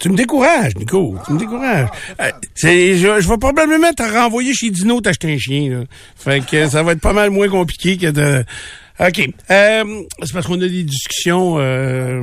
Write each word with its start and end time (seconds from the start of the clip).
Tu 0.00 0.08
me 0.08 0.16
décourages, 0.16 0.74
Nico. 0.76 1.16
Tu 1.26 1.32
me 1.34 1.38
décourages. 1.38 1.88
Euh, 2.20 2.30
c'est, 2.54 2.96
je, 2.96 3.20
je 3.20 3.28
vais 3.28 3.36
probablement 3.38 3.92
te 3.92 4.02
renvoyer 4.02 4.54
chez 4.54 4.70
Dino 4.70 5.00
t'acheter 5.00 5.32
un 5.34 5.38
chien. 5.38 5.70
Là. 5.70 5.84
Fait 6.16 6.44
que 6.44 6.68
ça 6.68 6.82
va 6.82 6.92
être 6.92 7.00
pas 7.00 7.12
mal 7.12 7.30
moins 7.30 7.48
compliqué 7.48 7.96
que 7.98 8.06
de... 8.10 8.44
OK. 8.98 9.30
Euh, 9.50 10.02
c'est 10.22 10.32
parce 10.32 10.46
qu'on 10.46 10.54
a 10.60 10.68
des 10.68 10.82
discussions... 10.84 11.56
Euh, 11.58 12.22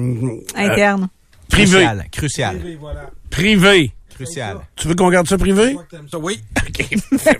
Interne. 0.56 1.08
privées. 1.50 1.72
Crucial. 1.72 2.06
Crucial. 2.12 2.62
Privées. 3.30 3.92
Crucial. 4.16 4.58
Tu 4.76 4.88
veux 4.88 4.96
qu'on 4.96 5.10
garde 5.12 5.28
ça 5.28 5.38
privé? 5.38 5.76
Oui. 6.20 6.40
OK. 6.68 6.86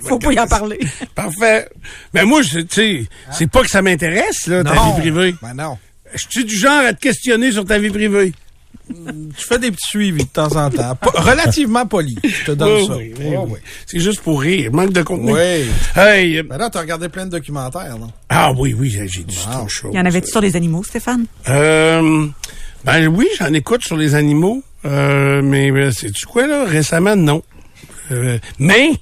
Faut 0.02 0.18
pas 0.20 0.32
y 0.32 0.38
en 0.38 0.46
parler. 0.46 0.78
Parfait. 1.16 1.68
Mais 2.14 2.24
moi, 2.24 2.42
je- 2.42 2.60
tu 2.60 2.66
sais, 2.70 3.06
c'est 3.32 3.50
pas 3.50 3.62
que 3.62 3.70
ça 3.70 3.82
m'intéresse, 3.82 4.46
là, 4.46 4.62
ta 4.62 4.74
Non. 4.74 4.92
vie 4.94 5.00
privée. 5.00 5.34
Ben 5.42 5.54
non. 5.54 5.78
Je 6.14 6.24
suis 6.30 6.44
du 6.44 6.56
genre 6.56 6.84
à 6.86 6.92
te 6.94 7.00
questionner 7.00 7.50
sur 7.50 7.64
ta 7.64 7.78
vie 7.80 7.90
privée. 7.90 8.32
Je 8.90 9.44
fais 9.44 9.58
des 9.58 9.70
petits 9.70 9.86
suivis 9.88 10.24
de 10.24 10.28
temps 10.28 10.56
en 10.56 10.70
temps. 10.70 10.94
Po- 10.96 11.10
relativement 11.14 11.86
poli. 11.86 12.16
Je 12.24 12.44
te 12.46 12.52
donne 12.52 12.72
Oui, 12.80 12.86
ça. 12.86 12.96
oui, 12.96 13.12
oui, 13.18 13.36
oui. 13.48 13.58
C'est 13.86 14.00
juste 14.00 14.20
pour 14.20 14.40
rire. 14.40 14.70
Manque 14.72 14.92
de 14.92 15.02
contenu. 15.02 15.32
Oui. 15.32 15.66
Hey, 15.96 16.42
Ben 16.42 16.56
là, 16.58 16.70
t'as 16.70 16.80
regardé 16.80 17.08
plein 17.08 17.26
de 17.26 17.30
documentaires, 17.30 17.96
non? 17.98 18.10
ah 18.28 18.52
oui, 18.56 18.74
oui, 18.78 18.90
j'ai 18.90 19.06
dit 19.24 19.36
trop 19.36 19.64
de 19.64 19.68
choses. 19.70 19.90
Il 19.92 19.96
y 19.96 20.00
en 20.00 20.06
avait-tu 20.06 20.30
sur 20.30 20.40
les 20.40 20.56
animaux, 20.56 20.82
Stéphane? 20.82 21.26
Euh, 21.48 22.26
ben 22.84 23.08
oui, 23.08 23.26
j'en 23.38 23.52
écoute 23.52 23.82
sur 23.84 23.96
les 23.96 24.14
animaux. 24.14 24.62
Euh, 24.84 25.42
mais 25.42 25.70
euh, 25.70 25.90
sais-tu 25.90 26.26
quoi, 26.26 26.46
là? 26.46 26.64
Récemment, 26.64 27.16
non. 27.16 27.42
Euh, 28.12 28.38
mais... 28.58 28.92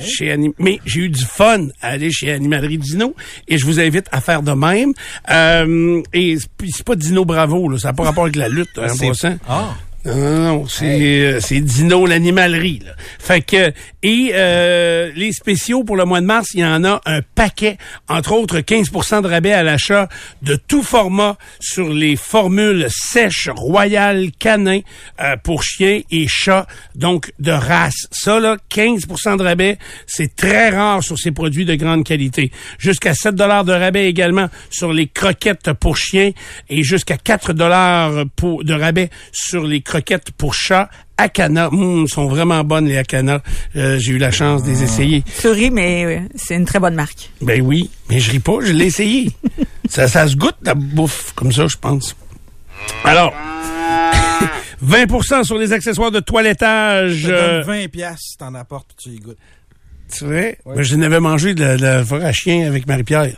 Chez 0.00 0.30
Anim- 0.32 0.52
mais 0.58 0.80
j'ai 0.84 1.00
eu 1.02 1.08
du 1.08 1.24
fun 1.24 1.68
à 1.80 1.88
aller 1.88 2.10
chez 2.10 2.32
Animalerie 2.32 2.78
Dino 2.78 3.14
et 3.48 3.58
je 3.58 3.64
vous 3.66 3.80
invite 3.80 4.06
à 4.12 4.20
faire 4.20 4.42
de 4.42 4.52
même. 4.52 4.92
Euh, 5.30 6.02
et 6.12 6.36
c'est- 6.38 6.84
pas 6.84 6.96
Dino 6.96 7.24
Bravo, 7.24 7.68
là, 7.68 7.78
ça 7.78 7.88
n'a 7.88 7.94
pas 7.94 8.04
rapport 8.04 8.24
avec 8.24 8.36
la 8.36 8.48
lutte, 8.48 8.68
hein, 8.78 8.86
en 8.90 8.94
C'est- 8.94 9.08
passant. 9.08 9.36
Ah. 9.48 9.74
Non, 10.04 10.16
non, 10.16 10.40
non, 10.40 10.66
c'est 10.68 11.20
euh, 11.24 11.40
c'est 11.40 11.60
Dino 11.60 12.04
l'animalerie. 12.04 12.80
Là. 12.84 12.92
Fait 13.18 13.40
que 13.40 13.72
et 14.02 14.32
euh, 14.34 15.10
les 15.16 15.32
spéciaux 15.32 15.82
pour 15.82 15.96
le 15.96 16.04
mois 16.04 16.20
de 16.20 16.26
mars, 16.26 16.48
il 16.52 16.60
y 16.60 16.64
en 16.64 16.84
a 16.84 17.00
un 17.06 17.22
paquet, 17.34 17.78
entre 18.06 18.32
autres 18.32 18.58
15% 18.58 19.22
de 19.22 19.28
rabais 19.28 19.54
à 19.54 19.62
l'achat 19.62 20.10
de 20.42 20.56
tout 20.56 20.82
format 20.82 21.38
sur 21.58 21.88
les 21.88 22.16
formules 22.16 22.86
sèches 22.90 23.48
royales 23.48 24.30
canin 24.38 24.80
euh, 25.20 25.36
pour 25.42 25.62
chiens 25.62 26.02
et 26.10 26.26
chats, 26.28 26.66
donc 26.94 27.32
de 27.38 27.52
race. 27.52 28.06
Ça 28.10 28.38
là, 28.40 28.58
15% 28.70 29.38
de 29.38 29.42
rabais, 29.42 29.78
c'est 30.06 30.36
très 30.36 30.68
rare 30.68 31.02
sur 31.02 31.18
ces 31.18 31.30
produits 31.30 31.64
de 31.64 31.76
grande 31.76 32.04
qualité. 32.04 32.50
Jusqu'à 32.78 33.14
7 33.14 33.34
dollars 33.34 33.64
de 33.64 33.72
rabais 33.72 34.06
également 34.06 34.50
sur 34.68 34.92
les 34.92 35.06
croquettes 35.06 35.72
pour 35.72 35.96
chiens 35.96 36.32
et 36.68 36.82
jusqu'à 36.82 37.16
4 37.16 37.54
dollars 37.54 38.26
de 38.36 38.74
rabais 38.74 39.08
sur 39.32 39.64
les 39.64 39.80
croquettes 39.80 39.93
pour 40.36 40.54
chats. 40.54 40.88
Akana, 41.16 41.70
Mmh, 41.70 42.08
sont 42.08 42.26
vraiment 42.26 42.64
bonnes 42.64 42.86
les 42.86 42.96
Akana. 42.96 43.40
Euh, 43.76 43.98
J'ai 43.98 44.12
eu 44.12 44.18
la 44.18 44.32
chance 44.32 44.64
de 44.64 44.70
les 44.70 44.82
essayer. 44.82 45.22
Tu 45.40 45.48
ris, 45.48 45.70
mais 45.70 46.04
euh, 46.04 46.20
c'est 46.34 46.56
une 46.56 46.64
très 46.64 46.80
bonne 46.80 46.94
marque. 46.96 47.30
Ben 47.40 47.60
oui, 47.62 47.88
mais 48.10 48.18
je 48.18 48.30
ris 48.32 48.40
pas, 48.40 48.58
je 48.60 48.72
l'ai 48.72 48.86
essayé. 48.86 49.30
ça, 49.88 50.08
ça 50.08 50.26
se 50.26 50.34
goûte 50.36 50.56
la 50.62 50.74
bouffe 50.74 51.32
comme 51.34 51.52
ça, 51.52 51.66
je 51.68 51.76
pense. 51.76 52.16
Alors, 53.04 53.32
20% 54.84 55.44
sur 55.44 55.56
les 55.58 55.72
accessoires 55.72 56.10
de 56.10 56.20
toilettage. 56.20 57.12
Je 57.12 57.30
euh, 57.30 57.64
donne 57.64 57.82
20 57.82 57.88
piastres 57.88 58.20
si 58.32 58.36
t'en 58.36 58.54
apportes 58.54 58.88
puis 58.96 59.10
tu 59.12 59.16
y 59.16 59.20
goûtes. 59.20 59.38
C'est 60.08 60.24
vrai? 60.24 60.58
Ben, 60.66 60.82
je 60.82 60.96
n'avais 60.96 61.20
mangé 61.20 61.54
de 61.54 61.60
la, 61.64 61.76
de 61.76 61.82
la 61.82 62.26
à 62.26 62.32
chien 62.32 62.66
avec 62.66 62.86
Marie-Pierre. 62.86 63.36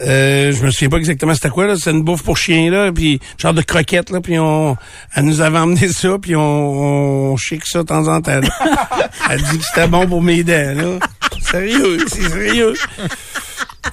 Euh, 0.00 0.52
je 0.52 0.62
me 0.62 0.70
souviens 0.70 0.90
pas 0.90 0.98
exactement 0.98 1.34
c'était 1.34 1.48
quoi, 1.48 1.66
là. 1.66 1.76
C'est 1.76 1.90
une 1.90 2.02
bouffe 2.02 2.22
pour 2.22 2.36
chien, 2.36 2.70
là, 2.70 2.92
puis 2.92 3.20
genre 3.38 3.54
de 3.54 3.62
croquettes, 3.62 4.10
là, 4.10 4.20
puis 4.20 4.38
on, 4.38 4.76
elle 5.14 5.24
nous 5.24 5.40
avait 5.40 5.58
emmené 5.58 5.88
ça, 5.88 6.18
puis 6.20 6.36
on, 6.36 7.32
on 7.32 7.36
chic 7.36 7.62
ça 7.64 7.78
de 7.78 7.84
temps 7.84 8.06
en 8.08 8.20
temps. 8.20 8.40
elle 9.30 9.42
dit 9.42 9.58
que 9.58 9.64
c'était 9.64 9.88
bon 9.88 10.06
pour 10.06 10.22
mes 10.22 10.42
dents, 10.42 10.74
là. 10.76 10.98
Sérieux, 11.40 11.98
c'est 12.08 12.28
sérieux. 12.28 12.74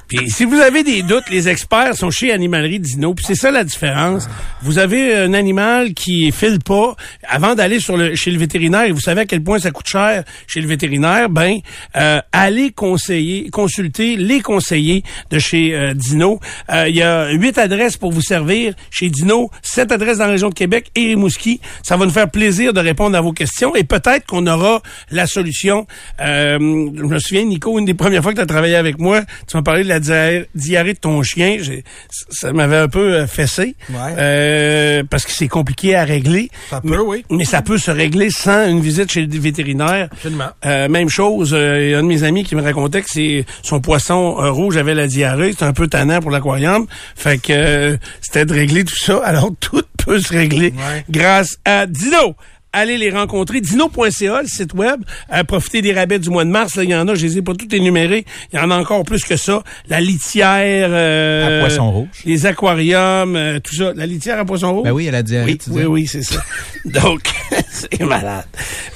Puis 0.07 0.29
si 0.29 0.45
vous 0.45 0.59
avez 0.59 0.83
des 0.83 1.01
doutes, 1.01 1.29
les 1.29 1.49
experts 1.49 1.95
sont 1.95 2.11
chez 2.11 2.31
Animalerie 2.31 2.79
Dino. 2.79 3.13
Puis 3.13 3.25
c'est 3.27 3.35
ça 3.35 3.51
la 3.51 3.63
différence. 3.63 4.27
Vous 4.61 4.77
avez 4.77 5.15
un 5.15 5.33
animal 5.33 5.93
qui 5.93 6.31
file 6.31 6.59
pas 6.59 6.95
avant 7.27 7.55
d'aller 7.55 7.79
sur 7.79 7.97
le 7.97 8.15
chez 8.15 8.31
le 8.31 8.37
vétérinaire 8.37 8.83
et 8.83 8.91
vous 8.91 8.99
savez 8.99 9.21
à 9.21 9.25
quel 9.25 9.43
point 9.43 9.59
ça 9.59 9.71
coûte 9.71 9.87
cher 9.87 10.23
chez 10.47 10.61
le 10.61 10.67
vétérinaire. 10.67 11.29
Ben 11.29 11.59
euh, 11.95 12.19
allez 12.31 12.71
conseiller, 12.71 13.49
consulter 13.49 14.15
les 14.15 14.41
conseillers 14.41 15.03
de 15.29 15.39
chez 15.39 15.73
euh, 15.75 15.93
Dino. 15.93 16.39
Euh, 16.71 16.87
Il 16.87 16.95
y 16.95 17.01
a 17.01 17.29
huit 17.31 17.57
adresses 17.57 17.97
pour 17.97 18.11
vous 18.11 18.21
servir 18.21 18.73
chez 18.91 19.09
Dino, 19.09 19.49
sept 19.61 19.91
adresses 19.91 20.17
dans 20.17 20.25
la 20.25 20.31
région 20.31 20.49
de 20.49 20.53
Québec 20.55 20.89
et 20.95 21.07
Rimouski. 21.07 21.59
Ça 21.83 21.97
va 21.97 22.05
nous 22.05 22.11
faire 22.11 22.29
plaisir 22.29 22.73
de 22.73 22.79
répondre 22.79 23.17
à 23.17 23.21
vos 23.21 23.33
questions 23.33 23.75
et 23.75 23.83
peut-être 23.83 24.25
qu'on 24.25 24.45
aura 24.47 24.81
la 25.11 25.27
solution. 25.27 25.87
Euh, 26.21 26.57
je 26.59 27.03
me 27.03 27.19
souviens, 27.19 27.43
Nico, 27.45 27.77
une 27.79 27.85
des 27.85 27.93
premières 27.93 28.21
fois 28.23 28.31
que 28.31 28.37
tu 28.37 28.43
as 28.43 28.47
travaillé 28.47 28.75
avec 28.75 28.99
moi, 28.99 29.21
tu 29.47 29.57
m'as 29.57 29.63
parlé 29.63 29.82
de 29.83 29.89
la 29.89 29.99
dia- 29.99 30.45
diarrhée 30.55 30.93
de 30.93 30.99
ton 30.99 31.21
chien. 31.23 31.57
J'ai- 31.61 31.83
Ça 32.29 32.51
m'avait 32.53 32.77
un 32.77 32.87
peu 32.87 33.13
euh, 33.15 33.27
fessé. 33.27 33.75
Ouais. 33.89 33.95
Euh, 34.17 35.03
parce 35.09 35.25
que 35.25 35.31
c'est 35.31 35.47
compliqué 35.47 35.95
à 35.95 36.03
régler. 36.03 36.49
Ça 36.69 36.81
peut, 36.81 36.89
mais, 36.89 36.97
oui. 36.97 37.25
Mais 37.29 37.45
ça 37.45 37.61
peut 37.61 37.77
se 37.77 37.91
régler 37.91 38.29
sans 38.29 38.67
une 38.67 38.81
visite 38.81 39.11
chez 39.11 39.25
le 39.25 39.39
vétérinaire. 39.39 40.09
Absolument. 40.11 40.49
Euh, 40.65 40.87
même 40.89 41.09
chose, 41.09 41.53
euh, 41.53 41.81
il 41.83 41.89
y 41.91 41.93
a 41.93 41.99
un 41.99 42.03
de 42.03 42.07
mes 42.07 42.23
amis 42.23 42.43
qui 42.43 42.55
me 42.55 42.61
racontait 42.61 43.01
que 43.01 43.09
c'est 43.09 43.45
son 43.61 43.79
poisson 43.81 44.37
euh, 44.39 44.49
rouge 44.51 44.77
avait 44.77 44.93
la 44.95 45.07
diarrhée. 45.07 45.51
C'était 45.51 45.63
un 45.65 45.73
peu 45.73 45.87
tannant 45.87 46.19
pour 46.21 46.31
l'aquarium. 46.31 46.87
Fait 47.15 47.37
que 47.37 47.53
euh, 47.53 47.97
c'était 48.21 48.45
de 48.45 48.53
régler 48.53 48.83
tout 48.83 48.97
ça. 48.97 49.21
Alors 49.23 49.51
tout 49.59 49.81
peut 50.05 50.19
se 50.19 50.33
régler 50.33 50.73
Ouais. 50.75 51.05
grâce 51.09 51.57
à 51.65 51.85
Dino. 51.85 52.35
Allez 52.73 52.97
les 52.97 53.11
rencontrer. 53.11 53.61
Dino.ca, 53.61 54.41
le 54.41 54.47
site 54.47 54.73
web. 54.73 55.01
Euh, 55.31 55.43
profitez 55.43 55.81
des 55.83 55.93
rabais 55.93 56.17
du 56.17 56.29
mois 56.31 56.43
de 56.43 56.49
mars. 56.49 56.75
Là, 56.75 56.83
il 56.83 56.89
y 56.89 56.95
en 56.95 57.07
a, 57.07 57.13
je 57.13 57.25
les 57.25 57.37
ai 57.37 57.41
pas 57.43 57.53
tous 57.53 57.73
énumérés. 57.75 58.25
Il 58.51 58.57
y 58.57 58.59
en 58.59 58.71
a 58.71 58.75
encore 58.77 59.03
plus 59.03 59.23
que 59.23 59.37
ça. 59.37 59.61
La 59.87 60.01
litière. 60.01 60.89
euh, 60.91 61.59
À 61.59 61.61
poisson 61.61 61.91
rouge. 61.91 62.07
Les 62.25 62.45
aquariums, 62.47 63.35
euh, 63.35 63.59
tout 63.59 63.75
ça. 63.75 63.93
La 63.95 64.07
litière 64.07 64.39
à 64.39 64.45
poisson 64.45 64.73
rouge? 64.73 64.83
Ben 64.85 64.91
oui, 64.91 65.05
elle 65.05 65.15
a 65.15 65.21
diarrhée, 65.23 65.51
Oui, 65.51 65.57
tu 65.59 65.69
oui, 65.69 65.81
dis. 65.81 65.85
oui, 65.87 66.07
c'est 66.07 66.23
ça. 66.23 66.43
Donc, 66.85 67.21
c'est 67.69 68.01
malade. 68.03 68.45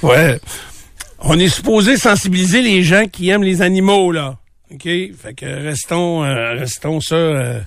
Ouais. 0.02 0.40
On 1.20 1.38
est 1.38 1.48
supposé 1.48 1.96
sensibiliser 1.96 2.62
les 2.62 2.82
gens 2.82 3.04
qui 3.06 3.28
aiment 3.28 3.42
les 3.44 3.62
animaux, 3.62 4.10
là. 4.12 4.36
OK? 4.72 4.82
Fait 4.84 5.34
que 5.36 5.46
restons, 5.46 6.24
euh, 6.24 6.54
restons 6.54 7.00
ça 7.00 7.14
euh, 7.14 7.60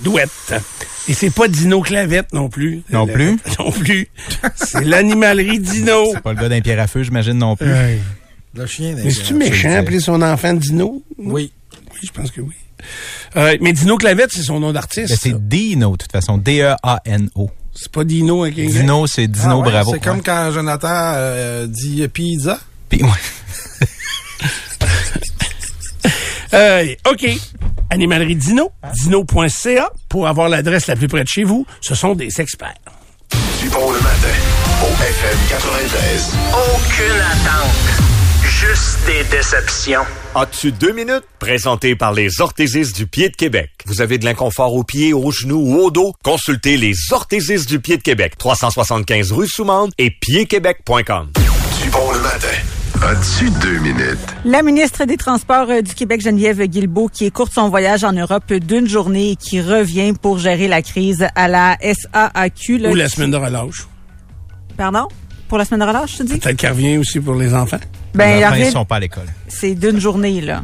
douette. 0.00 0.54
Et 1.08 1.14
c'est 1.14 1.30
pas 1.30 1.48
Dino 1.48 1.80
Clavette 1.82 2.32
non 2.32 2.48
plus. 2.48 2.82
Non 2.90 3.06
plus? 3.06 3.38
Non 3.58 3.70
plus. 3.70 4.08
C'est 4.56 4.84
l'animalerie 4.84 5.58
Dino. 5.58 6.10
C'est 6.12 6.20
pas 6.22 6.32
le 6.32 6.40
gars 6.40 6.48
d'un 6.48 6.60
pierre 6.60 6.80
à 6.80 6.86
feu, 6.86 7.02
j'imagine 7.02 7.34
non 7.34 7.56
plus. 7.56 7.70
Ouais. 7.70 7.98
Le 8.54 8.66
chien 8.66 8.94
Mais 8.96 9.10
c'est-tu 9.10 9.34
méchant 9.34 9.72
appeler 9.74 10.00
son 10.00 10.22
enfant 10.22 10.54
Dino? 10.54 11.02
Oui. 11.18 11.52
Oui, 11.92 12.00
je 12.02 12.10
pense 12.12 12.30
que 12.30 12.40
oui. 12.40 12.54
Euh, 13.36 13.56
mais 13.60 13.72
Dino 13.72 13.96
Clavette, 13.96 14.32
c'est 14.32 14.42
son 14.42 14.60
nom 14.60 14.72
d'artiste. 14.72 15.16
C'est 15.20 15.48
Dino, 15.48 15.92
de 15.92 15.96
toute 15.96 16.12
façon. 16.12 16.38
D-E-A-N-O. 16.38 17.50
C'est 17.74 17.90
pas 17.90 18.04
Dino 18.04 18.44
avec. 18.44 18.54
Dino, 18.54 19.06
c'est 19.06 19.26
Dino 19.26 19.50
Ah 19.50 19.56
ouais, 19.58 19.70
Bravo. 19.70 19.92
C'est 19.92 20.02
comme 20.02 20.22
quand 20.22 20.52
Jonathan 20.52 20.88
euh, 21.16 21.66
dit 21.66 22.06
pizza. 22.08 22.60
Puis, 22.88 23.02
ouais. 23.02 23.08
Euh, 26.54 26.94
OK. 27.10 27.26
Animalerie 27.90 28.36
Dino, 28.36 28.70
dino.ca 29.02 29.90
pour 30.08 30.26
avoir 30.28 30.48
l'adresse 30.48 30.86
la 30.86 30.96
plus 30.96 31.08
près 31.08 31.22
de 31.24 31.28
chez 31.28 31.44
vous. 31.44 31.66
Ce 31.80 31.94
sont 31.94 32.14
des 32.14 32.40
experts. 32.40 32.74
Du 33.60 33.68
bon 33.70 33.90
le 33.90 33.98
matin 33.98 34.28
au 34.82 35.02
FM 35.02 35.38
93. 35.48 36.34
Aucune 36.52 37.20
attente. 37.20 38.04
Juste 38.44 38.98
des 39.06 39.24
déceptions. 39.36 40.02
As-tu 40.34 40.70
deux 40.72 40.92
minutes? 40.92 41.24
Présenté 41.38 41.96
par 41.96 42.12
les 42.12 42.40
orthésistes 42.40 42.96
du 42.96 43.06
pied 43.06 43.28
de 43.30 43.36
Québec. 43.36 43.70
Vous 43.86 44.00
avez 44.00 44.18
de 44.18 44.24
l'inconfort 44.24 44.74
aux 44.74 44.84
pieds, 44.84 45.12
aux 45.12 45.30
genoux 45.30 45.60
ou 45.60 45.76
au 45.80 45.90
dos? 45.90 46.14
Consultez 46.22 46.76
les 46.76 46.94
orthésistes 47.10 47.68
du 47.68 47.80
pied 47.80 47.96
de 47.96 48.02
Québec. 48.02 48.34
375 48.38 49.32
rue 49.32 49.48
Soumande 49.48 49.92
et 49.98 50.10
piedquebec.com. 50.10 51.30
Du 51.82 51.90
bon 51.90 52.12
le 52.12 52.20
matin. 52.20 52.48
As-tu 53.02 53.50
deux 53.60 53.78
minutes? 53.80 54.18
La 54.44 54.62
ministre 54.62 55.04
des 55.04 55.16
Transports 55.16 55.68
euh, 55.68 55.82
du 55.82 55.94
Québec, 55.94 56.20
Geneviève 56.22 56.62
Guilbeault, 56.64 57.08
qui 57.08 57.24
écourte 57.26 57.52
son 57.52 57.68
voyage 57.68 58.04
en 58.04 58.12
Europe 58.12 58.52
d'une 58.52 58.86
journée 58.88 59.32
et 59.32 59.36
qui 59.36 59.60
revient 59.60 60.12
pour 60.20 60.38
gérer 60.38 60.68
la 60.68 60.80
crise 60.80 61.26
à 61.34 61.48
la 61.48 61.76
SAAQ. 61.82 62.78
là, 62.78 62.90
Ou 62.90 62.94
la 62.94 63.06
qui- 63.06 63.16
semaine 63.16 63.30
de 63.32 63.36
relâche. 63.36 63.86
Pardon? 64.76 65.08
Pour 65.48 65.58
la 65.58 65.64
semaine 65.64 65.80
de 65.80 65.86
relâche, 65.86 66.12
je 66.12 66.18
te 66.18 66.22
dis? 66.22 66.38
Peut-être 66.38 66.56
qu'elle 66.56 66.72
revient 66.72 66.96
aussi 66.98 67.20
pour 67.20 67.34
les 67.34 67.52
enfants. 67.52 67.78
Ben, 68.14 68.38
Les 68.38 68.44
enfants, 68.46 68.54
ils 68.58 68.66
sont 68.70 68.84
pas 68.84 68.96
à 68.96 69.00
l'école. 69.00 69.26
c'est 69.48 69.74
d'une 69.74 70.00
journée, 70.00 70.40
là. 70.40 70.62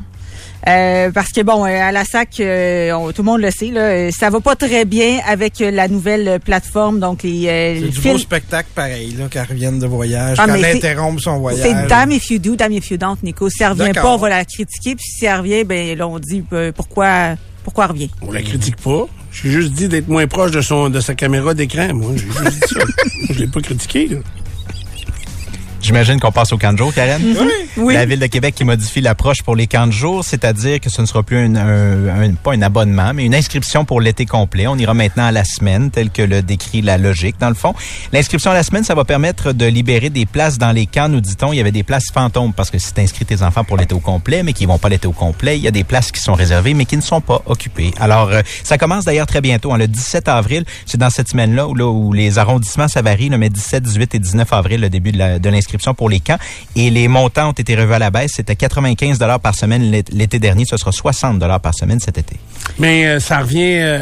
Euh, 0.68 1.10
parce 1.10 1.30
que 1.30 1.40
bon, 1.40 1.64
euh, 1.64 1.68
à 1.68 1.90
la 1.90 2.04
SAC, 2.04 2.40
euh, 2.40 2.92
on- 2.92 3.12
tout 3.12 3.22
le 3.22 3.26
monde 3.26 3.40
le 3.40 3.50
sait, 3.50 3.70
là, 3.70 3.80
euh, 3.80 4.10
ça 4.10 4.28
va 4.28 4.40
pas 4.40 4.56
très 4.56 4.84
bien 4.84 5.18
avec 5.26 5.54
la 5.60 5.88
nouvelle 5.88 6.38
plateforme, 6.44 7.00
donc 7.00 7.22
les, 7.22 7.46
euh, 7.48 7.74
C'est 7.76 7.80
les 7.80 7.88
du 7.88 8.00
beau 8.00 8.18
spectacle 8.18 8.68
pareil, 8.74 9.14
là, 9.18 9.28
qu'elle 9.30 9.46
revienne 9.48 9.78
de 9.78 9.86
voyage, 9.86 10.36
Ah, 10.38 10.46
qu'elle 10.46 10.64
interrompe 10.76 11.18
son 11.20 11.38
voyage. 11.38 11.62
C'est 11.62 11.86
damn 11.88 12.10
if 12.12 12.28
you 12.30 12.38
do, 12.38 12.56
damn 12.56 12.72
if 12.72 12.90
you 12.90 12.98
don't, 12.98 13.16
Nico. 13.22 13.48
Si 13.48 13.62
elle 13.62 13.70
revient 13.70 13.84
D'accord. 13.94 14.02
pas, 14.02 14.08
on 14.10 14.18
va 14.18 14.28
la 14.28 14.44
critiquer, 14.44 14.96
puis 14.96 15.06
si 15.06 15.24
elle 15.24 15.38
revient, 15.38 15.64
ben 15.64 15.96
là, 15.96 16.06
on 16.06 16.18
dit 16.18 16.44
euh, 16.52 16.72
pourquoi 16.72 17.36
pourquoi 17.64 17.84
elle 17.84 17.90
revient. 17.92 18.10
On 18.22 18.32
la 18.32 18.42
critique 18.42 18.76
pas. 18.76 19.06
J'ai 19.32 19.50
juste 19.50 19.72
dit 19.74 19.86
d'être 19.88 20.08
moins 20.08 20.26
proche 20.26 20.50
de 20.50 20.60
son 20.60 20.88
de 20.90 20.98
sa 21.00 21.14
caméra 21.14 21.54
d'écran. 21.54 21.88
Moi, 21.94 22.12
j'ai 22.16 22.26
juste 22.26 22.42
dit 22.50 22.68
ça. 22.68 22.78
Moi, 22.80 22.86
je 23.30 23.38
l'ai 23.38 23.46
pas 23.46 23.60
critiqué. 23.60 24.08
Là. 24.08 24.16
J'imagine 25.80 26.20
qu'on 26.20 26.30
passe 26.32 26.52
au 26.52 26.58
camp 26.58 26.72
de 26.72 26.78
jour, 26.78 26.92
Karen. 26.94 27.20
Oui. 27.76 27.94
La 27.94 28.04
Ville 28.04 28.18
de 28.20 28.26
Québec 28.26 28.54
qui 28.54 28.64
modifie 28.64 29.00
l'approche 29.00 29.42
pour 29.42 29.56
les 29.56 29.66
camps 29.66 29.86
de 29.86 29.92
jour, 29.92 30.24
c'est-à-dire 30.24 30.78
que 30.80 30.90
ce 30.90 31.00
ne 31.00 31.06
sera 31.06 31.22
plus 31.22 31.38
un, 31.38 31.54
un- 31.56 32.22
un- 32.22 32.34
pas 32.34 32.52
un 32.52 32.62
abonnement, 32.62 33.12
mais 33.14 33.24
une 33.24 33.34
inscription 33.34 33.84
pour 33.84 34.00
l'été 34.00 34.26
complet. 34.26 34.66
On 34.66 34.76
ira 34.76 34.92
maintenant 34.94 35.24
à 35.24 35.32
la 35.32 35.44
semaine, 35.44 35.90
tel 35.90 36.10
que 36.10 36.22
le 36.22 36.42
décrit 36.42 36.82
la 36.82 36.98
logique, 36.98 37.36
dans 37.40 37.48
le 37.48 37.54
fond. 37.54 37.74
L'inscription 38.12 38.50
à 38.50 38.54
la 38.54 38.62
semaine, 38.62 38.84
ça 38.84 38.94
va 38.94 39.04
permettre 39.04 39.52
de 39.52 39.64
libérer 39.66 40.10
des 40.10 40.26
places 40.26 40.58
dans 40.58 40.72
les 40.72 40.86
camps, 40.86 41.08
nous 41.08 41.20
dit-on. 41.20 41.52
Il 41.52 41.56
y 41.56 41.60
avait 41.60 41.72
des 41.72 41.82
places 41.82 42.10
fantômes, 42.12 42.52
parce 42.52 42.70
que 42.70 42.78
si 42.78 42.92
tu 42.92 43.00
inscris 43.00 43.24
tes 43.24 43.42
enfants 43.42 43.64
pour 43.64 43.76
l'été 43.76 43.94
au 43.94 44.00
complet, 44.00 44.42
mais 44.42 44.52
qui 44.52 44.66
vont 44.66 44.78
pas 44.78 44.88
l'été 44.90 45.06
au 45.06 45.12
complet, 45.12 45.56
il 45.58 45.62
y 45.62 45.68
a 45.68 45.72
des 45.72 45.84
places 45.84 46.12
qui 46.12 46.20
sont 46.20 46.34
réservées, 46.34 46.74
mais 46.74 46.84
qui 46.84 46.96
ne 46.96 47.02
sont 47.02 47.20
pas 47.22 47.42
occupées. 47.46 47.92
Alors, 47.98 48.28
euh, 48.30 48.42
ça 48.64 48.76
commence 48.76 49.04
d'ailleurs 49.06 49.26
très 49.26 49.40
bientôt, 49.40 49.72
hein, 49.72 49.78
le 49.78 49.88
17 49.88 50.28
avril. 50.28 50.64
C'est 50.86 50.98
dans 50.98 51.10
cette 51.10 51.28
semaine-là 51.28 51.66
où, 51.68 51.74
là, 51.74 51.86
où 51.86 52.12
les 52.12 52.38
arrondissements, 52.38 52.88
ça 52.88 53.00
varie, 53.02 53.28
là, 53.30 53.38
mais 53.38 53.48
17, 53.48 53.82
18 53.82 54.14
et 54.14 54.18
19 54.18 54.52
avril, 54.52 54.80
le 54.82 54.90
début 54.90 55.12
de 55.12 55.18
la- 55.18 55.38
pour 55.96 56.08
les 56.08 56.20
camps. 56.20 56.38
Et 56.76 56.90
les 56.90 57.08
montants 57.08 57.50
ont 57.50 57.52
été 57.52 57.74
revus 57.76 57.94
à 57.94 57.98
la 57.98 58.10
baisse. 58.10 58.32
C'était 58.36 58.56
95 58.56 59.18
par 59.42 59.54
semaine 59.54 59.90
l'é- 59.90 60.04
l'été 60.12 60.38
dernier. 60.38 60.64
Ce 60.68 60.76
sera 60.76 60.92
60 60.92 61.38
par 61.60 61.74
semaine 61.74 62.00
cet 62.00 62.18
été. 62.18 62.36
Mais 62.78 63.06
euh, 63.06 63.20
ça 63.20 63.38
revient, 63.40 63.58
euh, 63.78 63.98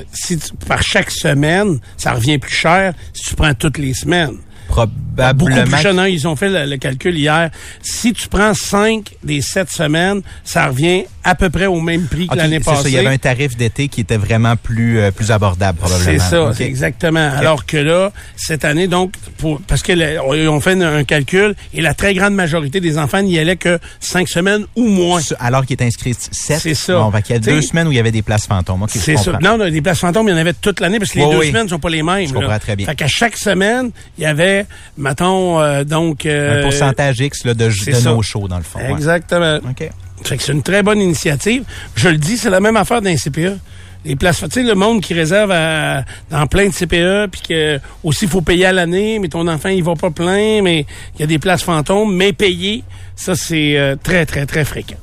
euh, 0.00 0.02
si 0.12 0.38
tu- 0.38 0.50
par 0.66 0.82
chaque 0.82 1.10
semaine, 1.10 1.78
ça 1.96 2.12
revient 2.12 2.38
plus 2.38 2.54
cher 2.54 2.92
si 3.12 3.30
tu 3.30 3.34
prends 3.34 3.54
toutes 3.54 3.78
les 3.78 3.94
semaines. 3.94 4.36
Beaucoup 4.68 4.88
Probablement. 5.16 5.64
plus 5.64 5.76
cher. 5.82 5.92
Non, 5.92 6.04
ils 6.06 6.26
ont 6.26 6.34
fait 6.36 6.48
le, 6.48 6.64
le 6.70 6.76
calcul 6.78 7.14
hier. 7.18 7.50
Si 7.82 8.14
tu 8.14 8.28
prends 8.28 8.54
cinq 8.54 9.12
des 9.22 9.42
sept 9.42 9.70
semaines, 9.70 10.22
ça 10.44 10.68
revient 10.68 11.04
à 11.24 11.34
peu 11.34 11.50
près 11.50 11.66
au 11.66 11.80
même 11.80 12.06
prix 12.06 12.26
que 12.26 12.34
l'année 12.36 12.60
ça. 12.62 12.72
passée. 12.72 12.88
Il 12.90 12.94
y 12.94 12.98
avait 12.98 13.08
un 13.08 13.18
tarif 13.18 13.56
d'été 13.56 13.88
qui 13.88 14.00
était 14.00 14.16
vraiment 14.16 14.56
plus 14.56 14.98
euh, 14.98 15.10
plus 15.10 15.30
abordable 15.30 15.78
probablement. 15.78 16.10
C'est 16.10 16.18
ça, 16.18 16.64
exactement. 16.64 17.30
Alors 17.36 17.66
que 17.66 17.76
là, 17.76 18.12
cette 18.36 18.64
année, 18.64 18.88
donc, 18.88 19.12
pour, 19.38 19.60
parce 19.62 19.82
que 19.82 19.92
le- 19.92 20.20
on- 20.48 20.60
fait 20.60 20.72
un, 20.72 20.96
un 20.98 21.04
calcul 21.04 21.54
et 21.74 21.80
la 21.80 21.94
très 21.94 22.14
grande 22.14 22.34
majorité 22.34 22.80
des 22.80 22.98
enfants 22.98 23.22
n'y 23.22 23.38
allaient 23.38 23.56
que 23.56 23.78
cinq 24.00 24.28
semaines 24.28 24.64
ou 24.76 24.86
moins. 24.86 25.20
Alors 25.40 25.64
qu'il 25.66 25.80
est 25.80 25.84
inscrit 25.84 26.14
7. 26.14 26.58
C'est 26.60 26.74
ça. 26.74 26.94
Bon, 26.98 27.10
qu'il 27.20 27.34
y 27.34 27.38
a 27.38 27.40
T'sais, 27.40 27.50
deux 27.52 27.62
semaines 27.62 27.88
où 27.88 27.92
il 27.92 27.96
y 27.96 28.00
avait 28.00 28.12
des 28.12 28.22
places 28.22 28.46
fantômes. 28.46 28.84
C'est 28.88 29.16
ça. 29.16 29.38
Non, 29.40 29.58
non, 29.58 29.68
des 29.70 29.80
places 29.82 29.98
fantômes, 30.00 30.28
il 30.28 30.32
y 30.32 30.34
en 30.34 30.38
avait 30.38 30.52
toute 30.54 30.80
l'année 30.80 30.98
parce 30.98 31.10
que 31.12 31.18
les 31.18 31.24
Oui, 31.24 31.30
deux 31.32 31.38
oui. 31.38 31.46
semaines 31.48 31.64
ne 31.64 31.68
sont 31.70 31.78
pas 31.78 31.90
les 31.90 32.02
mêmes. 32.02 32.26
Je 32.28 32.34
là. 32.34 32.40
comprends 32.40 32.58
très 32.58 32.76
bien. 32.76 32.86
Fait 32.86 32.94
qu'à 32.94 33.08
chaque 33.08 33.36
semaine, 33.36 33.90
il 34.18 34.24
y 34.24 34.26
avait, 34.26 34.66
mettons, 34.96 35.60
euh, 35.60 35.84
donc... 35.84 36.26
euh, 36.26 36.60
Un 36.60 36.62
pourcentage 36.62 37.20
X 37.20 37.44
là, 37.44 37.54
de, 37.54 37.68
de 37.68 38.04
nos 38.04 38.22
shows, 38.22 38.48
dans 38.48 38.58
le 38.58 38.62
fond. 38.62 38.78
ouais. 38.78 38.90
Exactement. 38.92 39.56
OK. 39.68 39.90
C'est 40.24 40.48
une 40.52 40.62
très 40.62 40.82
bonne 40.82 41.00
initiative. 41.00 41.64
Je 41.94 42.08
le 42.08 42.16
dis, 42.18 42.36
c'est 42.38 42.50
la 42.50 42.60
même 42.60 42.76
affaire 42.76 43.02
d'un 43.02 43.16
CPE. 43.16 43.58
Les 44.04 44.16
places, 44.16 44.40
tu 44.40 44.48
sais, 44.50 44.62
le 44.64 44.74
monde 44.74 45.00
qui 45.00 45.14
réserve 45.14 45.52
à- 45.52 46.04
dans 46.30 46.44
plein 46.48 46.66
de 46.66 46.72
CPE, 46.72 47.28
puis 47.30 47.40
que 47.48 47.78
aussi 48.02 48.26
faut 48.26 48.40
payer 48.40 48.66
à 48.66 48.72
l'année, 48.72 49.20
mais 49.20 49.28
ton 49.28 49.46
enfant 49.46 49.68
il 49.68 49.84
va 49.84 49.94
pas 49.94 50.10
plein, 50.10 50.60
mais 50.60 50.86
il 51.14 51.20
y 51.20 51.22
a 51.22 51.26
des 51.28 51.38
places 51.38 51.62
fantômes, 51.62 52.12
mais 52.16 52.32
payées, 52.32 52.82
ça 53.14 53.36
c'est 53.36 53.76
euh, 53.78 53.94
très 54.02 54.26
très 54.26 54.44
très 54.44 54.64
fréquent. 54.64 54.96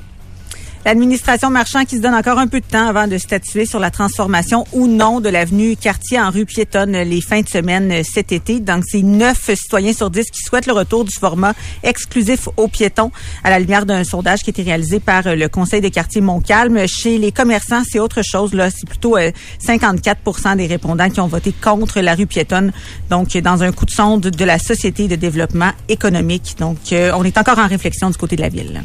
L'administration 0.86 1.50
Marchand 1.50 1.86
qui 1.86 1.98
se 1.98 2.02
donne 2.02 2.16
encore 2.16 2.40
un 2.40 2.48
peu 2.48 2.62
de 2.62 2.66
temps 2.66 2.88
avant 2.88 3.08
de 3.08 3.18
statuer 3.18 3.66
sur 3.66 3.80
la 3.80 3.92
transformation 3.92 4.64
ou 4.72 4.88
non 4.88 5.20
de 5.20 5.30
l'avenue 5.30 5.76
Cartier 5.76 6.20
en 6.20 6.32
rue 6.32 6.46
piétonne 6.46 6.94
les 6.94 7.22
fins 7.22 7.42
de 7.42 7.50
semaine 7.50 7.92
euh, 7.92 8.02
cet 8.04 8.32
été. 8.32 8.60
Donc, 8.60 8.84
c'est 8.88 9.02
neuf 9.02 9.54
citoyens 9.54 9.94
sur 9.94 10.10
dix 10.10 10.26
qui 10.32 10.42
souhaitent 10.42 10.68
le 10.68 10.74
retour 10.74 11.06
du 11.06 11.14
format 11.14 11.54
exclusif 11.84 12.48
aux 12.58 12.68
piétons 12.68 13.12
à 13.44 13.50
la 13.50 13.60
lumière 13.60 13.86
d'un 13.86 14.04
sondage 14.04 14.42
qui 14.42 14.50
a 14.50 14.52
été 14.52 14.64
réalisé 14.64 15.00
par 15.00 15.28
euh, 15.28 15.36
le 15.36 15.50
Conseil 15.50 15.82
de 15.82 15.90
quartier 15.90 16.22
Montcalm. 16.22 16.88
Chez 16.88 17.18
les 17.18 17.32
commerçants, 17.32 17.84
c'est 17.88 18.00
autre 18.00 18.22
chose. 18.24 18.54
Là, 18.54 18.70
c'est 18.70 18.88
plutôt 18.88 19.18
euh, 19.18 19.32
54% 19.64 20.56
des 20.56 20.68
répondants 20.68 21.10
qui 21.10 21.20
ont 21.20 21.28
voté 21.28 21.52
contre 21.52 22.00
la 22.00 22.16
rue 22.16 22.28
piétonne. 22.28 22.72
Donc, 23.10 23.38
dans 23.38 23.64
un 23.64 23.72
coup 23.72 23.86
de 23.86 23.92
sonde 23.92 24.22
de 24.22 24.46
la 24.46 24.60
Société 24.60 25.08
de 25.08 25.16
développement 25.16 25.72
économique. 25.88 26.56
Donc, 26.60 26.78
euh, 26.92 27.12
on 27.16 27.24
est 27.24 27.38
encore 27.38 27.60
en 27.60 27.68
réflexion 27.68 28.10
du 28.10 28.18
côté 28.18 28.36
de 28.36 28.42
la 28.42 28.50
ville. 28.50 28.84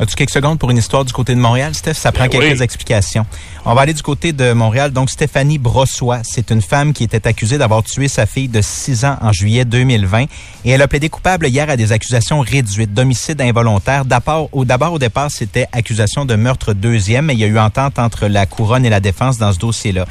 As-tu 0.00 0.14
quelques 0.14 0.30
secondes 0.30 0.60
pour 0.60 0.70
une 0.70 0.76
histoire 0.76 1.04
du 1.04 1.12
côté 1.12 1.34
de 1.34 1.40
Montréal, 1.40 1.74
Steph? 1.74 1.94
Ça 1.94 2.12
prend 2.12 2.24
Ben 2.24 2.30
quelques 2.30 2.58
oui. 2.58 2.62
explications. 2.62 3.26
On 3.64 3.74
va 3.74 3.80
aller 3.80 3.94
du 3.94 4.02
côté 4.02 4.32
de 4.32 4.52
Montréal. 4.52 4.92
Donc, 4.92 5.10
Stéphanie 5.10 5.58
Brossois, 5.58 6.20
c'est 6.22 6.52
une 6.52 6.62
femme 6.62 6.92
qui 6.92 7.02
était 7.02 7.26
accusée 7.26 7.58
d'avoir 7.58 7.82
tué 7.82 8.06
sa 8.06 8.24
fille 8.24 8.46
de 8.46 8.60
6 8.62 9.04
ans 9.04 9.16
en 9.20 9.32
juillet 9.32 9.64
2020. 9.64 10.26
Et 10.64 10.70
elle 10.70 10.82
a 10.82 10.88
plaidé 10.88 11.08
coupable 11.08 11.48
hier 11.48 11.68
à 11.68 11.76
des 11.76 11.90
accusations 11.90 12.38
réduites 12.40 12.94
d'homicide 12.94 13.40
involontaire. 13.40 14.04
D'abord, 14.04 14.48
au, 14.52 14.64
d'abord, 14.64 14.92
au 14.92 14.98
départ, 15.00 15.32
c'était 15.32 15.66
accusation 15.72 16.24
de 16.24 16.36
meurtre 16.36 16.74
deuxième, 16.74 17.26
mais 17.26 17.34
il 17.34 17.40
y 17.40 17.44
a 17.44 17.48
eu 17.48 17.58
entente 17.58 17.98
entre 17.98 18.26
la 18.28 18.46
couronne 18.46 18.86
et 18.86 18.90
la 18.90 19.00
défense 19.00 19.36
dans 19.38 19.52
ce 19.52 19.58
dossier-là. 19.58 20.04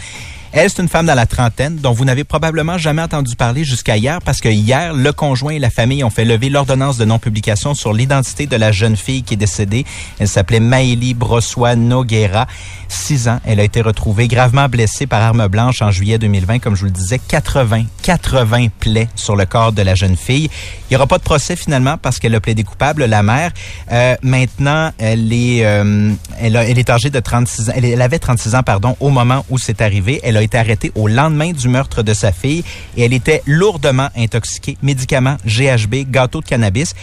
Elle, 0.52 0.70
c'est 0.70 0.82
une 0.82 0.88
femme 0.88 1.06
dans 1.06 1.16
la 1.16 1.26
trentaine 1.26 1.76
dont 1.76 1.92
vous 1.92 2.06
n'avez 2.06 2.24
probablement 2.24 2.78
jamais 2.78 3.02
entendu 3.02 3.36
parler 3.36 3.64
jusqu'à 3.64 3.98
hier 3.98 4.20
parce 4.22 4.40
que 4.40 4.50
hier, 4.50 4.94
le 4.94 5.12
conjoint 5.12 5.54
et 5.54 5.60
la 5.60 5.70
famille 5.70 6.04
ont 6.04 6.10
fait 6.10 6.26
lever 6.26 6.50
l'ordonnance 6.50 6.98
de 6.98 7.06
non-publication 7.06 7.74
sur 7.74 7.94
l'identité 7.94 8.48
de 8.48 8.56
la 8.56 8.72
jeune 8.72 8.96
fille 8.96 9.24
qui 9.24 9.34
est 9.34 9.38
décédée. 9.38 9.86
Elle 10.20 10.28
s'appelait 10.28 10.60
Maëlie 10.60 11.14
Brossois 11.14 11.76
Noguera. 11.76 12.48
Six 12.90 13.28
ans. 13.28 13.40
Elle 13.46 13.60
a 13.60 13.64
été 13.64 13.82
retrouvée 13.82 14.28
gravement 14.30 14.70
blessée 14.70 15.08
par 15.08 15.22
arme 15.22 15.48
blanche 15.48 15.82
en 15.82 15.92
juillet 15.92 16.18
2020. 16.18 16.60
Comme 16.60 16.76
je 16.76 16.82
vous 16.82 16.86
le 16.86 16.92
disais, 16.92 17.20
80, 17.20 17.84
80 18.02 18.68
plaies 18.80 19.10
sur 19.16 19.36
le 19.36 19.46
corps 19.46 19.74
de 19.74 19.82
la 19.82 19.94
jeune 19.94 20.16
fille. 20.16 20.46
Il 20.46 20.92
n'y 20.92 20.96
aura 20.96 21.06
pas 21.06 21.18
de 21.18 21.24
procès 21.24 21.58
finalement 21.58 21.98
parce 21.98 22.18
qu'elle 22.20 22.34
a 22.34 22.40
plaidé 22.40 22.64
coupable, 22.64 23.04
la 23.06 23.24
mère. 23.24 23.52
Euh, 23.92 24.16
maintenant, 24.22 24.92
elle 24.98 25.32
est, 25.34 25.66
euh, 25.66 26.14
elle, 26.40 26.56
est 26.56 26.90
âgée 26.90 27.10
de 27.10 27.20
36 27.20 27.70
ans. 27.70 27.74
Elle, 27.76 27.86
elle 27.86 28.02
avait 28.02 28.20
36 28.20 28.56
ans, 28.56 28.64
pardon, 28.64 28.96
au 29.00 29.10
moment 29.10 29.46
où 29.50 29.58
c'est 29.58 29.82
arrivé. 29.82 30.22
Elle 30.24 30.38
a 30.38 30.42
arrêtée 30.56 30.92
au 30.96 31.08
lendemain 31.08 31.52
du 31.52 31.68
meurtre 31.68 32.04
de 32.04 32.14
sa 32.14 32.32
fille 32.32 32.64
et 32.96 33.04
elle 33.04 33.14
était 33.14 33.42
lourdement 33.46 34.10
intoxiquée. 34.16 34.78
Médicaments, 34.82 35.38
GHB, 35.46 36.10
gâteau 36.10 36.42
de 36.42 36.46
cannabis. 36.46 36.94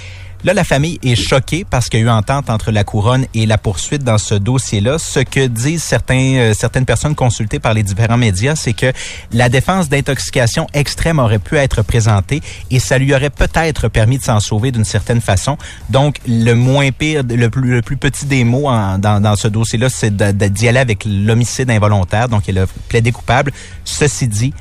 Là, 0.44 0.52
la 0.52 0.62
famille 0.64 0.98
est 1.02 1.14
choquée 1.16 1.64
parce 1.68 1.88
qu'il 1.88 2.00
y 2.00 2.02
a 2.02 2.06
eu 2.06 2.10
entente 2.10 2.50
entre 2.50 2.70
la 2.70 2.84
couronne 2.84 3.24
et 3.32 3.46
la 3.46 3.56
poursuite 3.56 4.04
dans 4.04 4.18
ce 4.18 4.34
dossier-là. 4.34 4.98
Ce 4.98 5.20
que 5.20 5.46
disent 5.46 5.82
certains, 5.82 6.34
euh, 6.36 6.52
certaines 6.54 6.84
personnes 6.84 7.14
consultées 7.14 7.58
par 7.58 7.72
les 7.72 7.82
différents 7.82 8.18
médias, 8.18 8.54
c'est 8.54 8.74
que 8.74 8.92
la 9.32 9.48
défense 9.48 9.88
d'intoxication 9.88 10.66
extrême 10.74 11.18
aurait 11.18 11.38
pu 11.38 11.56
être 11.56 11.80
présentée 11.80 12.42
et 12.70 12.78
ça 12.78 12.98
lui 12.98 13.14
aurait 13.14 13.30
peut-être 13.30 13.88
permis 13.88 14.18
de 14.18 14.22
s'en 14.24 14.38
sauver 14.38 14.70
d'une 14.70 14.84
certaine 14.84 15.22
façon. 15.22 15.56
Donc, 15.88 16.16
le 16.28 16.52
moins 16.52 16.90
pire, 16.90 17.22
le 17.26 17.48
plus, 17.48 17.70
le 17.70 17.80
plus 17.80 17.96
petit 17.96 18.26
des 18.26 18.44
mots 18.44 18.68
en- 18.68 18.98
dans, 18.98 19.22
dans 19.22 19.36
ce 19.36 19.48
dossier-là, 19.48 19.88
c'est 19.88 20.14
d'y 20.14 20.68
aller 20.68 20.78
avec 20.78 21.06
l'homicide 21.06 21.70
involontaire. 21.70 22.28
Donc, 22.28 22.48
elle 22.50 22.58
a 22.58 22.66
plaidé 22.88 23.12
coupable. 23.12 23.50
Ceci 23.86 24.28
dit, 24.28 24.52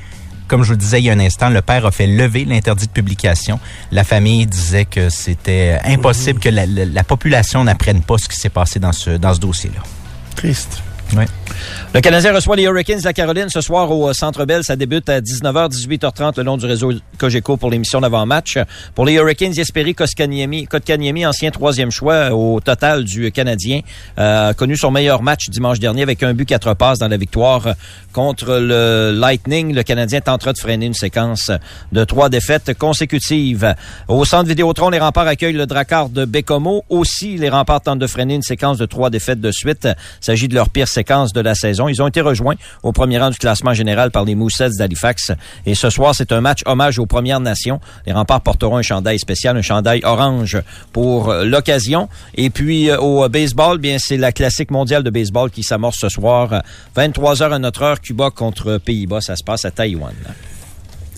comme 0.54 0.62
je 0.62 0.68
vous 0.68 0.74
le 0.74 0.78
disais 0.78 1.00
il 1.00 1.04
y 1.06 1.10
a 1.10 1.12
un 1.14 1.18
instant, 1.18 1.48
le 1.48 1.62
père 1.62 1.84
a 1.84 1.90
fait 1.90 2.06
lever 2.06 2.44
l'interdit 2.44 2.86
de 2.86 2.92
publication. 2.92 3.58
La 3.90 4.04
famille 4.04 4.46
disait 4.46 4.84
que 4.84 5.08
c'était 5.10 5.80
impossible 5.84 6.38
que 6.38 6.48
la, 6.48 6.64
la- 6.64 6.84
la 6.84 7.02
population 7.02 7.64
n'apprenne 7.64 8.02
pas 8.02 8.18
ce 8.18 8.28
qui 8.28 8.36
s'est 8.36 8.50
passé 8.50 8.78
dans 8.78 8.92
ce, 8.92 9.10
dans 9.10 9.34
ce 9.34 9.40
dossier-là. 9.40 9.82
Triste. 10.36 10.80
Le 11.94 12.00
Canadien 12.00 12.34
reçoit 12.34 12.56
les 12.56 12.64
Hurricanes 12.64 12.98
de 12.98 13.04
la 13.04 13.12
Caroline 13.12 13.48
ce 13.48 13.60
soir 13.60 13.88
au 13.88 14.08
euh, 14.08 14.12
Centre 14.12 14.44
Bell. 14.46 14.64
Ça 14.64 14.74
débute 14.74 15.08
à 15.08 15.20
19h, 15.20 15.70
18h30 15.70 16.38
le 16.38 16.42
long 16.42 16.56
du 16.56 16.66
réseau 16.66 16.92
Cogeco 17.18 17.56
pour 17.56 17.70
l'émission 17.70 18.00
d'avant-match. 18.00 18.58
Pour 18.96 19.04
les 19.04 19.12
Hurricanes, 19.12 19.54
Jesperi 19.54 19.94
Kotkaniemi, 19.94 21.26
ancien 21.26 21.52
troisième 21.52 21.92
choix 21.92 22.30
au 22.32 22.58
total 22.58 23.04
du 23.04 23.30
Canadien, 23.30 23.82
euh, 24.18 24.50
a 24.50 24.54
connu 24.54 24.76
son 24.76 24.90
meilleur 24.90 25.22
match 25.22 25.48
dimanche 25.50 25.78
dernier 25.78 26.02
avec 26.02 26.24
un 26.24 26.34
but, 26.34 26.46
quatre 26.46 26.74
passes 26.74 26.98
dans 26.98 27.06
la 27.06 27.16
victoire 27.16 27.68
euh, 27.68 27.72
contre 28.12 28.56
le 28.58 29.12
Lightning. 29.16 29.72
Le 29.72 29.84
Canadien 29.84 30.20
tentera 30.20 30.52
de 30.52 30.58
freiner 30.58 30.86
une 30.86 30.94
séquence 30.94 31.52
de 31.92 32.04
trois 32.04 32.28
défaites 32.28 32.76
consécutives. 32.76 33.72
Au 34.08 34.24
Centre 34.24 34.48
Vidéotron, 34.48 34.90
les 34.90 34.98
remparts 34.98 35.28
accueillent 35.28 35.52
le 35.52 35.66
Drakkar 35.66 36.08
de 36.08 36.24
Bécomo. 36.24 36.82
Aussi, 36.88 37.36
les 37.36 37.50
remparts 37.50 37.82
tentent 37.82 38.00
de 38.00 38.06
freiner 38.08 38.34
une 38.34 38.42
séquence 38.42 38.78
de 38.78 38.86
trois 38.86 39.10
défaites 39.10 39.40
de 39.40 39.52
suite. 39.52 39.84
Il 39.84 40.24
s'agit 40.24 40.48
de 40.48 40.54
leur 40.56 40.70
pire 40.70 40.88
séquence 40.94 41.32
de 41.32 41.40
la 41.40 41.54
saison. 41.54 41.88
Ils 41.88 42.02
ont 42.02 42.08
été 42.08 42.20
rejoints 42.20 42.54
au 42.82 42.92
premier 42.92 43.18
rang 43.18 43.30
du 43.30 43.38
classement 43.38 43.74
général 43.74 44.10
par 44.10 44.24
les 44.24 44.34
Moussets 44.34 44.70
d'Halifax. 44.78 45.32
Et 45.66 45.74
ce 45.74 45.90
soir, 45.90 46.14
c'est 46.14 46.32
un 46.32 46.40
match 46.40 46.60
hommage 46.66 46.98
aux 46.98 47.06
Premières 47.06 47.40
Nations. 47.40 47.80
Les 48.06 48.12
remparts 48.12 48.40
porteront 48.40 48.76
un 48.76 48.82
chandail 48.82 49.18
spécial, 49.18 49.56
un 49.56 49.62
chandail 49.62 50.00
orange 50.04 50.58
pour 50.92 51.30
euh, 51.30 51.44
l'occasion. 51.44 52.08
Et 52.36 52.50
puis 52.50 52.90
euh, 52.90 52.98
au 52.98 53.28
baseball, 53.28 53.78
bien 53.78 53.96
c'est 53.98 54.16
la 54.16 54.32
classique 54.32 54.70
mondiale 54.70 55.02
de 55.02 55.10
baseball 55.10 55.50
qui 55.50 55.62
s'amorce 55.62 55.98
ce 56.00 56.08
soir. 56.08 56.62
23 56.94 57.42
heures 57.42 57.52
à 57.52 57.58
notre 57.58 57.82
heure, 57.82 58.00
Cuba 58.00 58.30
contre 58.30 58.78
Pays-Bas. 58.78 59.20
Ça 59.20 59.36
se 59.36 59.44
passe 59.44 59.64
à 59.64 59.70
Taïwan. 59.70 60.14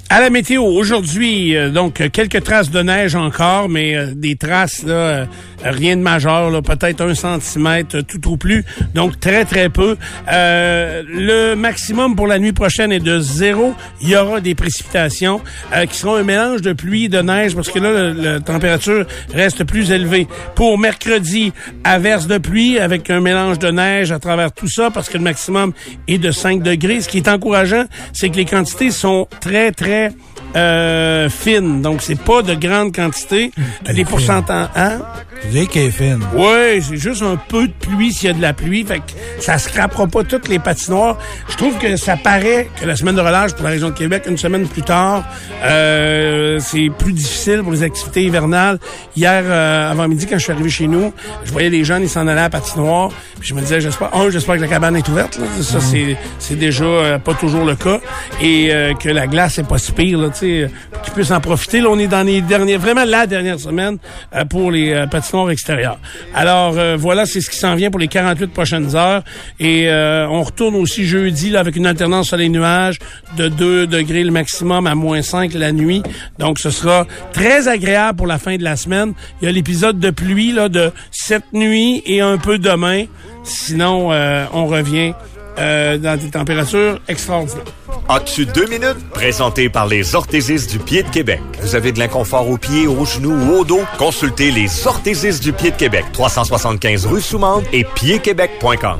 À 0.08 0.20
la 0.20 0.30
météo, 0.30 0.62
aujourd'hui, 0.62 1.56
euh, 1.56 1.70
donc 1.70 1.94
quelques 2.10 2.42
traces 2.44 2.70
de 2.70 2.80
neige 2.80 3.16
encore, 3.16 3.68
mais 3.68 4.14
des 4.14 4.36
traces, 4.36 4.84
là, 4.84 5.26
rien 5.70 5.96
de 5.96 6.02
majeur, 6.02 6.50
là, 6.50 6.62
peut-être 6.62 7.00
un 7.02 7.14
centimètre, 7.14 7.96
euh, 7.98 8.02
tout 8.02 8.30
au 8.30 8.36
plus, 8.36 8.64
donc 8.94 9.18
très 9.20 9.44
très 9.44 9.68
peu. 9.68 9.96
Euh, 10.32 11.02
le 11.08 11.54
maximum 11.54 12.16
pour 12.16 12.26
la 12.26 12.38
nuit 12.38 12.52
prochaine 12.52 12.92
est 12.92 13.00
de 13.00 13.18
zéro. 13.20 13.74
Il 14.00 14.08
y 14.08 14.16
aura 14.16 14.40
des 14.40 14.54
précipitations 14.54 15.40
euh, 15.74 15.86
qui 15.86 15.96
seront 15.96 16.16
un 16.16 16.22
mélange 16.22 16.62
de 16.62 16.72
pluie 16.72 17.04
et 17.04 17.08
de 17.08 17.20
neige 17.20 17.54
parce 17.54 17.70
que 17.70 17.78
là, 17.78 17.90
le- 17.92 18.12
la 18.12 18.40
température 18.40 19.06
reste 19.32 19.64
plus 19.64 19.90
élevée. 19.90 20.26
Pour 20.54 20.78
mercredi, 20.78 21.52
averse 21.84 22.26
de 22.26 22.38
pluie 22.38 22.78
avec 22.78 23.10
un 23.10 23.20
mélange 23.20 23.58
de 23.58 23.70
neige 23.70 24.12
à 24.12 24.18
travers 24.18 24.52
tout 24.52 24.68
ça 24.68 24.90
parce 24.90 25.08
que 25.08 25.18
le 25.18 25.24
maximum 25.24 25.72
est 26.08 26.18
de 26.18 26.30
5 26.30 26.62
degrés. 26.62 27.00
Ce 27.00 27.08
qui 27.08 27.18
est 27.18 27.28
encourageant, 27.28 27.84
c'est 28.12 28.28
que 28.30 28.36
les 28.36 28.44
quantités 28.44 28.90
sont 28.90 29.28
très 29.40 29.72
très 29.72 30.12
euh, 30.54 31.28
fine. 31.28 31.82
Donc, 31.82 32.02
c'est 32.02 32.18
pas 32.20 32.42
de 32.42 32.54
grande 32.54 32.94
quantité. 32.94 33.50
Les 33.92 34.04
pourcentages... 34.04 34.68
Hein? 34.74 35.00
Tu 35.42 35.48
dis 35.48 35.66
qu'elle 35.68 35.86
est 35.86 35.90
fine. 35.90 36.20
Oui, 36.34 36.82
c'est 36.82 36.96
juste 36.96 37.22
un 37.22 37.36
peu 37.36 37.68
de 37.68 37.72
pluie 37.72 38.12
s'il 38.12 38.28
y 38.28 38.30
a 38.30 38.34
de 38.34 38.42
la 38.42 38.52
pluie. 38.52 38.84
Fait 38.84 38.98
que 38.98 39.12
ça 39.40 39.58
scrapera 39.58 40.06
pas 40.06 40.24
toutes 40.24 40.48
les 40.48 40.58
patinoires. 40.58 41.18
Je 41.48 41.56
trouve 41.56 41.76
que 41.78 41.96
ça 41.96 42.16
paraît 42.16 42.68
que 42.80 42.86
la 42.86 42.96
semaine 42.96 43.14
de 43.14 43.20
relâche 43.20 43.52
pour 43.52 43.64
la 43.64 43.70
région 43.70 43.88
de 43.88 43.94
Québec, 43.94 44.24
une 44.28 44.38
semaine 44.38 44.66
plus 44.66 44.82
tard, 44.82 45.24
euh, 45.62 46.58
c'est 46.60 46.90
plus 46.98 47.12
difficile 47.12 47.62
pour 47.62 47.72
les 47.72 47.82
activités 47.82 48.24
hivernales. 48.24 48.78
Hier, 49.16 49.42
euh, 49.44 49.90
avant 49.90 50.08
midi, 50.08 50.26
quand 50.26 50.38
je 50.38 50.44
suis 50.44 50.52
arrivé 50.52 50.70
chez 50.70 50.88
nous, 50.88 51.12
je 51.44 51.52
voyais 51.52 51.70
les 51.70 51.84
jeunes, 51.84 52.02
ils 52.02 52.08
s'en 52.08 52.26
allaient 52.26 52.40
à 52.40 52.44
la 52.44 52.50
patinoire. 52.50 53.10
Puis 53.38 53.48
je 53.48 53.54
me 53.54 53.60
disais, 53.60 53.80
j'espère, 53.80 54.14
un, 54.14 54.30
j'espère 54.30 54.56
que 54.56 54.62
la 54.62 54.68
cabane 54.68 54.96
est 54.96 55.08
ouverte. 55.08 55.38
Là. 55.38 55.46
Ça, 55.62 55.80
c'est, 55.80 56.16
c'est 56.38 56.56
déjà 56.56 56.84
euh, 56.84 57.18
pas 57.18 57.34
toujours 57.34 57.64
le 57.64 57.76
cas. 57.76 58.00
Et 58.40 58.72
euh, 58.72 58.94
que 58.94 59.08
la 59.08 59.26
glace 59.26 59.58
est 59.58 59.68
pas 59.68 59.78
si 59.78 59.92
pire, 59.92 60.18
là, 60.18 60.30
tu 60.30 60.38
sais, 60.38 60.70
qu'ils 61.02 61.05
puissent 61.16 61.30
en 61.30 61.40
profiter. 61.40 61.80
Là, 61.80 61.88
on 61.90 61.98
est 61.98 62.08
dans 62.08 62.26
les 62.26 62.42
derniers, 62.42 62.76
vraiment 62.76 63.04
la 63.04 63.26
dernière 63.26 63.58
semaine 63.58 63.96
euh, 64.34 64.44
pour 64.44 64.70
les 64.70 64.92
euh, 64.92 65.06
patinoires 65.06 65.50
extérieures. 65.50 65.98
Alors, 66.34 66.74
euh, 66.76 66.94
voilà, 66.98 67.24
c'est 67.24 67.40
ce 67.40 67.48
qui 67.48 67.56
s'en 67.56 67.74
vient 67.74 67.90
pour 67.90 67.98
les 67.98 68.08
48 68.08 68.48
prochaines 68.48 68.94
heures. 68.94 69.22
Et 69.58 69.88
euh, 69.88 70.28
on 70.28 70.42
retourne 70.42 70.74
aussi 70.74 71.06
jeudi 71.06 71.48
là, 71.48 71.60
avec 71.60 71.74
une 71.74 71.86
alternance 71.86 72.28
soleil-nuage 72.28 72.98
de 73.38 73.48
2 73.48 73.86
degrés 73.86 74.24
le 74.24 74.30
maximum 74.30 74.86
à 74.86 74.94
moins 74.94 75.22
5 75.22 75.54
la 75.54 75.72
nuit. 75.72 76.02
Donc, 76.38 76.58
ce 76.58 76.68
sera 76.68 77.06
très 77.32 77.66
agréable 77.66 78.18
pour 78.18 78.26
la 78.26 78.38
fin 78.38 78.58
de 78.58 78.62
la 78.62 78.76
semaine. 78.76 79.14
Il 79.40 79.46
y 79.46 79.48
a 79.48 79.52
l'épisode 79.52 79.98
de 79.98 80.10
pluie 80.10 80.52
là, 80.52 80.68
de 80.68 80.92
cette 81.10 81.50
nuit 81.54 82.02
et 82.04 82.20
un 82.20 82.36
peu 82.36 82.58
demain. 82.58 83.06
Sinon, 83.42 84.12
euh, 84.12 84.44
on 84.52 84.66
revient 84.66 85.14
euh, 85.58 85.98
dans 85.98 86.18
des 86.18 86.30
températures 86.30 87.00
extraordinaires. 87.08 87.64
As-tu 88.08 88.46
deux 88.46 88.66
minutes? 88.66 88.98
Présenté 89.12 89.68
par 89.68 89.86
les 89.86 90.14
orthésistes 90.14 90.70
du 90.70 90.78
pied 90.78 91.02
de 91.02 91.08
Québec. 91.08 91.40
Vous 91.60 91.74
avez 91.74 91.92
de 91.92 91.98
l'inconfort 91.98 92.48
aux 92.48 92.58
pieds, 92.58 92.86
aux 92.86 93.04
genoux 93.04 93.34
ou 93.34 93.60
au 93.60 93.64
dos? 93.64 93.82
Consultez 93.98 94.50
les 94.50 94.86
orthésistes 94.86 95.42
du 95.42 95.52
pied 95.52 95.70
de 95.70 95.76
Québec. 95.76 96.04
375 96.12 97.06
rue 97.06 97.20
Soumande 97.20 97.64
et 97.72 97.84
piedquebec.com. 97.84 98.98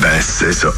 Ben, 0.00 0.20
c'est 0.20 0.52
ça. 0.52 0.68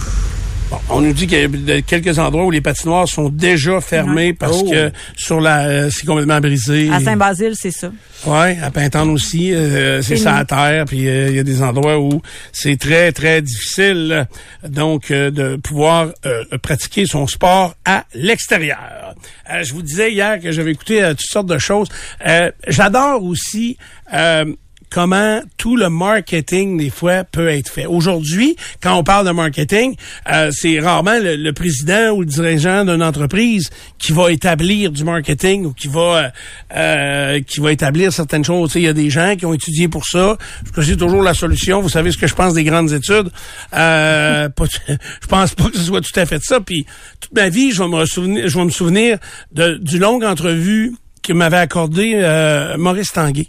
On 0.91 1.01
nous 1.01 1.13
dit 1.13 1.27
qu'il 1.27 1.67
y 1.69 1.73
a 1.73 1.83
quelques 1.83 2.19
endroits 2.19 2.45
où 2.45 2.51
les 2.51 2.61
patinoires 2.61 3.09
sont 3.09 3.29
déjà 3.29 3.81
fermés 3.81 4.33
parce 4.33 4.59
Oh. 4.63 4.71
que 4.71 4.91
sur 5.17 5.41
la 5.41 5.67
euh, 5.67 5.91
c'est 5.91 6.07
complètement 6.07 6.41
brisé. 6.41 6.91
À 6.91 7.01
Saint-Basile, 7.01 7.53
c'est 7.55 7.71
ça. 7.71 7.91
Ouais, 8.27 8.57
à 8.63 8.71
Pintante 8.71 9.09
aussi, 9.11 9.53
euh, 9.53 10.01
c'est 10.03 10.17
ça 10.17 10.37
à 10.37 10.45
terre, 10.45 10.85
puis 10.87 11.07
euh, 11.09 11.29
il 11.31 11.37
y 11.37 11.39
a 11.39 11.43
des 11.43 11.63
endroits 11.63 11.99
où 11.99 12.23
c'est 12.53 12.77
très 12.79 13.13
très 13.13 13.43
difficile 13.43 14.27
donc 14.67 15.11
euh, 15.11 15.31
de 15.31 15.57
pouvoir 15.57 16.09
euh, 16.25 16.45
pratiquer 16.63 17.07
son 17.07 17.27
sport 17.27 17.75
à 17.85 18.05
l'extérieur. 18.15 19.15
Je 19.63 19.73
vous 19.75 19.83
disais 19.83 20.13
hier 20.13 20.41
que 20.41 20.53
j'avais 20.53 20.73
écouté 20.73 21.01
toutes 21.11 21.21
sortes 21.21 21.47
de 21.49 21.59
choses. 21.59 21.89
Euh, 22.27 22.51
J'adore 22.69 23.23
aussi 23.23 23.77
euh, 24.15 24.45
comment 24.95 25.41
tout 25.57 25.75
le 25.75 25.89
marketing 25.89 26.79
des 26.79 26.89
fois 26.89 27.25
peut 27.25 27.49
être 27.49 27.69
fait. 27.69 27.85
Aujourd'hui, 27.85 28.55
quand 28.81 28.95
on 28.97 29.03
parle 29.03 29.27
de 29.27 29.33
marketing, 29.33 29.97
euh, 30.33 30.53
c'est 30.53 30.79
rarement 30.79 31.19
le, 31.19 31.35
le 31.35 31.53
président 31.53 32.11
ou 32.13 32.21
le 32.21 32.27
dirigeant 32.27 32.85
d'une 32.85 33.03
entreprise 33.03 33.71
qui 33.99 34.13
va 34.13 34.31
établir 34.31 34.93
du 34.93 35.03
marketing 35.03 35.65
ou 35.67 35.73
qui 35.73 35.89
va 35.89 36.01
euh, 36.01 36.29
euh, 36.77 37.41
qui 37.43 37.59
va 37.59 37.73
établir 37.73 38.13
certaines 38.13 38.45
choses. 38.45 38.71
Il 38.77 38.83
y 38.83 38.87
a 38.89 38.93
des 38.93 39.11
gens 39.11 39.35
qui 39.35 39.45
ont 39.47 39.53
étudié 39.53 39.89
pour 39.89 40.07
ça. 40.07 40.39
Je 40.77 40.81
c'est 40.83 40.97
toujours 40.97 41.25
la 41.25 41.35
solution. 41.35 41.81
Vous 41.81 41.89
savez 41.89 42.13
ce 42.13 42.17
que 42.19 42.29
je 42.29 42.35
pense 42.37 42.55
des 42.55 42.63
grandes 42.63 42.93
études. 42.93 43.31
Euh, 43.73 44.49
pas- 44.57 44.65
je 44.87 45.27
pense 45.27 45.55
pas 45.57 45.71
que 45.71 45.77
ce 45.77 45.83
soit 45.83 46.03
tout 46.03 46.21
à 46.21 46.25
fait 46.25 46.41
ça. 46.41 46.61
Puis 46.61 46.87
toute 47.19 47.35
ma 47.35 47.49
vie, 47.49 47.73
je 47.73 47.83
vais 47.83 47.89
me 47.89 48.05
souvenir, 48.07 48.47
je 48.47 48.57
vais 48.57 48.65
me 48.65 48.71
souvenir 48.71 49.19
de, 49.51 49.75
du 49.75 49.99
longue 49.99 50.23
entrevue 50.23 50.93
que 51.21 51.33
m'avait 51.33 51.57
accordé 51.57 52.13
euh, 52.15 52.77
Maurice 52.77 53.11
Tanguay. 53.13 53.49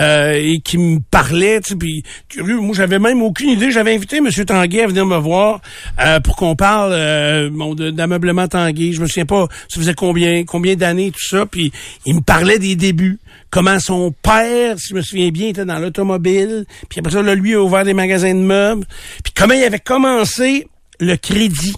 Euh, 0.00 0.32
et 0.34 0.58
qui 0.58 0.76
me 0.76 0.98
parlait, 0.98 1.60
tu 1.60 1.76
puis 1.76 2.02
curieux, 2.28 2.58
moi 2.58 2.74
j'avais 2.74 2.98
même 2.98 3.22
aucune 3.22 3.50
idée. 3.50 3.70
J'avais 3.70 3.94
invité 3.94 4.16
M. 4.16 4.28
Tanguay 4.28 4.82
à 4.82 4.86
venir 4.88 5.06
me 5.06 5.16
voir 5.16 5.60
euh, 6.00 6.18
pour 6.18 6.34
qu'on 6.34 6.56
parle 6.56 6.92
euh, 6.92 7.48
bon, 7.52 7.74
d'ameublement 7.74 8.48
Tanguay. 8.48 8.92
Je 8.92 9.00
me 9.00 9.06
souviens 9.06 9.26
pas, 9.26 9.46
ça 9.68 9.80
faisait 9.80 9.94
combien, 9.94 10.44
combien 10.44 10.74
d'années 10.74 11.12
tout 11.12 11.28
ça. 11.28 11.46
Puis 11.46 11.70
il 12.06 12.16
me 12.16 12.20
parlait 12.22 12.58
des 12.58 12.74
débuts, 12.74 13.20
comment 13.50 13.78
son 13.78 14.12
père, 14.22 14.78
si 14.80 14.88
je 14.90 14.94
me 14.94 15.02
souviens 15.02 15.30
bien, 15.30 15.48
était 15.48 15.64
dans 15.64 15.78
l'automobile. 15.78 16.64
Puis 16.88 16.98
après 16.98 17.12
ça, 17.12 17.22
là, 17.22 17.36
lui 17.36 17.54
a 17.54 17.62
ouvert 17.62 17.84
des 17.84 17.94
magasins 17.94 18.34
de 18.34 18.40
meubles. 18.40 18.84
Puis 19.22 19.32
comment 19.32 19.54
il 19.54 19.62
avait 19.62 19.78
commencé 19.78 20.66
le 20.98 21.16
crédit. 21.16 21.74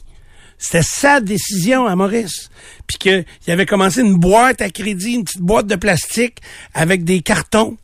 C'était 0.58 0.82
sa 0.82 1.20
décision 1.20 1.86
à 1.86 1.96
Maurice. 1.96 2.50
Puis 2.86 2.96
qu'il 2.98 3.52
avait 3.52 3.66
commencé 3.66 4.00
une 4.00 4.14
boîte 4.16 4.62
à 4.62 4.70
crédit, 4.70 5.12
une 5.12 5.24
petite 5.24 5.42
boîte 5.42 5.66
de 5.66 5.76
plastique 5.76 6.38
avec 6.72 7.04
des 7.04 7.20
cartons. 7.20 7.76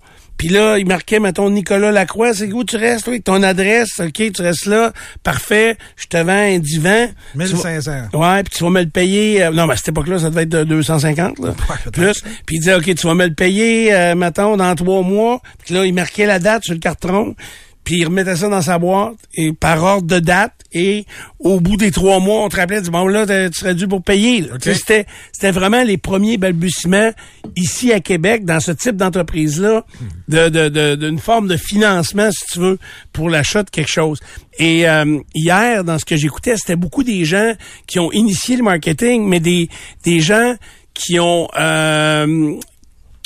Puis 0.43 0.49
là, 0.51 0.77
il 0.77 0.87
marquait, 0.89 1.21
mettons, 1.21 1.49
Nicolas 1.51 1.93
Lacroix, 1.93 2.35
c'est 2.35 2.53
où 2.53 2.65
tu 2.65 2.75
restes, 2.77 3.07
oui, 3.07 3.23
ton 3.23 3.45
adresse, 3.45 4.01
OK, 4.01 4.33
tu 4.33 4.43
restes 4.43 4.67
là, 4.67 4.93
parfait, 5.23 5.77
je 5.97 6.07
te 6.09 6.17
vends 6.17 6.33
un 6.33 6.59
divan. 6.59 7.07
Tu 7.35 7.39
vas- 7.39 7.45
1500. 7.45 7.93
Ouais, 8.13 8.43
puis 8.43 8.53
tu 8.59 8.65
vas 8.65 8.71
me 8.71 8.81
le 8.83 8.89
payer. 8.89 9.45
euh, 9.45 9.51
non, 9.53 9.69
mais 9.69 9.75
à 9.75 9.77
cette 9.77 9.91
époque-là, 9.91 10.19
ça 10.19 10.31
devait 10.31 10.43
être 10.43 10.49
de 10.49 10.65
250, 10.65 11.39
là. 11.39 11.53
peut-être. 11.53 11.93
plus. 11.93 12.23
Puis 12.45 12.57
il 12.57 12.59
disait, 12.59 12.75
OK, 12.75 12.93
tu 12.93 13.07
vas 13.07 13.15
me 13.15 13.27
le 13.29 13.35
payer, 13.35 13.95
euh, 13.95 14.17
mettons, 14.17 14.57
dans 14.57 14.75
trois 14.75 15.03
mois. 15.03 15.41
Puis 15.65 15.75
là, 15.75 15.85
il 15.87 15.95
marquait 15.95 16.27
la 16.27 16.41
date 16.41 16.65
sur 16.65 16.75
le 16.75 16.81
carton. 16.81 17.37
Puis 17.85 17.97
il 17.97 18.05
remettait 18.05 18.37
ça 18.37 18.49
dans 18.49 18.63
sa 18.63 18.79
boîte 18.79 19.15
et 19.35 19.53
par 19.53 19.83
ordre 19.83 20.07
de 20.07 20.19
date. 20.21 20.53
Et 20.73 21.05
au 21.39 21.61
bout 21.61 21.77
des 21.77 21.91
trois 21.91 22.19
mois, 22.21 22.45
on 22.45 22.49
te 22.49 22.57
rappelait, 22.57 22.81
dit, 22.81 22.91
bon, 22.91 23.07
là, 23.07 23.27
tu 23.51 23.59
serais 23.59 23.75
dû 23.75 23.87
pour 23.89 24.03
payer. 24.03 24.41
là. 24.43 24.55
C'était, 24.61 25.05
c'était 25.33 25.51
vraiment 25.51 25.83
les 25.83 25.99
premiers 25.99 26.39
balbutiements 26.39 27.11
ici 27.57 27.93
à 27.93 28.01
Québec, 28.01 28.45
dans 28.45 28.61
ce 28.61 28.73
type 28.73 28.97
d'entreprise-là, 28.97 29.85
de, 30.29 30.49
de, 30.49 30.69
de- 30.69 30.95
d'une 30.95 31.19
forme 31.19 31.49
de 31.49 31.57
financement, 31.59 32.31
si 32.31 32.47
tu 32.53 32.61
veux, 32.61 32.79
pour 33.13 33.29
l'achat 33.29 33.65
de 33.65 33.71
quelque 33.71 33.91
chose. 33.91 34.21
Et 34.59 34.89
euh, 34.89 35.19
hier, 35.35 35.85
dans 35.85 35.99
ce 35.99 36.05
que 36.05 36.17
j'écoutais, 36.17 36.57
c'était 36.57 36.77
beaucoup 36.77 37.03
des 37.05 37.25
gens 37.25 37.53
qui 37.87 37.99
ont 37.99 38.13
initié 38.13 38.57
le 38.57 38.63
marketing, 38.63 39.27
mais 39.29 39.41
des, 39.41 39.69
des 40.05 40.21
gens 40.21 40.55
qui 40.95 41.19
ont 41.21 41.49
euh, 41.59 42.55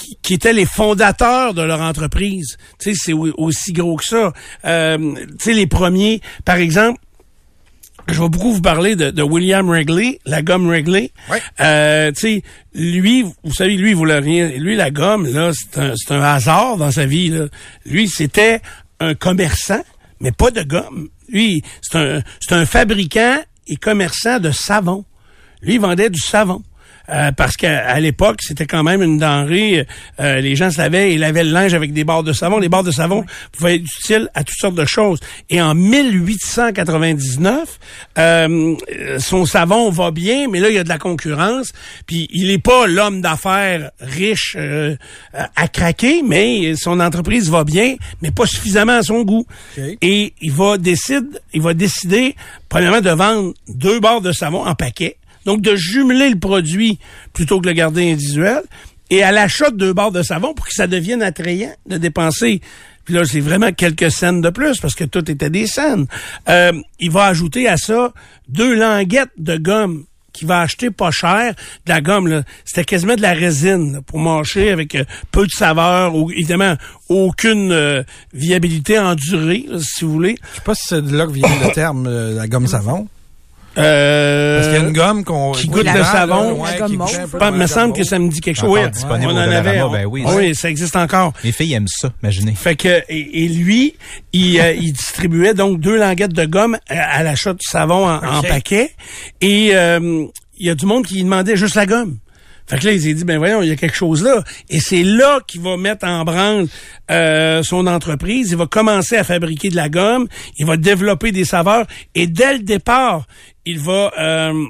qui, 0.06 0.18
qui 0.22 0.34
étaient 0.34 0.52
les 0.52 0.66
fondateurs 0.66 1.54
de 1.54 1.62
leur 1.62 1.80
entreprise. 1.80 2.56
Tu 2.78 2.92
sais, 2.94 3.00
c'est 3.04 3.12
au- 3.12 3.32
aussi 3.38 3.72
gros 3.72 3.96
que 3.96 4.04
ça. 4.04 4.32
Euh, 4.64 5.14
tu 5.16 5.36
sais, 5.40 5.52
les 5.52 5.66
premiers, 5.66 6.20
par 6.44 6.56
exemple, 6.56 7.00
je 8.08 8.22
vais 8.22 8.28
beaucoup 8.28 8.52
vous 8.52 8.62
parler 8.62 8.94
de, 8.94 9.10
de 9.10 9.22
William 9.22 9.66
Wrigley, 9.68 10.20
la 10.26 10.40
gomme 10.42 10.68
Wrigley. 10.68 11.10
Ouais. 11.30 11.42
Euh, 11.60 12.12
tu 12.12 12.20
sais, 12.20 12.42
lui, 12.74 13.22
vous 13.42 13.52
savez, 13.52 13.76
lui, 13.76 13.90
il 13.90 13.96
voulait 13.96 14.18
rien. 14.20 14.48
Lui, 14.48 14.76
la 14.76 14.90
gomme, 14.92 15.26
là, 15.26 15.50
c'est 15.52 15.78
un, 15.80 15.94
c'est 15.96 16.12
un 16.14 16.22
hasard 16.22 16.76
dans 16.76 16.92
sa 16.92 17.04
vie. 17.04 17.30
Là. 17.30 17.46
Lui, 17.84 18.08
c'était 18.08 18.60
un 19.00 19.14
commerçant, 19.14 19.82
mais 20.20 20.30
pas 20.30 20.52
de 20.52 20.62
gomme. 20.62 21.08
Lui, 21.28 21.62
c'est 21.82 21.98
un, 21.98 22.22
c'est 22.40 22.54
un 22.54 22.64
fabricant 22.64 23.38
et 23.66 23.74
commerçant 23.76 24.38
de 24.38 24.52
savon. 24.52 25.04
Lui, 25.62 25.74
il 25.74 25.80
vendait 25.80 26.10
du 26.10 26.20
savon. 26.20 26.62
Euh, 27.08 27.32
parce 27.32 27.56
qu'à 27.56 27.98
l'époque, 28.00 28.40
c'était 28.42 28.66
quand 28.66 28.82
même 28.82 29.02
une 29.02 29.18
denrée. 29.18 29.86
euh, 30.20 30.40
les 30.40 30.56
gens 30.56 30.70
se 30.70 30.78
lavaient 30.78 31.12
et 31.12 31.18
lavaient 31.18 31.44
le 31.44 31.52
linge 31.52 31.74
avec 31.74 31.92
des 31.92 32.04
barres 32.04 32.22
de 32.22 32.32
savon. 32.32 32.58
Les 32.58 32.68
barres 32.68 32.84
de 32.84 32.90
savon 32.90 33.24
pouvaient 33.52 33.76
être 33.76 33.84
utiles 34.00 34.28
à 34.34 34.44
toutes 34.44 34.58
sortes 34.58 34.74
de 34.74 34.84
choses. 34.84 35.20
Et 35.50 35.60
en 35.62 35.74
1899, 35.74 37.78
euh, 38.18 38.76
son 39.18 39.46
savon 39.46 39.90
va 39.90 40.10
bien, 40.10 40.48
mais 40.48 40.60
là, 40.60 40.68
il 40.68 40.74
y 40.74 40.78
a 40.78 40.84
de 40.84 40.88
la 40.88 40.98
concurrence. 40.98 41.72
Puis 42.06 42.28
il 42.32 42.50
est 42.50 42.62
pas 42.62 42.86
l'homme 42.86 43.20
d'affaires 43.20 43.90
riche 44.00 44.56
euh, 44.58 44.96
à 45.32 45.68
craquer, 45.68 46.22
mais 46.24 46.74
son 46.76 47.00
entreprise 47.00 47.50
va 47.50 47.64
bien, 47.64 47.96
mais 48.22 48.30
pas 48.30 48.46
suffisamment 48.46 48.98
à 48.98 49.02
son 49.02 49.22
goût. 49.22 49.46
Et 50.02 50.32
il 50.40 50.52
va 50.52 50.78
décider, 50.78 51.26
il 51.52 51.62
va 51.62 51.74
décider, 51.74 52.34
premièrement, 52.68 53.00
de 53.00 53.10
vendre 53.10 53.54
deux 53.68 54.00
barres 54.00 54.20
de 54.20 54.32
savon 54.32 54.64
en 54.66 54.74
paquet. 54.74 55.16
Donc, 55.46 55.62
de 55.62 55.74
jumeler 55.74 56.28
le 56.28 56.38
produit 56.38 56.98
plutôt 57.32 57.60
que 57.60 57.66
le 57.66 57.72
garder 57.72 58.12
individuel. 58.12 58.62
Et 59.08 59.22
à 59.22 59.32
l'achat 59.32 59.70
de 59.70 59.76
deux 59.76 59.92
barres 59.92 60.12
de 60.12 60.22
savon 60.22 60.52
pour 60.52 60.66
que 60.66 60.74
ça 60.74 60.86
devienne 60.86 61.22
attrayant 61.22 61.72
de 61.86 61.96
dépenser. 61.96 62.60
Puis 63.04 63.14
là, 63.14 63.24
c'est 63.24 63.40
vraiment 63.40 63.72
quelques 63.72 64.10
scènes 64.10 64.40
de 64.40 64.50
plus 64.50 64.80
parce 64.80 64.96
que 64.96 65.04
tout 65.04 65.30
était 65.30 65.48
des 65.48 65.68
scènes. 65.68 66.06
Euh, 66.48 66.72
il 66.98 67.12
va 67.12 67.26
ajouter 67.26 67.68
à 67.68 67.76
ça 67.76 68.12
deux 68.48 68.74
languettes 68.74 69.30
de 69.38 69.56
gomme 69.56 70.04
qu'il 70.36 70.46
va 70.46 70.60
acheter 70.60 70.90
pas 70.90 71.10
cher. 71.10 71.54
De 71.86 71.92
la 71.92 72.00
gomme, 72.00 72.42
c'était 72.64 72.84
quasiment 72.84 73.16
de 73.16 73.22
la 73.22 73.32
résine 73.32 74.02
pour 74.06 74.18
mâcher 74.18 74.70
avec 74.70 74.94
euh, 74.94 75.04
peu 75.32 75.46
de 75.46 75.50
saveur, 75.50 76.14
ou, 76.14 76.30
évidemment 76.30 76.76
aucune 77.08 77.72
euh, 77.72 78.02
viabilité 78.32 78.98
en 78.98 79.14
durée, 79.14 79.64
là, 79.68 79.78
si 79.80 80.04
vous 80.04 80.12
voulez. 80.12 80.36
Je 80.50 80.56
sais 80.56 80.64
pas 80.64 80.74
si 80.74 80.86
c'est 80.88 81.02
de 81.02 81.16
là 81.16 81.26
que 81.26 81.32
vient 81.32 81.48
le 81.64 81.72
terme 81.72 82.06
euh, 82.06 82.34
la 82.34 82.46
gomme 82.46 82.66
savon. 82.66 83.08
Euh, 83.78 84.56
Parce 84.56 84.68
qu'il 84.68 84.76
y 84.76 84.84
a 84.84 84.88
une 84.88 84.92
gomme 84.94 85.24
qu'on 85.24 85.52
qui 85.52 85.68
goûte 85.68 85.84
le 85.86 85.92
là, 85.98 86.04
savon. 86.04 86.52
ouais, 86.62 86.70
La 86.72 86.78
gomme 86.78 86.88
qui 86.90 86.96
mauve. 86.96 87.08
goûte 87.10 87.18
un 87.20 87.28
peu 87.28 87.38
Pas- 87.38 87.46
comme 87.50 87.58
me 87.58 87.66
semble 87.66 87.92
que 87.94 88.04
ça 88.04 88.18
me 88.18 88.28
dit 88.30 88.40
quelque 88.40 88.56
chose. 88.56 88.68
Encore 88.70 89.18
Oui, 89.18 89.26
on 89.26 89.30
en 89.30 89.36
avait. 89.36 89.82
on- 89.82 89.90
ben 89.90 90.04
oui. 90.06 90.24
oui, 90.26 90.54
ça 90.54 90.70
existe 90.70 90.96
encore. 90.96 91.32
Les 91.44 91.52
filles 91.52 91.74
aiment 91.74 91.88
ça, 91.88 92.10
imaginez. 92.22 92.52
Fait 92.54 92.76
que 92.76 93.02
et, 93.08 93.44
et 93.44 93.48
lui, 93.48 93.94
il, 94.32 94.58
euh, 94.60 94.72
il 94.72 94.92
distribuait 94.92 95.54
donc 95.54 95.80
deux 95.80 95.96
languettes 95.98 96.32
de 96.32 96.44
gomme 96.46 96.78
à, 96.88 97.18
à 97.18 97.22
l'achat 97.22 97.52
du 97.52 97.64
savon 97.66 98.08
en, 98.08 98.42
paquet. 98.42 98.92
Et 99.40 99.70
euh, 99.74 100.24
il 100.58 100.66
y 100.66 100.70
a 100.70 100.74
du 100.74 100.86
monde 100.86 101.04
qui 101.06 101.22
demandait 101.22 101.56
juste 101.56 101.74
la 101.74 101.86
gomme. 101.86 102.16
Fait 102.68 102.78
que 102.78 102.86
là, 102.86 102.92
il 102.92 103.00
s'est 103.00 103.14
dit, 103.14 103.24
ben 103.24 103.38
voyons, 103.38 103.62
il 103.62 103.68
y 103.68 103.72
a 103.72 103.76
quelque 103.76 103.96
chose 103.96 104.22
là. 104.22 104.42
Et 104.70 104.80
c'est 104.80 105.02
là 105.02 105.40
qu'il 105.46 105.60
va 105.60 105.76
mettre 105.76 106.06
en 106.06 106.24
branle 106.24 106.66
euh, 107.10 107.62
son 107.62 107.86
entreprise. 107.86 108.50
Il 108.50 108.56
va 108.56 108.66
commencer 108.66 109.16
à 109.16 109.24
fabriquer 109.24 109.68
de 109.68 109.76
la 109.76 109.88
gomme. 109.88 110.26
Il 110.58 110.66
va 110.66 110.76
développer 110.76 111.32
des 111.32 111.44
saveurs. 111.44 111.86
Et 112.14 112.26
dès 112.26 112.54
le 112.54 112.60
départ, 112.60 113.26
il 113.64 113.78
va... 113.78 114.12
euh, 114.18 114.64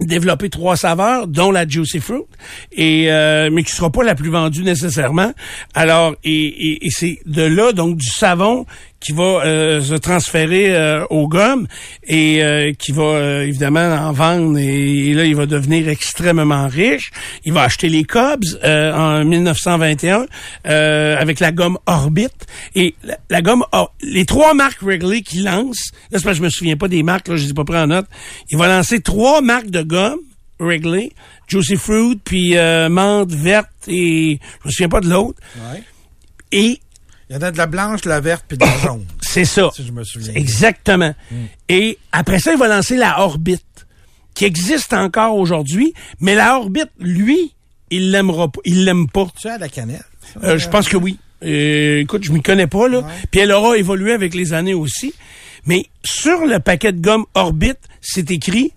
développer 0.00 0.48
trois 0.48 0.78
saveurs, 0.78 1.26
dont 1.26 1.50
la 1.50 1.68
Juicy 1.68 2.00
Fruit, 2.00 2.22
et 2.72 3.12
euh, 3.12 3.50
mais 3.52 3.62
qui 3.62 3.72
sera 3.72 3.90
pas 3.90 4.02
la 4.02 4.14
plus 4.14 4.30
vendue 4.30 4.62
nécessairement. 4.62 5.34
Alors, 5.74 6.14
et, 6.24 6.32
et, 6.32 6.86
et 6.86 6.90
c'est 6.90 7.18
de 7.26 7.42
là 7.42 7.72
donc 7.72 7.98
du 7.98 8.08
savon 8.08 8.64
qui 9.00 9.12
va 9.12 9.42
euh, 9.44 9.80
se 9.82 9.94
transférer 9.94 10.74
euh, 10.76 11.04
aux 11.08 11.26
gommes 11.26 11.66
et 12.06 12.42
euh, 12.44 12.72
qui 12.78 12.92
va 12.92 13.02
euh, 13.02 13.46
évidemment 13.46 13.80
en 13.80 14.12
vendre 14.12 14.58
et, 14.58 15.08
et 15.08 15.14
là 15.14 15.24
il 15.24 15.34
va 15.34 15.46
devenir 15.46 15.88
extrêmement 15.88 16.68
riche. 16.68 17.10
Il 17.44 17.52
va 17.54 17.62
acheter 17.62 17.88
les 17.88 18.04
Cubs 18.04 18.44
euh, 18.62 18.92
en 18.92 19.24
1921 19.24 20.26
euh, 20.66 21.16
avec 21.18 21.40
la 21.40 21.50
gomme 21.50 21.78
Orbit 21.86 22.28
et 22.74 22.94
la, 23.02 23.16
la 23.30 23.40
gomme 23.42 23.64
Or- 23.72 23.94
les 24.02 24.26
trois 24.26 24.52
marques 24.54 24.82
Wrigley 24.82 25.22
qu'il 25.22 25.44
lance. 25.44 25.90
Là 26.10 26.18
c'est 26.18 26.24
parce 26.24 26.36
que 26.36 26.38
je 26.38 26.42
me 26.44 26.50
souviens 26.50 26.76
pas 26.76 26.88
des 26.88 27.02
marques 27.02 27.28
là, 27.28 27.36
je 27.36 27.44
les 27.44 27.50
ai 27.50 27.54
pas 27.54 27.64
pris 27.64 27.78
en 27.78 27.86
note. 27.86 28.06
Il 28.50 28.58
va 28.58 28.68
lancer 28.68 29.00
trois 29.00 29.40
marques 29.40 29.70
de 29.70 29.82
gomme 29.82 30.18
Wrigley, 30.58 31.12
Juicy 31.48 31.76
Fruit 31.76 32.20
puis 32.22 32.58
euh, 32.58 32.90
menthe 32.90 33.32
verte 33.32 33.70
et 33.88 34.38
je 34.62 34.68
me 34.68 34.70
souviens 34.72 34.88
pas 34.90 35.00
de 35.00 35.08
l'autre. 35.08 35.40
Ouais. 35.56 35.82
Et 36.52 36.80
Il 37.30 37.34
y 37.34 37.36
en 37.36 37.42
a 37.42 37.52
de 37.52 37.58
la 37.58 37.68
blanche, 37.68 38.00
de 38.00 38.08
la 38.08 38.20
verte 38.20 38.44
puis 38.48 38.58
de 38.58 38.64
la 38.64 38.78
jaune. 38.82 39.06
c'est 39.20 39.44
ça. 39.44 39.70
Si 39.74 39.86
je 39.86 39.92
me 39.92 40.02
souviens. 40.02 40.34
Exactement. 40.34 41.14
Et 41.68 41.96
après 42.10 42.40
ça, 42.40 42.52
il 42.52 42.58
va 42.58 42.66
lancer 42.66 42.96
la 42.96 43.20
orbite, 43.20 43.86
qui 44.34 44.44
existe 44.44 44.92
encore 44.92 45.36
aujourd'hui, 45.36 45.94
mais 46.18 46.34
la 46.34 46.58
orbite, 46.58 46.90
lui, 46.98 47.54
il 47.90 48.10
l'aimera 48.10 48.48
pas. 48.48 48.60
Il 48.64 48.84
l'aime 48.84 49.08
pas. 49.08 49.28
Tu 49.40 49.46
as 49.46 49.58
la 49.58 49.68
cannelle? 49.68 50.02
ça? 50.34 50.40
Euh, 50.44 50.58
je 50.58 50.68
pense 50.68 50.88
que 50.88 50.96
oui. 50.96 51.18
Euh, 51.44 52.00
écoute, 52.00 52.24
je 52.24 52.32
m'y 52.32 52.42
connais 52.42 52.66
pas, 52.66 52.88
là. 52.88 53.06
Puis 53.30 53.40
elle 53.40 53.52
aura 53.52 53.76
évolué 53.78 54.12
avec 54.12 54.34
les 54.34 54.52
années 54.52 54.74
aussi. 54.74 55.14
Mais 55.66 55.86
sur 56.04 56.46
le 56.46 56.58
paquet 56.58 56.92
de 56.92 57.00
gomme 57.00 57.26
Orbit, 57.34 57.74
c'est 58.00 58.30
écrit 58.30 58.72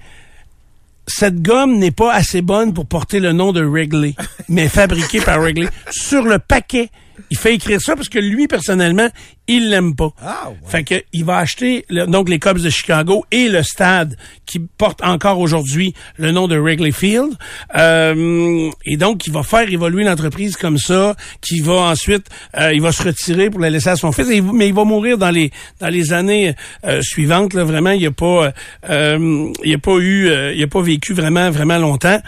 cette 1.07 1.41
gomme 1.41 1.79
n'est 1.79 1.91
pas 1.91 2.13
assez 2.13 2.41
bonne 2.41 2.73
pour 2.73 2.85
porter 2.85 3.19
le 3.19 3.33
nom 3.33 3.51
de 3.51 3.63
Wrigley, 3.63 4.15
mais 4.47 4.69
fabriquée 4.69 5.21
par 5.21 5.39
Wrigley. 5.39 5.67
Sur 5.89 6.23
le 6.23 6.39
paquet, 6.39 6.89
il 7.29 7.37
fait 7.37 7.53
écrire 7.55 7.79
ça 7.81 7.95
parce 7.95 8.09
que 8.09 8.19
lui, 8.19 8.47
personnellement, 8.47 9.07
il 9.47 9.69
l'aime 9.69 9.95
pas. 9.95 10.09
Ah, 10.21 10.49
ouais. 10.49 10.55
Fait 10.67 10.83
que 10.83 10.95
il 11.11 11.25
va 11.25 11.37
acheter 11.37 11.85
le- 11.89 12.05
donc 12.07 12.29
les 12.29 12.39
Cubs 12.39 12.59
de 12.59 12.69
Chicago 12.69 13.25
et 13.31 13.49
le 13.49 13.61
stade 13.63 14.15
qui 14.45 14.59
porte 14.59 15.01
encore 15.03 15.39
aujourd'hui 15.39 15.93
le 16.17 16.31
nom 16.31 16.47
de 16.47 16.57
Wrigley 16.57 16.91
Field. 16.91 17.33
Euh, 17.77 18.69
et 18.85 18.97
donc, 18.97 19.27
il 19.27 19.33
va 19.33 19.43
faire 19.43 19.69
évoluer 19.71 20.03
l'entreprise 20.03 20.55
comme 20.55 20.77
ça, 20.77 21.15
qui 21.41 21.59
va 21.59 21.73
ensuite, 21.73 22.27
euh, 22.57 22.73
il 22.73 22.81
va 22.81 22.91
se 22.91 23.03
retirer 23.03 23.49
pour 23.49 23.59
la 23.59 23.69
laisser 23.69 23.89
à 23.89 23.95
son 23.95 24.11
fils, 24.11 24.29
et 24.29 24.37
il- 24.37 24.43
mais 24.43 24.67
il 24.67 24.73
va 24.73 24.83
mourir 24.85 25.17
dans 25.17 25.31
les 25.31 25.51
dans 25.79 25.89
les 25.89 26.13
années 26.13 26.55
euh, 26.85 27.01
suivantes. 27.01 27.53
Là, 27.53 27.63
vraiment, 27.63 27.91
il 27.91 28.05
a 28.05 28.11
pas, 28.11 28.53
euh, 28.89 29.51
il 29.63 29.73
a 29.73 29.77
pas 29.77 29.97
eu, 29.97 30.27
euh, 30.29 30.53
il 30.53 30.63
a 30.63 30.67
pas 30.67 30.81
vécu 30.81 31.13
vraiment 31.13 31.49
vraiment 31.51 31.77
longtemps. 31.77 32.19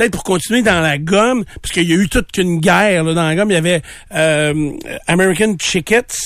Peut-être 0.00 0.12
pour 0.12 0.24
continuer 0.24 0.62
dans 0.62 0.80
la 0.80 0.96
gomme, 0.96 1.44
parce 1.60 1.74
qu'il 1.74 1.86
y 1.86 1.92
a 1.92 1.96
eu 1.96 2.08
toute 2.08 2.34
une 2.38 2.58
guerre 2.58 3.04
là, 3.04 3.12
dans 3.12 3.22
la 3.22 3.34
gomme. 3.34 3.50
Il 3.50 3.52
y 3.52 3.58
avait 3.58 3.82
euh, 4.14 4.72
American 5.06 5.56
Chickets 5.60 6.16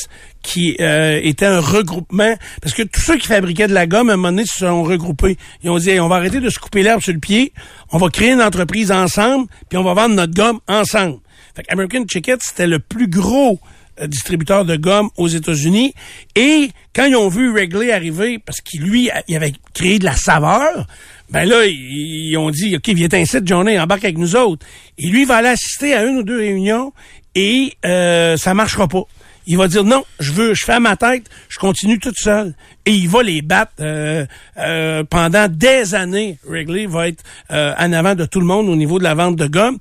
qui 0.43 0.77
euh, 0.79 1.19
était 1.21 1.47
un 1.47 1.59
regroupement, 1.59 2.37
parce 2.63 2.73
que 2.73 2.85
tous 2.85 3.01
ceux 3.01 3.17
qui 3.19 3.27
fabriquaient 3.27 3.67
de 3.67 3.75
la 3.75 3.89
gomme, 3.89 4.11
à 4.11 4.13
un 4.13 4.17
moment 4.17 4.31
donné, 4.31 4.47
se 4.47 4.59
sont 4.59 4.85
regroupés. 4.85 5.39
Ils 5.65 5.71
ont 5.71 5.79
dit, 5.79 5.91
Hey, 5.91 5.99
on 5.99 6.07
va 6.07 6.15
arrêter 6.15 6.39
de 6.39 6.51
se 6.51 6.61
couper 6.61 6.85
l'herbe 6.85 7.03
sur 7.03 7.13
le 7.13 7.19
pied, 7.19 7.53
on 7.91 7.99
va 7.99 8.11
créer 8.11 8.31
une 8.31 8.43
entreprise 8.43 8.93
ensemble, 8.93 9.49
puis 9.69 9.77
on 9.77 9.83
va 9.83 9.93
vendre 9.93 10.15
notre 10.15 10.35
gomme 10.35 10.61
ensemble. 10.69 11.19
Fait 11.57 11.65
que 11.65 11.73
American 11.73 12.05
Chickets, 12.09 12.43
c'était 12.43 12.69
le 12.69 12.79
plus 12.79 13.09
gros 13.09 13.59
euh, 14.01 14.07
distributeur 14.07 14.65
de 14.65 14.77
gomme 14.77 15.11
aux 15.17 15.27
États-Unis. 15.29 15.95
Et 16.37 16.71
quand 16.95 17.07
ils 17.07 17.17
ont 17.17 17.29
vu 17.29 17.51
Wrigley 17.51 17.91
arriver, 17.91 18.39
parce 18.39 18.61
qu'il 18.61 18.83
lui, 18.83 19.11
il 19.27 19.37
avait 19.37 19.53
créé 19.73 19.99
de 19.99 20.05
la 20.05 20.15
saveur, 20.15 20.87
ben 21.31 21.45
là, 21.45 21.65
ils, 21.67 22.31
ils 22.31 22.37
ont 22.37 22.51
dit, 22.51 22.77
OK, 22.77 22.89
viens 22.91 23.09
ici, 23.19 23.39
Johnny, 23.45 23.79
embarque 23.79 24.05
avec 24.05 24.19
nous 24.19 24.37
autres. 24.37 24.65
Et 24.99 25.09
lui, 25.09 25.23
il 25.23 25.27
va 25.27 25.37
aller 25.37 25.49
assister 25.49 25.95
à 25.95 26.05
une 26.05 26.19
ou 26.19 26.23
deux 26.23 26.39
réunions 26.39 26.93
et 27.35 27.73
euh, 27.85 28.37
ça 28.37 28.55
marchera 28.55 28.87
pas. 28.89 29.03
Il 29.47 29.59
va 29.59 29.69
dire 29.69 29.85
non, 29.85 30.05
je 30.21 30.33
veux, 30.33 30.55
je 30.55 30.65
fais 30.65 30.73
à 30.73 30.81
ma 30.81 30.97
tête, 30.97 31.25
je 31.51 31.59
continue 31.59 31.99
toute 31.99 32.17
seule. 32.17 32.55
Et 32.87 32.93
il 32.93 33.09
va 33.11 33.23
les 33.23 33.43
battre 33.43 33.73
euh, 33.81 34.25
euh, 34.59 35.05
pendant 35.05 35.49
des 35.49 35.95
années. 35.95 36.39
Wrigley 36.47 36.87
va 36.87 37.09
être 37.09 37.23
euh, 37.51 37.75
en 37.79 37.93
avant 37.93 38.15
de 38.15 38.25
tout 38.25 38.41
le 38.41 38.47
monde 38.47 38.69
au 38.71 38.77
niveau 38.77 38.99
de 38.99 39.05
la 39.05 39.15
vente 39.15 39.37
de 39.37 39.47
gomme. 39.47 39.79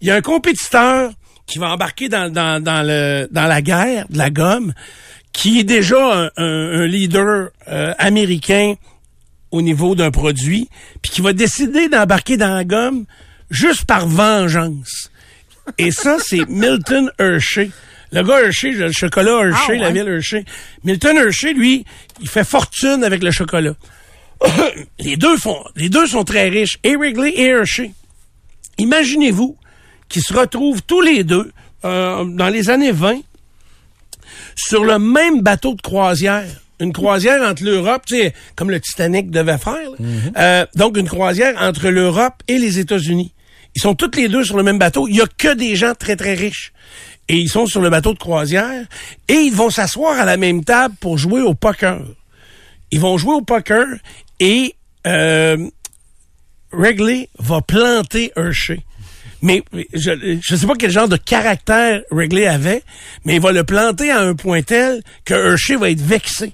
Il 0.00 0.08
y 0.08 0.10
a 0.10 0.14
un 0.14 0.20
compétiteur 0.22 1.10
qui 1.46 1.58
va 1.58 1.70
embarquer 1.72 2.08
dans, 2.08 2.32
dans, 2.32 2.62
dans, 2.62 2.82
le, 2.86 3.28
dans 3.30 3.46
la 3.46 3.60
guerre 3.60 4.06
de 4.08 4.16
la 4.16 4.30
gomme, 4.30 4.72
qui 5.34 5.60
est 5.60 5.64
déjà 5.64 5.98
un, 5.98 6.30
un- 6.38 6.80
un 6.82 6.86
leader 6.86 7.50
euh, 7.68 7.92
américain 7.98 8.74
au 9.52 9.62
niveau 9.62 9.94
d'un 9.94 10.10
produit, 10.10 10.68
puis 11.02 11.12
qui 11.12 11.20
va 11.20 11.32
décider 11.32 11.88
d'embarquer 11.88 12.36
dans 12.36 12.52
la 12.52 12.64
gomme 12.64 13.04
juste 13.50 13.84
par 13.84 14.08
vengeance. 14.08 15.10
Et 15.78 15.90
ça, 15.92 16.16
c'est 16.18 16.44
Milton 16.48 17.10
Hershey. 17.18 17.70
Le 18.10 18.22
gars 18.22 18.40
Hershey, 18.40 18.72
le 18.72 18.92
chocolat 18.92 19.40
Hershey, 19.42 19.78
la 19.78 19.90
ville 19.90 20.08
Hershey. 20.08 20.44
Milton 20.84 21.16
Hershey, 21.16 21.54
lui, 21.54 21.84
il 22.20 22.28
fait 22.28 22.44
fortune 22.44 23.04
avec 23.04 23.22
le 23.22 23.30
chocolat. 23.30 23.74
les 24.98 25.16
deux 25.16 25.36
font, 25.36 25.62
les 25.76 25.88
deux 25.88 26.06
sont 26.06 26.24
très 26.24 26.48
riches, 26.48 26.78
et 26.82 26.96
Wrigley 26.96 27.30
et 27.30 27.46
Hershey. 27.46 27.92
Imaginez-vous 28.78 29.56
qu'ils 30.08 30.22
se 30.22 30.34
retrouvent 30.34 30.82
tous 30.82 31.00
les 31.00 31.24
deux 31.24 31.52
euh, 31.84 32.24
dans 32.24 32.48
les 32.48 32.68
années 32.68 32.92
20 32.92 33.20
sur 34.56 34.84
le 34.84 34.98
même 34.98 35.40
bateau 35.40 35.74
de 35.74 35.80
croisière. 35.80 36.61
Une 36.82 36.92
croisière 36.92 37.40
entre 37.42 37.62
l'Europe, 37.62 38.02
tu 38.06 38.18
sais, 38.18 38.34
comme 38.56 38.70
le 38.70 38.80
Titanic 38.80 39.30
devait 39.30 39.56
faire. 39.56 39.76
là. 39.76 40.06
Euh, 40.36 40.66
donc, 40.74 40.96
une 40.96 41.08
croisière 41.08 41.54
entre 41.60 41.88
l'Europe 41.88 42.42
et 42.48 42.58
les 42.58 42.78
États-Unis. 42.80 43.32
Ils 43.74 43.80
sont 43.80 43.94
tous 43.94 44.16
les 44.16 44.28
deux 44.28 44.44
sur 44.44 44.56
le 44.56 44.62
même 44.62 44.78
bateau. 44.78 45.06
Il 45.08 45.16
y 45.16 45.20
a 45.22 45.26
que 45.38 45.54
des 45.54 45.76
gens 45.76 45.94
très, 45.94 46.16
très 46.16 46.34
riches. 46.34 46.72
Et 47.28 47.36
ils 47.36 47.48
sont 47.48 47.66
sur 47.66 47.80
le 47.80 47.88
bateau 47.88 48.12
de 48.12 48.18
croisière. 48.18 48.84
Et 49.28 49.34
ils 49.34 49.54
vont 49.54 49.70
s'asseoir 49.70 50.18
à 50.18 50.24
la 50.24 50.36
même 50.36 50.64
table 50.64 50.94
pour 51.00 51.18
jouer 51.18 51.40
au 51.40 51.54
poker. 51.54 52.02
Ils 52.90 53.00
vont 53.00 53.16
jouer 53.16 53.34
au 53.34 53.42
poker 53.42 53.86
et 54.40 54.74
euh, 55.06 55.56
Wrigley 56.72 57.28
va 57.38 57.60
planter 57.62 58.32
Hershey. 58.36 58.80
Mais 59.40 59.62
mais 59.72 59.86
je 59.94 60.10
ne 60.10 60.40
sais 60.58 60.66
pas 60.66 60.74
quel 60.78 60.90
genre 60.90 61.08
de 61.08 61.16
caractère 61.16 62.02
Wrigley 62.10 62.46
avait, 62.46 62.82
mais 63.24 63.36
il 63.36 63.40
va 63.40 63.50
le 63.52 63.64
planter 63.64 64.10
à 64.10 64.20
un 64.20 64.34
point 64.34 64.62
tel 64.62 65.02
que 65.24 65.34
Hershey 65.34 65.76
va 65.76 65.90
être 65.90 66.00
vexé. 66.00 66.52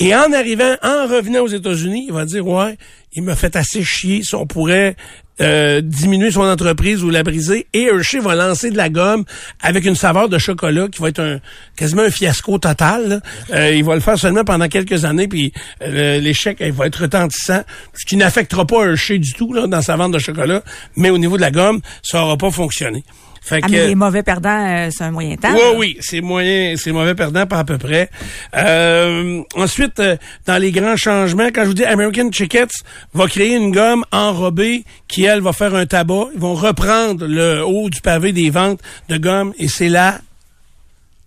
Et 0.00 0.14
en 0.14 0.32
arrivant, 0.32 0.74
en 0.82 1.06
revenant 1.06 1.40
aux 1.40 1.48
États-Unis, 1.48 2.06
il 2.08 2.12
va 2.12 2.24
dire 2.24 2.46
ouais, 2.46 2.76
il 3.12 3.22
m'a 3.22 3.36
fait 3.36 3.54
assez 3.54 3.84
chier. 3.84 4.22
Si 4.22 4.34
on 4.34 4.46
pourrait 4.46 4.96
euh, 5.40 5.80
diminuer 5.80 6.30
son 6.30 6.42
entreprise 6.42 7.02
ou 7.04 7.10
la 7.10 7.22
briser, 7.22 7.66
et 7.72 7.84
Hershey 7.84 8.18
va 8.18 8.34
lancer 8.34 8.70
de 8.70 8.76
la 8.76 8.88
gomme 8.88 9.24
avec 9.60 9.84
une 9.84 9.94
saveur 9.94 10.28
de 10.28 10.38
chocolat 10.38 10.88
qui 10.88 11.00
va 11.00 11.08
être 11.08 11.20
un 11.20 11.38
quasiment 11.76 12.02
un 12.02 12.10
fiasco 12.10 12.58
total. 12.58 13.20
Euh, 13.52 13.72
il 13.72 13.84
va 13.84 13.94
le 13.94 14.00
faire 14.00 14.18
seulement 14.18 14.44
pendant 14.44 14.68
quelques 14.68 15.04
années, 15.04 15.28
puis 15.28 15.52
euh, 15.82 16.18
l'échec 16.20 16.58
il 16.60 16.72
va 16.72 16.86
être 16.86 17.02
retentissant, 17.02 17.62
ce 17.94 18.04
qui 18.04 18.16
n'affectera 18.16 18.64
pas 18.66 18.84
Hershey 18.84 19.18
du 19.18 19.32
tout 19.32 19.52
là, 19.52 19.66
dans 19.66 19.82
sa 19.82 19.96
vente 19.96 20.12
de 20.12 20.18
chocolat, 20.18 20.62
mais 20.96 21.10
au 21.10 21.18
niveau 21.18 21.36
de 21.36 21.42
la 21.42 21.50
gomme, 21.50 21.80
ça 22.02 22.18
n'aura 22.18 22.36
pas 22.36 22.50
fonctionné. 22.50 23.04
Fait 23.44 23.60
Ah, 23.62 23.66
que, 23.66 23.72
mais 23.72 23.88
les 23.88 23.94
mauvais 23.94 24.22
perdants, 24.22 24.66
euh, 24.66 24.88
c'est 24.90 25.04
un 25.04 25.10
moyen 25.10 25.36
temps. 25.36 25.52
oui, 25.52 25.76
oui, 25.76 25.96
c'est 26.00 26.22
moyen, 26.22 26.76
c'est 26.78 26.92
mauvais 26.92 27.14
perdant, 27.14 27.46
pas 27.46 27.58
à 27.58 27.64
peu 27.64 27.76
près. 27.76 28.08
Euh, 28.56 29.42
ensuite, 29.54 30.00
euh, 30.00 30.16
dans 30.46 30.56
les 30.56 30.72
grands 30.72 30.96
changements, 30.96 31.48
quand 31.54 31.64
je 31.64 31.68
vous 31.68 31.74
dis 31.74 31.84
American 31.84 32.32
Chickets 32.32 32.72
va 33.12 33.26
créer 33.26 33.54
une 33.54 33.70
gomme 33.70 34.02
enrobée 34.12 34.84
qui, 35.08 35.24
elle, 35.24 35.42
va 35.42 35.52
faire 35.52 35.74
un 35.74 35.84
tabac. 35.84 36.28
Ils 36.34 36.40
vont 36.40 36.54
reprendre 36.54 37.26
le 37.26 37.62
haut 37.62 37.90
du 37.90 38.00
pavé 38.00 38.32
des 38.32 38.48
ventes 38.48 38.80
de 39.10 39.18
gomme 39.18 39.52
et 39.58 39.68
c'est 39.68 39.90
la 39.90 40.20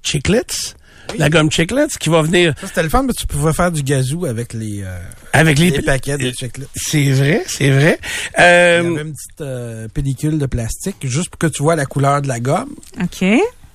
Chiclets, 0.02 0.74
la 1.18 1.30
gomme 1.30 1.52
Chiclets 1.52 1.88
qui 2.00 2.10
va 2.10 2.22
venir 2.22 2.54
Ça, 2.62 2.68
c'était 2.68 2.84
le 2.84 2.90
fun, 2.90 3.04
mais 3.04 3.14
tu 3.14 3.28
pouvais 3.28 3.54
faire 3.54 3.72
du 3.72 3.84
gazou 3.84 4.26
avec 4.26 4.54
les, 4.54 4.82
euh, 4.84 4.98
avec 5.34 5.58
les... 5.60 5.70
les 5.72 5.82
paquets 5.82 6.18
de 6.18 6.32
chiclets. 6.32 6.68
C'est 6.76 7.12
vrai, 7.12 7.44
c'est 7.48 7.70
vrai. 7.72 8.00
Il 8.38 8.42
y 8.42 8.44
Euh, 8.44 8.80
avait 8.80 9.02
une 9.02 9.14
petite 9.14 9.42
euh, 9.42 9.88
pellicule 9.94 10.38
de 10.38 10.46
plastique, 10.46 10.98
juste 11.04 11.30
pour 11.30 11.40
que 11.40 11.48
tu 11.48 11.64
vois 11.64 11.76
la 11.76 11.86
couleur 11.86 12.22
de 12.22 12.28
la 12.28 12.40
gomme. 12.40 12.70
OK. 13.02 13.26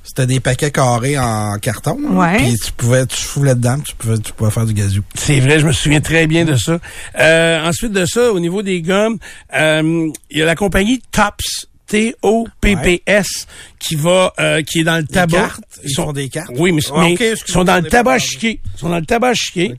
C'était 0.05 0.27
des 0.27 0.41
paquets 0.41 0.73
carrés 0.73 1.17
en 1.17 1.57
carton. 1.61 1.97
hein. 2.09 2.17
Ouais. 2.17 2.37
Puis 2.39 2.57
tu 2.59 2.73
pouvais, 2.73 3.07
tu 3.07 3.23
foulais 3.23 3.55
dedans, 3.55 3.77
puis 3.79 3.93
tu 3.93 3.95
pouvais, 3.97 4.19
tu 4.19 4.33
pouvais 4.33 4.51
faire 4.51 4.67
du 4.67 4.75
gazou. 4.75 5.03
C'est 5.15 5.39
vrai, 5.39 5.61
je 5.61 5.67
me 5.67 5.71
souviens 5.73 6.01
très 6.01 6.27
bien 6.27 6.45
de 6.45 6.57
ça. 6.57 6.81
Euh, 7.21 7.61
ensuite 7.65 7.93
de 7.93 8.05
ça, 8.05 8.33
au 8.33 8.41
niveau 8.41 8.63
des 8.63 8.83
gommes, 8.83 9.19
euh, 9.55 10.09
il 10.31 10.39
y 10.39 10.43
a 10.43 10.45
la 10.45 10.57
compagnie 10.57 11.01
Tops. 11.13 11.69
T-O-P-P-S, 11.93 13.47
qui 13.79 13.97
va 13.97 14.33
euh, 14.41 14.63
qui 14.63 14.81
est 14.81 14.85
dans 14.85 14.97
le 14.97 15.03
Des 15.03 15.15
tabac. 15.15 15.37
cartes? 15.39 15.61
Ils 15.85 15.95
font 15.95 16.13
des 16.13 16.29
cartes? 16.29 16.51
Oui, 16.57 16.73
mais, 16.73 16.83
Ah, 16.95 17.01
mais 17.03 17.15
ils 17.15 17.37
sont 17.53 17.65
dans 17.65 17.83
le 17.83 17.89
tabac 17.89 18.19
chiqué. 18.19 18.61
Ils 18.77 18.79
sont 18.81 18.89
dans 18.89 18.99
le 18.99 19.05
tabac 19.07 19.35
chiqué. 19.35 19.75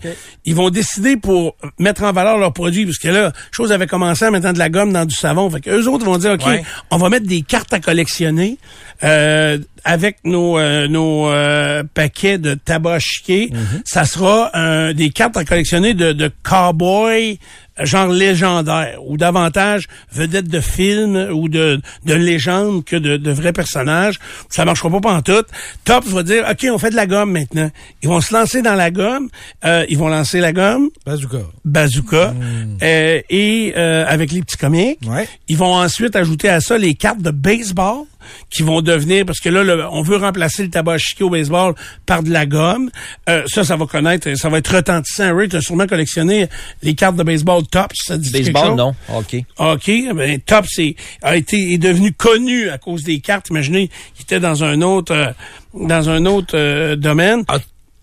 Ils 0.45 0.55
vont 0.55 0.69
décider 0.69 1.17
pour 1.17 1.55
mettre 1.79 2.03
en 2.03 2.11
valeur 2.11 2.37
leurs 2.37 2.53
produits, 2.53 2.85
parce 2.85 2.97
que 2.97 3.07
là, 3.07 3.31
chose 3.51 3.71
avait 3.71 3.87
commencé 3.87 4.25
à 4.25 4.31
mettre 4.31 4.51
de 4.53 4.59
la 4.59 4.69
gomme 4.69 4.91
dans 4.93 5.05
du 5.05 5.15
savon. 5.15 5.49
Fait 5.49 5.61
que 5.61 5.69
eux 5.69 5.87
autres 5.87 6.05
vont 6.05 6.17
dire, 6.17 6.31
OK, 6.33 6.45
Ouais. 6.45 6.63
on 6.91 6.97
va 6.97 7.09
mettre 7.09 7.25
des 7.27 7.41
cartes 7.41 7.73
à 7.73 7.79
collectionner 7.79 8.57
euh, 9.03 9.57
avec 9.85 10.17
nos, 10.23 10.57
euh, 10.57 10.87
nos 10.87 11.29
euh, 11.29 11.83
paquets 11.93 12.37
de 12.37 12.53
tabac 12.53 12.99
chiqué. 12.99 13.47
Mm-hmm. 13.51 13.81
Ça 13.85 14.05
sera 14.05 14.51
euh, 14.55 14.93
des 14.93 15.09
cartes 15.09 15.35
à 15.37 15.45
collectionner 15.45 15.93
de, 15.93 16.11
de 16.13 16.29
cow-boy 16.43 17.39
genre 17.81 18.07
légendaire 18.07 18.99
ou 19.05 19.17
davantage 19.17 19.87
vedette 20.11 20.47
de 20.47 20.59
film 20.59 21.15
ou 21.31 21.49
de, 21.49 21.81
de 22.05 22.13
légende 22.13 22.83
que 22.85 22.95
de, 22.95 23.17
de 23.17 23.31
vrais 23.31 23.53
personnages. 23.53 24.19
Ça 24.49 24.65
marchera 24.65 24.89
pas 24.89 25.01
pantoute. 25.01 25.47
Tops 25.85 26.07
va 26.07 26.23
dire, 26.23 26.45
OK, 26.49 26.67
on 26.71 26.77
fait 26.77 26.91
de 26.91 26.95
la 26.95 27.07
gomme 27.07 27.31
maintenant. 27.31 27.69
Ils 28.01 28.09
vont 28.09 28.21
se 28.21 28.33
lancer 28.33 28.61
dans 28.61 28.75
la 28.75 28.91
gomme. 28.91 29.29
Euh, 29.65 29.85
ils 29.89 29.97
vont 29.97 30.07
lancer 30.09 30.39
la 30.39 30.53
gomme, 30.53 30.89
Bazooka. 31.05 31.39
bazooka, 31.65 32.33
euh, 32.81 33.21
et 33.29 33.73
euh, 33.75 34.05
avec 34.07 34.31
les 34.31 34.41
petits 34.41 34.57
comiques. 34.57 34.99
Ouais. 35.05 35.27
Ils 35.47 35.57
vont 35.57 35.73
ensuite 35.73 36.15
ajouter 36.15 36.49
à 36.49 36.59
ça 36.61 36.77
les 36.77 36.93
cartes 36.95 37.21
de 37.21 37.31
baseball 37.31 38.05
qui 38.49 38.63
vont 38.63 38.81
devenir, 38.81 39.25
parce 39.25 39.39
que 39.39 39.49
là, 39.49 39.63
le- 39.63 39.85
on 39.89 40.01
veut 40.01 40.17
remplacer 40.17 40.63
le 40.63 40.69
tabac 40.69 40.97
chiqué 40.97 41.23
au 41.23 41.29
baseball 41.29 41.73
par 42.05 42.23
de 42.23 42.29
la 42.31 42.45
gomme. 42.45 42.89
Euh, 43.29 43.43
ça, 43.47 43.63
ça 43.63 43.75
va 43.75 43.85
connaître, 43.85 44.33
ça 44.35 44.49
va 44.49 44.57
être 44.59 44.75
retentissant. 44.75 45.35
Ray, 45.35 45.49
tu 45.49 45.55
as 45.55 45.61
sûrement 45.61 45.87
collectionné 45.87 46.47
les 46.81 46.93
cartes 46.95 47.15
de 47.15 47.23
baseball 47.23 47.63
Tops. 47.67 47.95
Ça 48.05 48.17
dit 48.17 48.31
Baseball, 48.31 48.75
non. 48.75 48.95
OK. 49.15 49.35
OK, 49.59 49.91
ben 50.15 50.39
Tops 50.41 50.79
est, 50.79 50.95
a 51.21 51.35
été 51.35 51.73
est 51.73 51.77
devenu 51.77 52.11
connu 52.13 52.69
à 52.69 52.77
cause 52.77 53.03
des 53.03 53.19
cartes. 53.19 53.49
Imaginez, 53.49 53.89
il 54.17 54.21
était 54.23 54.39
dans 54.39 54.63
un 54.63 54.81
autre 54.81 55.13
euh, 55.13 55.31
dans 55.73 56.09
un 56.09 56.25
autre 56.25 56.55
euh, 56.57 56.95
domaine. 56.95 57.43
As- 57.47 57.59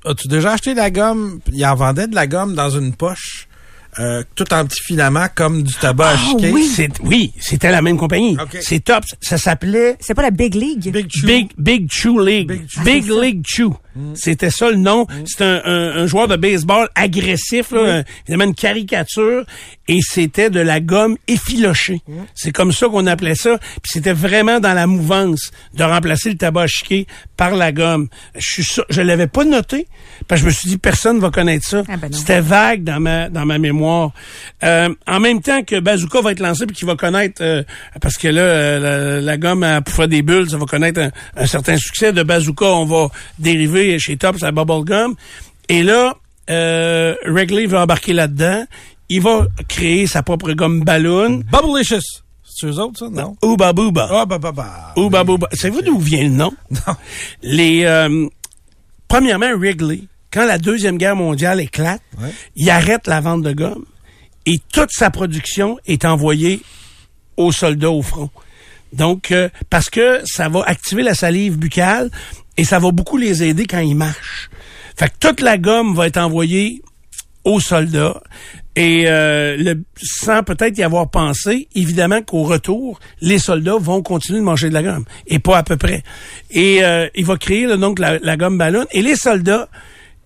As-tu 0.06 0.28
déjà 0.28 0.52
acheté 0.52 0.72
de 0.72 0.78
la 0.78 0.90
gomme? 0.90 1.40
Il 1.52 1.64
en 1.66 1.74
vendait 1.74 2.06
de 2.06 2.14
la 2.14 2.26
gomme 2.26 2.54
dans 2.54 2.70
une 2.70 2.94
poche, 2.94 3.48
euh, 3.98 4.22
tout 4.34 4.52
en 4.54 4.64
petits 4.66 4.82
filaments 4.84 5.26
comme 5.34 5.62
du 5.62 5.74
tabac 5.74 6.10
à 6.10 6.16
chiquer. 6.16 6.50
oui, 6.52 6.66
c'est 6.66 6.90
oui, 7.02 7.32
c'était 7.40 7.70
la 7.70 7.82
même 7.82 7.96
compagnie. 7.96 8.36
C'est 8.60 8.84
Tops. 8.84 9.16
Ça 9.20 9.36
s'appelait 9.38 9.96
C'est 10.00 10.14
pas 10.14 10.22
la 10.22 10.30
Big 10.30 10.54
League? 10.54 10.90
Big 10.92 11.08
Chew. 11.10 11.26
Big 11.26 11.50
Big 11.58 11.88
Chew 11.90 12.24
League. 12.24 12.48
Big 12.48 13.04
Big. 13.04 13.10
League 13.10 13.42
Chew. 13.46 13.74
C'était 14.14 14.50
ça 14.50 14.70
le 14.70 14.76
nom. 14.76 15.06
C'était 15.26 15.44
un, 15.44 15.62
un- 15.64 15.96
un 16.02 16.06
joueur 16.06 16.28
de 16.28 16.36
baseball 16.36 16.88
agressif, 16.94 17.72
là, 17.72 17.80
un- 17.98 18.04
évidemment 18.26 18.44
une 18.44 18.54
caricature, 18.54 19.44
et 19.88 19.98
c'était 20.02 20.50
de 20.50 20.60
la 20.60 20.78
gomme 20.80 21.16
effilochée. 21.26 22.00
C'est 22.34 22.52
comme 22.52 22.70
ça 22.72 22.86
qu'on 22.88 23.06
appelait 23.06 23.34
ça. 23.34 23.58
Puis 23.82 23.90
c'était 23.94 24.12
vraiment 24.12 24.60
dans 24.60 24.72
la 24.74 24.86
mouvance 24.86 25.50
de 25.74 25.82
remplacer 25.82 26.30
le 26.30 26.36
tabac 26.36 26.66
chiqué 26.68 27.06
par 27.36 27.56
la 27.56 27.72
gomme. 27.72 28.08
Je 28.36 28.62
suis 28.62 28.82
je 28.90 29.00
l'avais 29.02 29.26
pas 29.26 29.44
noté, 29.44 29.86
parce 30.28 30.40
que 30.40 30.44
je 30.44 30.46
me 30.46 30.52
suis 30.54 30.68
dit 30.68 30.78
personne 30.78 31.18
va 31.18 31.30
connaître 31.30 31.66
ça. 31.66 31.82
Ah 31.88 31.96
ben. 31.96 32.12
C'était 32.12 32.40
vague 32.40 32.84
dans 32.84 33.00
ma 33.00 33.28
dans 33.28 33.44
ma 33.46 33.58
mémoire. 33.58 34.12
Euh, 34.62 34.88
en 35.06 35.18
même 35.20 35.40
temps 35.42 35.62
que 35.64 35.80
Bazooka 35.80 36.20
va 36.20 36.32
être 36.32 36.40
lancé 36.40 36.66
puis 36.66 36.76
qu'il 36.76 36.86
va 36.86 36.94
connaître 36.94 37.42
euh, 37.42 37.62
parce 38.00 38.16
que 38.16 38.28
là 38.28 38.42
euh, 38.42 39.16
la, 39.16 39.20
la 39.20 39.36
gomme 39.38 39.62
à 39.64 39.80
pour 39.80 39.94
faire 39.94 40.08
des 40.08 40.22
bulles, 40.22 40.48
ça 40.48 40.58
va 40.58 40.66
connaître 40.66 41.00
un, 41.00 41.10
un 41.36 41.46
certain 41.46 41.76
succès 41.76 42.12
de 42.12 42.22
Bazooka, 42.22 42.66
on 42.66 42.84
va 42.86 43.08
dériver 43.38 43.79
chez 43.98 44.16
Tops 44.16 44.42
à 44.42 44.52
Bubble 44.52 44.84
Gum 44.84 45.14
et 45.68 45.82
là 45.82 46.16
euh, 46.48 47.14
Wrigley 47.26 47.66
va 47.66 47.82
embarquer 47.82 48.12
là-dedans. 48.12 48.64
Il 49.08 49.22
va 49.22 49.46
créer 49.68 50.06
sa 50.06 50.22
propre 50.22 50.52
gomme 50.52 50.82
ballon. 50.82 51.42
Bubblicious. 51.50 52.00
C'est 52.44 52.66
eux 52.66 52.78
autres, 52.78 52.98
ça? 52.98 53.08
Non. 53.08 53.36
Ouba 53.42 53.72
Booba. 53.72 54.08
Ah, 54.10 54.26
bah, 54.26 54.38
bah, 54.38 54.52
bah. 54.52 54.92
Ouba 54.96 55.22
Booba. 55.24 55.48
Savez-vous 55.52 55.82
d'où 55.82 55.98
vient 55.98 56.22
le 56.24 56.28
nom? 56.30 56.52
Non. 56.70 56.94
Les 57.42 57.84
euh, 57.84 58.26
premièrement 59.08 59.54
Wrigley, 59.56 60.02
quand 60.32 60.44
la 60.46 60.58
deuxième 60.58 60.98
guerre 60.98 61.16
mondiale 61.16 61.60
éclate, 61.60 62.02
Ouais. 62.20 62.30
il 62.56 62.68
arrête 62.70 63.06
la 63.06 63.20
vente 63.20 63.42
de 63.42 63.52
gomme 63.52 63.84
et 64.46 64.58
toute 64.72 64.90
sa 64.92 65.10
production 65.10 65.78
est 65.86 66.04
envoyée 66.04 66.60
aux 67.36 67.52
soldats 67.52 67.90
au 67.90 68.02
front. 68.02 68.30
Donc 68.92 69.30
euh, 69.32 69.48
parce 69.70 69.88
que 69.90 70.20
ça 70.24 70.48
va 70.48 70.62
activer 70.66 71.02
la 71.02 71.14
salive 71.14 71.56
buccale 71.58 72.10
et 72.60 72.64
ça 72.64 72.78
va 72.78 72.90
beaucoup 72.90 73.16
les 73.16 73.42
aider 73.42 73.64
quand 73.64 73.78
ils 73.78 73.94
marchent. 73.94 74.50
Fait 74.94 75.08
que 75.08 75.14
toute 75.18 75.40
la 75.40 75.56
gomme 75.56 75.94
va 75.94 76.08
être 76.08 76.18
envoyée 76.18 76.82
aux 77.42 77.58
soldats 77.58 78.22
et 78.76 79.04
euh, 79.06 79.56
le, 79.56 79.82
sans 79.96 80.42
peut-être 80.42 80.76
y 80.76 80.82
avoir 80.82 81.08
pensé, 81.08 81.68
évidemment 81.74 82.20
qu'au 82.20 82.42
retour, 82.42 83.00
les 83.22 83.38
soldats 83.38 83.78
vont 83.78 84.02
continuer 84.02 84.40
de 84.40 84.44
manger 84.44 84.68
de 84.68 84.74
la 84.74 84.82
gomme 84.82 85.06
et 85.26 85.38
pas 85.38 85.56
à 85.56 85.62
peu 85.62 85.78
près. 85.78 86.02
Et 86.50 86.84
euh, 86.84 87.08
il 87.14 87.24
va 87.24 87.38
créer 87.38 87.64
là, 87.64 87.78
donc 87.78 87.98
la, 87.98 88.36
gomme 88.36 88.58
ballon 88.58 88.84
et 88.90 89.00
les 89.00 89.16
soldats, 89.16 89.70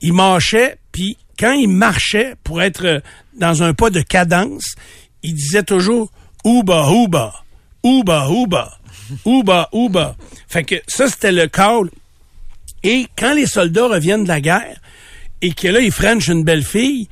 ils 0.00 0.12
marchaient 0.12 0.78
puis 0.90 1.16
quand 1.38 1.52
ils 1.52 1.68
marchaient 1.68 2.34
pour 2.42 2.62
être 2.62 2.84
euh, 2.84 3.00
dans 3.38 3.62
un 3.62 3.74
pas 3.74 3.90
de 3.90 4.00
cadence, 4.00 4.74
ils 5.22 5.34
disaient 5.34 5.62
toujours 5.62 6.10
ouba 6.42 6.90
ouba 6.90 7.44
ouba 7.84 8.28
ouba 8.28 8.80
ouba 9.24 9.68
ouba. 9.72 10.16
Fait 10.48 10.64
que 10.64 10.74
ça 10.88 11.06
c'était 11.06 11.30
le 11.30 11.46
call. 11.46 11.90
Et 12.84 13.06
quand 13.18 13.34
les 13.34 13.46
soldats 13.46 13.86
reviennent 13.88 14.22
de 14.24 14.28
la 14.28 14.40
guerre, 14.40 14.76
et 15.42 15.52
que 15.52 15.68
là, 15.68 15.80
ils 15.80 15.90
frenchent 15.92 16.28
une 16.28 16.44
belle 16.44 16.62
fille, 16.62 17.08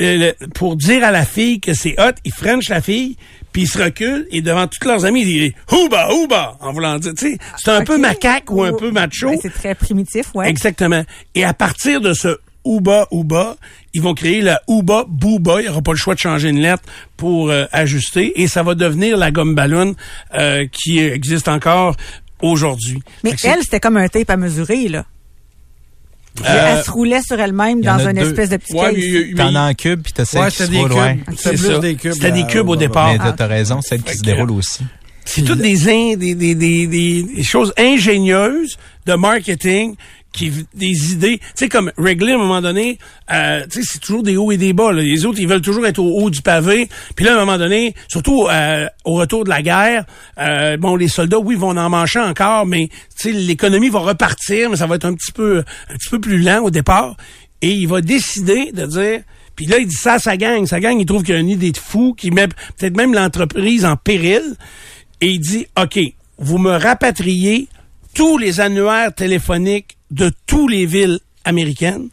euh, 0.00 0.32
le- 0.40 0.48
pour 0.48 0.76
dire 0.76 1.04
à 1.04 1.10
la 1.10 1.24
fille 1.24 1.60
que 1.60 1.74
c'est 1.74 1.94
hot, 2.00 2.12
ils 2.24 2.32
frenchent 2.32 2.70
la 2.70 2.80
fille, 2.80 3.16
puis 3.52 3.62
ils 3.62 3.68
se 3.68 3.78
reculent, 3.78 4.26
et 4.30 4.40
devant 4.42 4.66
tous 4.66 4.86
leurs 4.86 5.04
amis, 5.04 5.22
ils 5.22 5.26
disent 5.26 5.52
«Ouba, 5.72 6.12
ouba», 6.12 6.56
en 6.60 6.72
voulant 6.72 6.98
dire, 6.98 7.12
tu 7.14 7.32
sais, 7.32 7.38
c'est 7.56 7.70
un 7.70 7.80
Ok. 7.80 7.86
peu 7.86 7.98
macaque 7.98 8.50
ou 8.50 8.62
un 8.64 8.70
Oh, 8.72 8.76
peu 8.76 8.90
macho. 8.90 9.30
ben, 9.30 9.38
c'est 9.40 9.52
très 9.52 9.74
primitif, 9.74 10.26
ouais. 10.34 10.48
Exactement. 10.48 11.04
Et 11.34 11.44
à 11.44 11.52
partir 11.54 12.00
de 12.00 12.12
ce 12.14 12.38
Ouba 12.64 13.06
Ouba, 13.12 13.56
ils 13.94 14.02
vont 14.02 14.12
créer 14.14 14.42
la 14.42 14.60
Ouba 14.66 15.04
Booba. 15.08 15.60
Il 15.60 15.64
n'y 15.64 15.68
aura 15.70 15.80
pas 15.80 15.92
le 15.92 15.96
choix 15.96 16.14
de 16.14 16.18
changer 16.20 16.50
une 16.50 16.60
lettre 16.60 16.82
pour 17.16 17.48
euh, 17.50 17.64
ajuster. 17.72 18.42
Et 18.42 18.46
ça 18.48 18.62
va 18.62 18.74
devenir 18.74 19.16
la 19.16 19.30
gomme 19.30 19.54
ballon 19.54 19.94
euh, 20.34 20.66
qui 20.70 20.98
existe 20.98 21.48
encore 21.48 21.96
aujourd'hui. 22.42 23.00
Mais 23.24 23.34
elle, 23.44 23.60
c'était 23.62 23.80
comme 23.80 23.96
un 23.96 24.08
tape 24.08 24.30
à 24.30 24.36
mesurer, 24.36 24.88
là. 24.88 25.04
Euh, 26.46 26.76
elle 26.78 26.84
se 26.84 26.90
roulait 26.92 27.20
sur 27.22 27.40
elle-même 27.40 27.80
dans 27.80 27.98
a 27.98 28.10
une 28.10 28.16
deux. 28.18 28.28
espèce 28.28 28.50
de 28.50 28.58
petit 28.58 28.72
ouais, 28.74 28.92
mais 28.92 29.34
T'en 29.34 29.54
as 29.56 29.60
un 29.60 29.74
cube, 29.74 30.02
puis 30.02 30.12
t'as 30.12 30.24
celle 30.24 30.42
Ouais, 30.42 30.50
qui 30.50 30.56
se 30.58 30.70
des 30.70 30.78
roule, 30.78 30.90
cubes. 30.90 30.98
ouais. 30.98 31.18
Plus 31.56 31.80
des 31.80 31.94
cubes. 31.96 32.12
C'était 32.12 32.30
des 32.30 32.42
là, 32.42 32.46
cubes 32.46 32.68
au 32.68 32.76
départ. 32.76 33.12
Mais 33.12 33.18
t'as- 33.18 33.46
raison, 33.46 33.80
celle 33.82 34.02
qui 34.02 34.14
se 34.16 34.22
déroule 34.22 34.52
aussi. 34.52 34.84
C'est 35.24 35.42
toutes 35.42 35.58
des, 35.58 35.88
in- 35.88 36.16
des, 36.16 36.34
des, 36.36 36.54
des, 36.54 36.86
des, 36.86 37.22
des 37.24 37.42
choses 37.42 37.72
ingénieuses 37.76 38.78
de 39.04 39.14
marketing 39.14 39.96
qui 40.32 40.52
des 40.74 41.12
idées, 41.12 41.38
tu 41.38 41.46
sais 41.54 41.68
comme 41.68 41.90
Wrigley 41.96 42.32
à 42.32 42.34
un 42.34 42.38
moment 42.38 42.60
donné, 42.60 42.98
euh, 43.32 43.64
tu 43.70 43.82
sais 43.82 43.88
c'est 43.92 43.98
toujours 43.98 44.22
des 44.22 44.36
hauts 44.36 44.52
et 44.52 44.56
des 44.56 44.72
bas. 44.72 44.92
là. 44.92 45.02
Les 45.02 45.24
autres 45.24 45.40
ils 45.40 45.48
veulent 45.48 45.62
toujours 45.62 45.86
être 45.86 45.98
au 45.98 46.20
haut 46.20 46.30
du 46.30 46.42
pavé. 46.42 46.88
Puis 47.16 47.24
là 47.24 47.32
à 47.32 47.36
un 47.36 47.40
moment 47.40 47.58
donné, 47.58 47.94
surtout 48.08 48.46
euh, 48.48 48.86
au 49.04 49.14
retour 49.14 49.44
de 49.44 49.48
la 49.48 49.62
guerre, 49.62 50.04
euh, 50.38 50.76
bon 50.76 50.96
les 50.96 51.08
soldats 51.08 51.38
oui 51.38 51.54
vont 51.54 51.76
en 51.76 51.90
manger 51.90 52.20
encore, 52.20 52.66
mais 52.66 52.88
tu 52.88 53.30
sais 53.30 53.32
l'économie 53.32 53.88
va 53.88 54.00
repartir, 54.00 54.70
mais 54.70 54.76
ça 54.76 54.86
va 54.86 54.96
être 54.96 55.06
un 55.06 55.14
petit 55.14 55.32
peu 55.32 55.64
un 55.90 55.94
petit 55.94 56.10
peu 56.10 56.20
plus 56.20 56.38
lent 56.38 56.62
au 56.62 56.70
départ. 56.70 57.16
Et 57.60 57.72
il 57.72 57.88
va 57.88 58.00
décider 58.00 58.70
de 58.72 58.86
dire 58.86 59.20
puis 59.58 59.66
là, 59.66 59.78
il 59.78 59.88
dit 59.88 59.96
ça 59.96 60.12
à 60.12 60.18
sa 60.20 60.36
gang. 60.36 60.64
Sa 60.66 60.78
gang, 60.78 60.96
il 61.00 61.04
trouve 61.04 61.24
qu'il 61.24 61.34
y 61.34 61.36
a 61.36 61.40
une 61.40 61.48
idée 61.48 61.72
de 61.72 61.78
fou 61.78 62.14
qui 62.16 62.30
met 62.30 62.46
peut-être 62.46 62.96
même 62.96 63.12
l'entreprise 63.12 63.84
en 63.84 63.96
péril. 63.96 64.54
Et 65.20 65.30
il 65.30 65.40
dit, 65.40 65.66
OK, 65.76 65.98
vous 66.38 66.58
me 66.58 66.70
rapatriez 66.70 67.66
tous 68.14 68.38
les 68.38 68.60
annuaires 68.60 69.12
téléphoniques 69.12 69.97
de 70.10 70.30
toutes 70.46 70.70
les 70.70 70.86
villes 70.86 71.18
américaines 71.44 72.08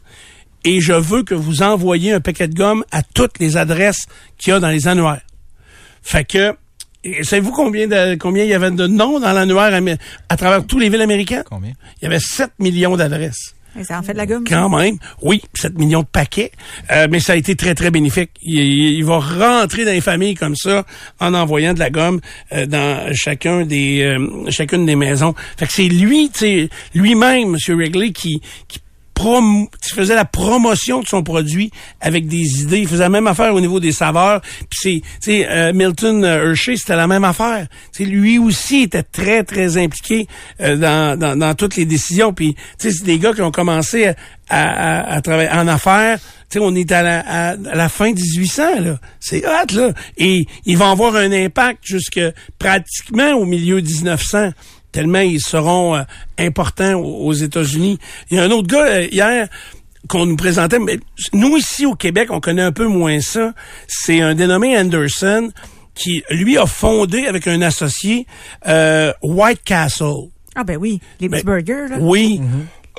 et 0.64 0.82
je 0.82 0.94
veux 0.94 1.24
que 1.24 1.36
vous 1.36 1.62
envoyiez 1.64 2.14
un 2.14 2.20
paquet 2.22 2.48
de 2.48 2.54
gomme 2.56 2.84
à 2.92 3.04
toutes 3.04 3.40
les 3.40 3.58
adresses 3.58 4.06
qu'il 4.38 4.52
y 4.52 4.54
a 4.54 4.60
dans 4.60 4.70
les 4.70 4.88
annuaires. 4.88 5.22
Fait 6.02 6.24
que, 6.26 6.56
savez-vous 7.24 7.52
combien 7.52 7.88
de, 7.88 8.16
combien 8.16 8.44
il 8.44 8.50
y 8.50 8.54
avait 8.54 8.72
de 8.72 8.86
noms 8.88 9.20
dans 9.20 9.32
l'annuaire 9.34 9.74
amé- 9.74 9.98
à 10.30 10.38
travers 10.38 10.66
toutes 10.66 10.82
les 10.82 10.90
villes 10.90 11.02
américaines? 11.02 11.44
Combien? 11.50 11.74
Il 12.02 12.06
y 12.06 12.08
avait 12.08 12.20
7 12.20 12.52
millions 12.60 12.96
d'adresses. 12.96 13.55
Ça 13.84 14.00
en 14.00 14.04
fait 14.04 14.14
de 14.14 14.18
la 14.18 14.26
gomme. 14.26 14.46
Quand 14.48 14.70
même, 14.70 14.98
oui, 15.22 15.42
7 15.54 15.78
millions 15.78 16.02
de 16.02 16.08
paquets, 16.08 16.52
euh, 16.92 17.08
mais 17.12 17.20
ça 17.20 17.34
a 17.34 17.36
été 17.36 17.56
très, 17.56 17.76
très 17.76 17.92
bénéfique. 17.92 18.32
Il, 18.42 19.04
va 19.04 19.20
rentrer 19.20 19.86
dans 19.86 19.92
les 19.92 20.02
familles 20.02 20.36
comme 20.36 20.56
ça 20.56 20.86
en 21.20 21.34
envoyant 21.34 21.74
de 21.74 21.80
la 21.80 21.90
gomme 21.90 22.22
euh, 22.54 22.66
dans 22.66 23.14
chacun 23.14 23.66
des 23.66 24.02
euh, 24.02 24.50
chacune 24.50 24.86
des 24.86 24.96
maisons. 24.96 25.36
Fait 25.58 25.68
que 25.68 25.74
c'est 25.74 25.88
lui, 25.88 26.32
lui-même, 26.94 27.56
M. 27.56 27.76
Wrigley, 27.76 28.12
qui, 28.12 28.42
qui 28.68 28.80
prom- 29.16 29.68
qui 29.82 29.94
faisait 29.94 30.14
la 30.16 30.26
promotion 30.26 31.02
de 31.02 31.08
son 31.08 31.24
produit 31.24 31.72
avec 32.02 32.28
des 32.28 32.62
idées. 32.62 32.80
Il 32.80 32.88
faisait 32.88 33.04
la 33.04 33.10
même 33.10 33.28
affaire 33.28 33.54
au 33.56 33.62
niveau 33.62 33.80
des 33.80 33.92
saveurs. 33.92 34.42
Puis 34.70 35.02
c'est, 35.20 35.48
euh, 35.50 35.74
Milton 35.74 36.24
Hershey, 36.24 36.76
c'était 36.78 36.96
la 36.96 37.08
même 37.08 37.24
affaire. 37.24 37.68
Tu 37.96 38.04
sais, 38.04 38.10
lui 38.10 38.38
aussi 38.38 38.82
était 38.84 39.04
très, 39.04 39.44
très 39.44 39.78
impliqué 39.78 40.28
euh, 40.62 40.76
dans, 40.76 41.18
dans, 41.18 41.36
dans 41.38 41.56
toutes 41.56 41.76
les 41.76 41.86
décisions. 41.86 42.34
Puis, 42.34 42.56
c'est 42.78 43.04
des 43.04 43.18
gars 43.18 43.34
qui 43.34 43.42
ont 43.42 43.52
commencé 43.52 44.08
à, 44.08 44.16
à, 44.50 45.14
à 45.16 45.22
travailler 45.22 45.50
en 45.50 45.68
affaires. 45.68 46.20
Tu 46.50 46.60
sais, 46.60 46.60
on 46.62 46.76
est 46.76 46.92
à 46.92 47.02
la, 47.02 47.20
à, 47.22 47.50
à 47.52 47.76
la 47.76 47.90
fin 47.90 48.12
1800, 48.14 48.82
là. 48.82 49.00
C'est 49.20 49.44
hot, 49.48 49.74
là. 49.76 49.94
Et 50.18 50.46
il 50.66 50.78
va 50.78 50.92
avoir 50.92 51.16
un 51.16 51.32
impact 51.32 51.80
jusque 51.84 52.20
pratiquement 52.60 53.32
au 53.34 53.46
milieu 53.46 53.80
1900. 53.82 54.52
Tellement 54.96 55.20
ils 55.20 55.42
seront 55.42 55.96
euh, 55.96 56.04
importants 56.40 56.94
aux, 56.94 57.28
aux 57.28 57.34
États-Unis. 57.34 58.00
Il 58.32 58.38
y 58.38 58.40
a 58.40 58.44
un 58.44 58.52
autre 58.52 58.68
gars 58.68 58.86
euh, 58.86 59.08
hier 59.12 59.50
qu'on 60.08 60.26
nous 60.26 60.38
présentait, 60.38 60.80
mais 60.80 61.00
nous 61.34 61.58
ici 61.58 61.86
au 61.86 61.96
Québec, 61.96 62.30
on 62.32 62.40
connaît 62.40 62.62
un 62.62 62.72
peu 62.72 62.88
moins 62.88 63.20
ça. 63.20 63.54
C'est 63.88 64.22
un 64.22 64.36
dénommé 64.36 64.78
Anderson 64.78 65.52
qui, 65.96 66.24
lui, 66.30 66.58
a 66.58 66.66
fondé 66.66 67.28
avec 67.28 67.46
un 67.48 67.62
associé 67.62 68.26
euh, 68.68 69.12
White 69.22 69.64
Castle. 69.66 70.30
Ah 70.56 70.64
ben 70.64 70.78
oui, 70.78 71.02
les 71.20 71.28
petits 71.28 71.44
Ben, 71.44 71.56
burgers, 71.56 71.90
là. 71.90 71.98
Oui. 72.00 72.40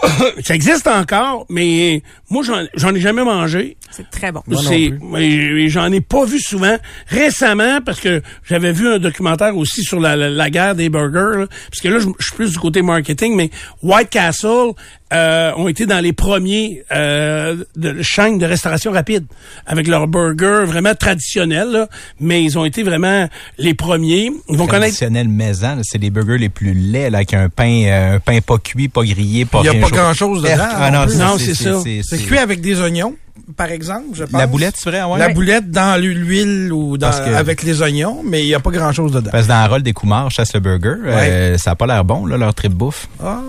ça 0.45 0.55
existe 0.55 0.87
encore, 0.87 1.47
mais 1.49 2.03
moi, 2.31 2.43
j'en- 2.45 2.67
j'en 2.75 2.95
ai 2.95 3.01
jamais 3.01 3.25
mangé. 3.25 3.77
C'est 3.91 4.11
très 4.11 4.31
bon. 4.33 4.43
Moi 4.47 4.61
non 4.63 4.69
C'est, 4.69 4.91
plus. 4.91 4.99
mais 5.03 5.69
j'en 5.69 5.91
ai 5.93 6.01
pas 6.01 6.25
vu 6.25 6.39
souvent. 6.39 6.77
Récemment, 7.09 7.81
parce 7.81 8.01
que 8.01 8.21
j'avais 8.45 8.73
vu 8.73 8.89
un 8.89 8.99
documentaire 8.99 9.57
aussi 9.57 9.83
sur 9.83 9.99
la, 10.01 10.15
la- 10.17 10.29
la 10.31 10.51
guerre 10.51 10.75
des 10.75 10.89
burgers, 10.89 11.39
là. 11.41 11.47
parce 11.71 11.81
que 11.83 11.89
là, 11.89 11.99
je 11.99 12.05
suis 12.25 12.35
plus 12.35 12.53
du 12.53 12.59
côté 12.59 12.83
marketing, 12.83 13.35
mais 13.37 13.51
White 13.83 14.11
Castle 14.11 14.73
euh, 15.13 15.53
ont 15.57 15.69
été 15.69 15.87
dans 15.87 16.01
les 16.01 16.13
premiers 16.13 16.83
euh, 16.93 17.57
de 17.77 18.03
chaînes 18.03 18.39
de 18.39 18.47
restauration 18.47 18.91
rapide 18.91 19.25
avec 19.67 19.87
leurs 19.87 20.09
burgers 20.09 20.65
vraiment 20.67 20.95
traditionnels, 20.95 21.71
là. 21.71 21.89
mais 22.21 22.43
ils 22.43 22.59
ont 22.59 22.65
été 22.65 22.83
vraiment 22.83 23.29
les 23.59 23.75
premiers. 23.75 24.31
Ils 24.49 24.57
vont 24.57 24.67
connaître 24.67 24.97
Traditionnel 24.97 25.29
maison, 25.29 25.77
là, 25.77 25.83
c'est 25.85 25.99
les 25.99 26.11
burgers 26.11 26.39
les 26.39 26.49
plus 26.49 26.75
laids, 26.75 27.11
là, 27.11 27.19
avec 27.19 27.35
un 27.35 27.49
pain, 27.49 27.85
euh, 27.87 28.17
un 28.17 28.21
pain 28.21 28.41
pas 28.41 28.59
cuit, 28.59 28.89
pas 28.89 29.05
grillé, 29.05 29.45
pas 29.45 29.61
Il 29.63 29.67
y 29.67 29.69
a 29.69 29.73
rien 29.73 29.81
pas 29.81 29.89
chaud. 29.89 29.95
grand-chose 29.95 30.43
dedans, 30.43 30.55
Ah, 30.59 30.91
non. 30.91 31.07
Non, 31.17 31.39
c'est 31.39 31.55
ça. 31.55 31.81
C'est 32.03 32.19
cuit 32.27 32.39
avec 32.39 32.61
des 32.61 32.81
oignons, 32.81 33.15
par 33.57 33.71
exemple, 33.71 34.09
je 34.15 34.25
pense. 34.25 34.39
La 34.41 34.47
boulette, 34.47 34.75
c'est 34.77 34.91
vrai, 34.91 35.03
ouais. 35.03 35.19
La 35.19 35.29
boulette 35.31 35.71
dans 35.71 36.01
l'huile 36.01 36.73
ou 36.73 36.99
dans, 36.99 37.11
que- 37.11 37.35
avec 37.35 37.63
les 37.63 37.83
oignons, 37.83 38.23
mais 38.25 38.43
il 38.43 38.47
n'y 38.47 38.55
a 38.55 38.61
pas 38.61 38.71
grand-chose 38.71 39.13
dedans. 39.13 39.31
Parce 39.31 39.45
que 39.45 39.49
dans 39.51 39.61
la 39.61 39.67
rôle 39.69 39.83
des 39.83 39.93
Coumars, 39.93 40.31
chasse 40.31 40.55
le 40.55 40.61
burger, 40.61 40.95
euh, 41.05 41.59
ça 41.59 41.73
a 41.73 41.75
pas 41.75 41.87
l'air 41.87 42.05
bon, 42.05 42.27
là, 42.27 42.37
leur 42.37 42.55
trip 42.55 42.73
bouffe. 42.73 43.09
Ah. 43.23 43.41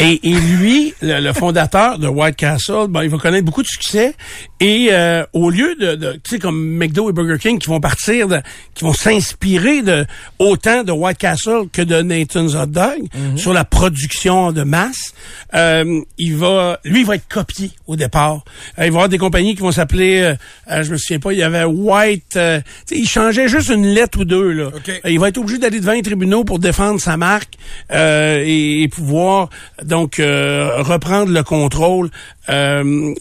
Et, 0.00 0.30
et 0.30 0.34
lui, 0.34 0.94
le, 1.02 1.20
le 1.20 1.32
fondateur 1.32 1.98
de 1.98 2.06
White 2.06 2.36
Castle, 2.36 2.86
ben, 2.88 3.02
il 3.02 3.10
va 3.10 3.18
connaître 3.18 3.44
beaucoup 3.44 3.62
de 3.62 3.66
succès. 3.68 4.14
Et 4.60 4.88
euh, 4.92 5.24
au 5.32 5.50
lieu 5.50 5.74
de, 5.74 5.96
de 5.96 6.12
tu 6.22 6.30
sais, 6.30 6.38
comme 6.38 6.76
McDo 6.76 7.10
et 7.10 7.12
Burger 7.12 7.38
King 7.40 7.58
qui 7.58 7.68
vont 7.68 7.80
partir, 7.80 8.28
de, 8.28 8.40
qui 8.74 8.84
vont 8.84 8.92
s'inspirer 8.92 9.82
de 9.82 10.06
autant 10.38 10.84
de 10.84 10.92
White 10.92 11.18
Castle 11.18 11.68
que 11.72 11.82
de 11.82 12.00
Nathan's 12.02 12.54
Hot 12.54 12.66
Dog 12.66 13.08
sur 13.36 13.52
la 13.52 13.64
production 13.64 14.52
de 14.52 14.62
masse, 14.62 15.14
euh, 15.54 16.00
il 16.16 16.36
va, 16.36 16.78
lui, 16.84 17.00
il 17.00 17.06
va 17.06 17.16
être 17.16 17.26
copié 17.28 17.72
au 17.88 17.96
départ. 17.96 18.44
Euh, 18.78 18.86
il 18.86 18.92
va 18.92 18.98
avoir 18.98 19.08
des 19.08 19.17
compagnies 19.18 19.54
qui 19.54 19.60
vont 19.62 19.72
s'appeler, 19.72 20.20
euh, 20.22 20.34
euh, 20.70 20.82
je 20.82 20.92
me 20.92 20.96
souviens 20.96 21.18
pas, 21.20 21.32
il 21.32 21.38
y 21.38 21.42
avait 21.42 21.64
White, 21.64 22.36
euh, 22.36 22.60
il 22.90 23.08
changeait 23.08 23.48
juste 23.48 23.68
une 23.68 23.86
lettre 23.86 24.20
ou 24.20 24.24
deux 24.24 24.52
là. 24.52 24.70
Euh, 24.88 25.10
il 25.10 25.18
va 25.20 25.28
être 25.28 25.38
obligé 25.38 25.58
d'aller 25.58 25.80
devant 25.80 25.92
les 25.92 26.02
tribunaux 26.02 26.44
pour 26.44 26.58
défendre 26.58 27.00
sa 27.00 27.16
marque 27.16 27.54
euh, 27.92 28.42
et, 28.46 28.82
et 28.82 28.88
pouvoir 28.88 29.50
donc 29.84 30.18
euh, 30.20 30.82
reprendre 30.82 31.32
le 31.32 31.42
contrôle. 31.42 32.10
Euh, 32.48 33.14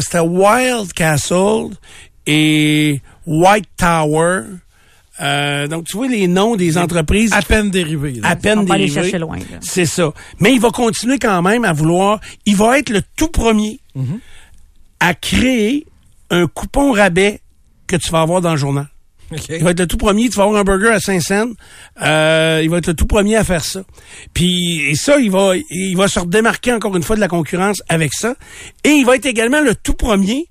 C'était 0.00 0.18
Wild 0.20 0.92
Castle 0.94 1.68
et 2.26 3.00
White 3.26 3.68
Tower. 3.76 4.42
Euh, 5.22 5.66
donc 5.66 5.84
tu 5.86 5.96
vois 5.96 6.08
les 6.08 6.28
noms 6.28 6.56
des 6.56 6.76
entreprises 6.76 7.32
À 7.32 7.40
peine 7.40 7.70
dérivé. 7.70 8.12
là. 8.20 8.28
à 8.28 8.36
peine 8.36 8.58
On 8.58 8.64
va 8.64 8.74
aller 8.74 8.84
dérivées. 8.84 9.02
chercher 9.04 9.18
loin. 9.18 9.38
C'est 9.62 9.86
ça. 9.86 10.12
Mais 10.40 10.52
il 10.52 10.60
va 10.60 10.68
continuer 10.70 11.18
quand 11.18 11.40
même 11.40 11.64
à 11.64 11.72
vouloir. 11.72 12.20
Il 12.44 12.54
va 12.56 12.78
être 12.78 12.90
le 12.90 13.00
tout 13.16 13.28
premier 13.28 13.80
à 15.00 15.14
créer 15.14 15.86
un 16.30 16.46
coupon 16.46 16.92
rabais 16.92 17.40
que 17.86 17.96
tu 17.96 18.10
vas 18.10 18.20
avoir 18.22 18.40
dans 18.40 18.52
le 18.52 18.56
journal. 18.56 18.88
Il 19.58 19.64
va 19.64 19.72
être 19.72 19.80
le 19.80 19.86
tout 19.88 19.96
premier. 19.96 20.28
Tu 20.28 20.36
vas 20.36 20.44
avoir 20.44 20.60
un 20.60 20.64
burger 20.64 20.90
à 20.90 21.00
5 21.00 21.20
cents. 21.20 21.48
Euh, 22.02 22.60
il 22.62 22.70
va 22.70 22.78
être 22.78 22.86
le 22.86 22.94
tout 22.94 23.06
premier 23.06 23.34
à 23.36 23.42
faire 23.42 23.64
ça. 23.64 23.82
Puis 24.34 24.82
et 24.88 24.94
ça, 24.94 25.18
il 25.18 25.30
va, 25.32 25.54
il 25.70 25.96
va 25.96 26.06
se 26.06 26.20
redémarquer 26.20 26.72
encore 26.72 26.96
une 26.96 27.02
fois 27.02 27.16
de 27.16 27.20
la 27.20 27.26
concurrence 27.28 27.82
avec 27.88 28.12
ça. 28.14 28.36
Et 28.84 28.90
il 28.90 29.04
va 29.04 29.16
être 29.16 29.26
également 29.26 29.60
le 29.60 29.74
tout 29.74 29.94
premier. 29.94 30.46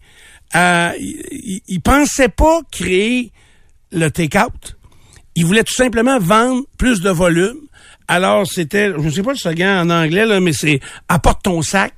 À, 0.54 0.94
il, 1.00 1.22
il- 1.32 1.62
il 1.68 1.82
pensait 1.82 2.28
pas 2.30 2.60
créer 2.72 3.32
le 3.92 4.10
take-out. 4.12 4.76
Il 5.36 5.46
voulait 5.46 5.64
tout 5.64 5.74
simplement 5.74 6.20
vendre 6.20 6.64
plus 6.78 7.00
de 7.02 7.10
volume. 7.10 7.58
Alors, 8.08 8.46
c'était, 8.46 8.92
je 8.92 9.02
ne 9.02 9.10
sais 9.10 9.24
pas 9.24 9.32
le 9.32 9.38
slogan 9.38 9.90
en 9.92 9.94
anglais, 10.04 10.26
là, 10.26 10.40
mais 10.40 10.54
c'est 10.54 10.80
apporte 11.10 11.44
ton 11.44 11.62
sac. 11.62 11.94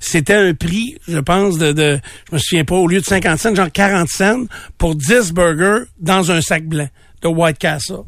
C'était 0.00 0.34
un 0.34 0.54
prix, 0.54 0.96
je 1.08 1.18
pense, 1.18 1.58
de, 1.58 1.72
de, 1.72 1.98
je 2.30 2.34
me 2.36 2.38
souviens 2.38 2.64
pas, 2.64 2.76
au 2.76 2.86
lieu 2.86 3.00
de 3.00 3.04
50 3.04 3.38
cents, 3.38 3.54
genre 3.54 3.72
40 3.72 4.08
cents 4.08 4.44
pour 4.78 4.94
10 4.94 5.32
burgers 5.32 5.84
dans 5.98 6.30
un 6.30 6.40
sac 6.40 6.64
blanc 6.64 6.88
de 7.22 7.28
White 7.28 7.58
Castle. 7.58 8.02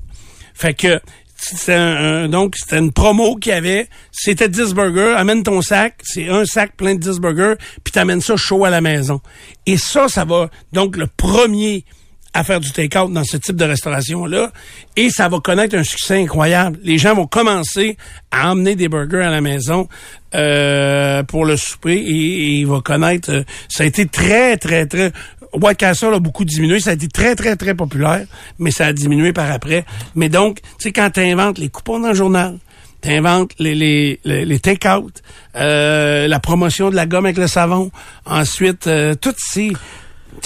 Fait 0.54 0.74
que, 0.74 1.00
c'était 1.36 1.74
un- 1.74 2.28
donc, 2.28 2.54
c'était 2.56 2.78
une 2.78 2.92
promo 2.92 3.34
qu'il 3.36 3.50
y 3.50 3.54
avait. 3.56 3.88
C'était 4.12 4.48
10 4.48 4.72
burgers, 4.74 5.14
amène 5.16 5.42
ton 5.42 5.60
sac, 5.62 5.94
c'est 6.04 6.28
un 6.28 6.44
sac 6.44 6.76
plein 6.76 6.94
de 6.94 7.00
10 7.00 7.18
burgers, 7.18 7.54
puis 7.82 7.92
t'amènes 7.92 8.20
ça 8.20 8.36
chaud 8.36 8.64
à 8.64 8.70
la 8.70 8.80
maison. 8.80 9.20
Et 9.66 9.76
ça, 9.76 10.06
ça 10.08 10.24
va, 10.24 10.50
donc, 10.72 10.96
le 10.96 11.08
premier 11.08 11.84
à 12.32 12.44
faire 12.44 12.60
du 12.60 12.70
take-out 12.70 13.12
dans 13.12 13.24
ce 13.24 13.36
type 13.36 13.56
de 13.56 13.64
restauration-là. 13.64 14.52
Et 14.96 15.10
ça 15.10 15.28
va 15.28 15.40
connaître 15.40 15.76
un 15.76 15.84
succès 15.84 16.22
incroyable. 16.22 16.78
Les 16.82 16.98
gens 16.98 17.14
vont 17.14 17.26
commencer 17.26 17.96
à 18.30 18.50
emmener 18.50 18.76
des 18.76 18.88
burgers 18.88 19.22
à 19.22 19.30
la 19.30 19.40
maison 19.40 19.88
euh, 20.34 21.22
pour 21.24 21.44
le 21.44 21.56
souper 21.56 21.96
et, 21.96 22.60
il 22.60 22.66
va 22.66 22.80
connaître... 22.80 23.32
euh, 23.32 23.42
ça 23.68 23.84
a 23.84 23.86
été 23.86 24.06
très, 24.06 24.56
très, 24.56 24.86
très... 24.86 25.12
White 25.52 25.82
a 25.82 26.18
beaucoup 26.20 26.44
diminué. 26.44 26.78
Ça 26.78 26.90
a 26.90 26.92
été 26.92 27.08
très, 27.08 27.34
très, 27.34 27.56
très 27.56 27.74
populaire, 27.74 28.24
mais 28.60 28.70
ça 28.70 28.86
a 28.86 28.92
diminué 28.92 29.32
par 29.32 29.50
après. 29.50 29.84
Mais 30.14 30.28
donc, 30.28 30.60
tu 30.60 30.68
sais, 30.78 30.92
quand 30.92 31.10
tu 31.10 31.20
inventes 31.20 31.58
les 31.58 31.68
coupons 31.68 31.98
dans 31.98 32.08
le 32.08 32.14
journal, 32.14 32.56
T'inventes 33.00 33.52
les, 33.58 33.74
les, 33.74 34.20
les, 34.24 34.44
les 34.44 34.58
take-out, 34.58 35.22
euh, 35.56 36.28
la 36.28 36.38
promotion 36.38 36.90
de 36.90 36.96
la 36.96 37.06
gomme 37.06 37.24
avec 37.24 37.38
le 37.38 37.46
savon. 37.46 37.90
Ensuite, 38.26 38.86
euh, 38.88 39.14
toutes 39.14 39.38
ces, 39.38 39.72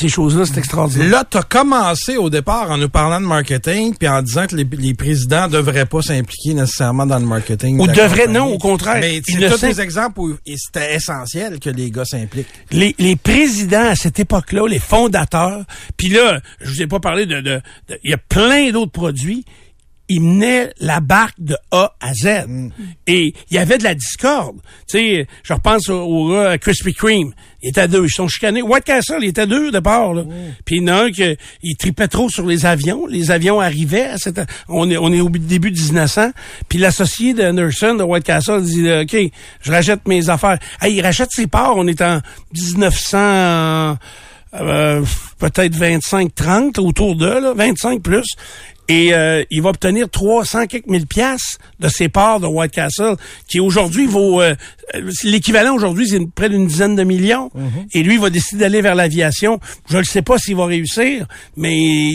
ces 0.01 0.09
choses-là, 0.09 0.45
c'est 0.47 0.59
extraordinaire. 0.59 1.09
Là, 1.11 1.25
tu 1.31 1.37
as 1.39 1.43
commencé 1.43 2.17
au 2.17 2.31
départ 2.31 2.71
en 2.71 2.77
nous 2.79 2.89
parlant 2.89 3.21
de 3.21 3.27
marketing, 3.27 3.95
puis 3.99 4.09
en 4.09 4.23
disant 4.23 4.47
que 4.47 4.57
les, 4.57 4.67
les 4.79 4.95
présidents 4.95 5.49
devraient 5.49 5.87
pas 5.87 6.03
s'impliquer 6.03 6.55
nécessairement 6.55 7.07
dans 7.07 7.19
le 7.19 7.27
marketing. 7.27 7.81
Ou 7.81 7.87
de 7.87 7.93
devraient, 7.93 8.27
non, 8.27 8.47
au 8.53 8.59
contraire. 8.59 8.99
Mais 9.01 9.21
c'est 9.27 9.49
tous 9.49 9.61
des 9.61 9.81
exemples 9.81 10.21
où 10.21 10.35
c'était 10.57 10.95
essentiel 10.95 11.59
que 11.61 11.71
les 11.71 11.91
gars 11.91 12.05
s'impliquent. 12.05 12.47
les, 12.71 12.95
les 12.99 13.17
présidents 13.17 13.89
à 13.89 13.95
cette 13.97 14.19
époque-là, 14.21 14.67
les 14.69 14.79
fondateurs, 14.79 15.65
puis 15.97 16.09
là, 16.09 16.41
je 16.61 16.71
vous 16.71 16.83
ai 16.83 16.87
pas 16.87 17.01
parlé 17.01 17.27
de... 17.27 17.37
de- 17.41 17.61
de- 17.89 17.99
Il 18.05 18.11
y 18.11 18.15
a 18.15 18.19
plein 18.19 18.71
d'autres 18.71 18.93
produits. 18.93 19.45
Ils 20.09 20.21
menaient 20.21 20.71
la 20.81 21.01
barque 21.01 21.37
de 21.39 21.57
A 21.71 21.95
à 22.01 22.13
Z. 22.13 22.47
Et 23.07 23.35
il 23.51 23.55
y 23.55 23.59
avait 23.59 23.79
de 23.79 23.85
la 23.85 23.95
discorde. 23.95 24.57
Tu 24.89 24.99
sais, 24.99 25.27
je 25.43 25.53
repense 25.53 25.89
au, 25.89 26.35
à 26.35 26.59
Krispy 26.59 26.93
Kreme. 26.93 27.33
Il 27.63 27.71
était 27.71 27.83
à 27.83 27.89
deux. 27.89 28.05
Ils 28.05 28.11
sont 28.11 28.29
chicanés. 28.29 28.61
White 28.61 28.85
Castle, 28.85 29.19
il 29.23 29.29
était 29.29 29.43
à 29.43 29.47
deux 29.47 29.69
au 29.69 29.71
départ. 29.71 30.13
Là. 30.13 30.25
Puis 30.67 30.77
il 30.77 30.83
y 30.83 30.85
en 30.85 30.89
a 30.89 31.05
un 31.05 31.11
qui 31.11 31.25
il 31.63 31.77
tripait 31.77 32.09
trop 32.09 32.29
sur 32.29 32.47
les 32.47 32.67
avions. 32.67 33.07
Les 33.07 33.31
avions 33.31 33.61
arrivaient. 33.61 34.05
À 34.05 34.19
cette, 34.19 34.41
on, 34.69 34.91
est, 34.91 34.99
on 34.99 35.11
est 35.13 35.23
au 35.23 35.31
début 35.31 35.71
de 35.71 35.81
1900. 35.81 36.33
Puis 36.69 36.79
l'associé 36.79 37.33
d'Anderson 37.33 37.95
de 37.95 38.03
White 38.03 38.25
Castle 38.25 38.63
dit, 38.63 38.87
euh, 38.87 39.03
OK, 39.03 39.17
je 39.63 39.71
rachète 39.71 40.07
mes 40.07 40.29
affaires. 40.29 40.59
Hey, 40.83 40.95
il 40.95 41.01
rachète 41.01 41.31
ses 41.33 41.47
parts. 41.47 41.77
On 41.77 41.87
est 41.87 42.03
en 42.03 42.21
1900... 42.53 43.97
Euh, 44.57 45.03
peut-être 45.39 45.75
25-30 45.75 46.79
autour 46.81 47.17
de 47.17 47.27
là, 47.27 47.53
25 47.55 48.01
plus. 48.01 48.37
Et 48.89 49.15
euh, 49.15 49.43
il 49.51 49.63
va 49.63 49.71
obtenir 49.71 50.11
300 50.11 50.67
quelques 50.67 50.87
mille 50.89 51.07
piastres 51.07 51.59
de 51.81 51.89
ses 51.89 52.11
parts 52.11 52.39
de 52.41 52.47
White 52.47 52.73
Castle, 52.73 53.17
qui 53.49 53.59
aujourd'hui 53.59 54.07
vaut... 54.07 54.43
euh, 54.43 54.55
euh, 54.95 55.11
L'équivalent 55.25 55.75
aujourd'hui, 55.75 56.07
c'est 56.07 56.21
près 56.35 56.51
d'une 56.51 56.67
dizaine 56.67 56.95
de 56.95 57.03
millions. 57.03 57.51
Et 57.95 58.03
lui, 58.03 58.15
il 58.15 58.21
va 58.21 58.29
décider 58.29 58.61
d'aller 58.61 58.83
vers 58.83 58.95
l'aviation. 58.95 59.59
Je 59.89 59.97
ne 59.99 60.03
sais 60.03 60.21
pas 60.21 60.37
s'il 60.39 60.57
va 60.57 60.67
réussir, 60.67 61.27
mais 61.57 61.73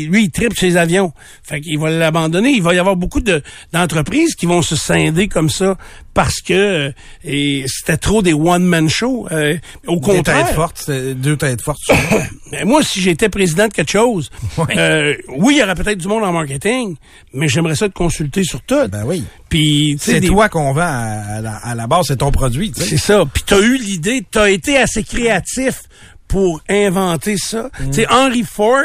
lui, 0.08 0.26
il 0.26 0.30
tripe 0.32 0.54
ses 0.56 0.78
avions. 0.78 1.12
Fait 1.42 1.60
qu'il 1.60 1.80
va 1.80 1.90
l'abandonner. 1.90 2.52
Il 2.52 2.62
va 2.62 2.76
y 2.76 2.78
avoir 2.78 2.96
beaucoup 2.96 3.22
de- 3.22 3.42
d'entreprises 3.74 4.36
qui 4.36 4.46
vont 4.46 4.62
se 4.62 4.76
scinder 4.76 5.28
comme 5.28 5.50
ça 5.50 5.76
parce 6.20 6.42
que 6.42 6.54
euh, 6.54 6.92
et 7.24 7.64
c'était 7.68 7.96
trop 7.96 8.22
des 8.22 8.34
one-man 8.34 8.90
shows. 8.90 9.30
Euh, 9.32 9.58
au 9.88 9.96
Des 9.96 10.02
contraire, 10.02 10.48
têtes 10.48 10.54
fortes, 10.54 10.92
deux 10.92 11.38
têtes 11.38 11.62
fortes. 11.62 11.80
moi, 12.66 12.84
si 12.84 13.00
j'étais 13.00 13.30
président 13.30 13.70
de 13.70 13.74
quelque 13.74 13.92
chose, 13.92 14.30
euh, 14.76 15.16
oui, 15.38 15.54
il 15.56 15.60
y 15.60 15.64
aurait 15.64 15.76
peut-être 15.76 15.98
du 15.98 16.10
monde 16.10 16.26
en 16.26 16.34
marketing, 16.34 16.98
mais 17.34 17.48
j'aimerais 17.48 17.76
ça 17.76 17.88
te 17.88 17.94
consulter 17.94 18.44
sur 18.44 18.60
tout. 18.64 18.86
ben 18.90 19.06
oui. 19.06 19.24
Puis, 19.48 19.96
C'est 19.98 20.20
des- 20.20 20.28
toi 20.28 20.50
qu'on 20.50 20.74
vend 20.74 20.82
à, 20.82 21.38
à 21.38 21.42
la, 21.42 21.56
à 21.56 21.74
la 21.74 21.88
base, 21.88 22.08
c'est 22.10 22.18
ton 22.18 22.32
produit. 22.32 22.74
C'est 22.76 22.98
ça. 22.98 23.24
Puis 23.34 23.44
t'as 23.46 23.62
eu 23.62 23.78
l'idée, 23.78 24.22
t'as 24.30 24.50
été 24.50 24.76
assez 24.78 25.04
créatif 25.04 25.84
pour 26.28 26.62
inventer 26.70 27.38
ça. 27.38 27.70
Tu 27.78 27.94
sais, 27.94 28.08
Henry 28.12 28.44
Ford 28.44 28.84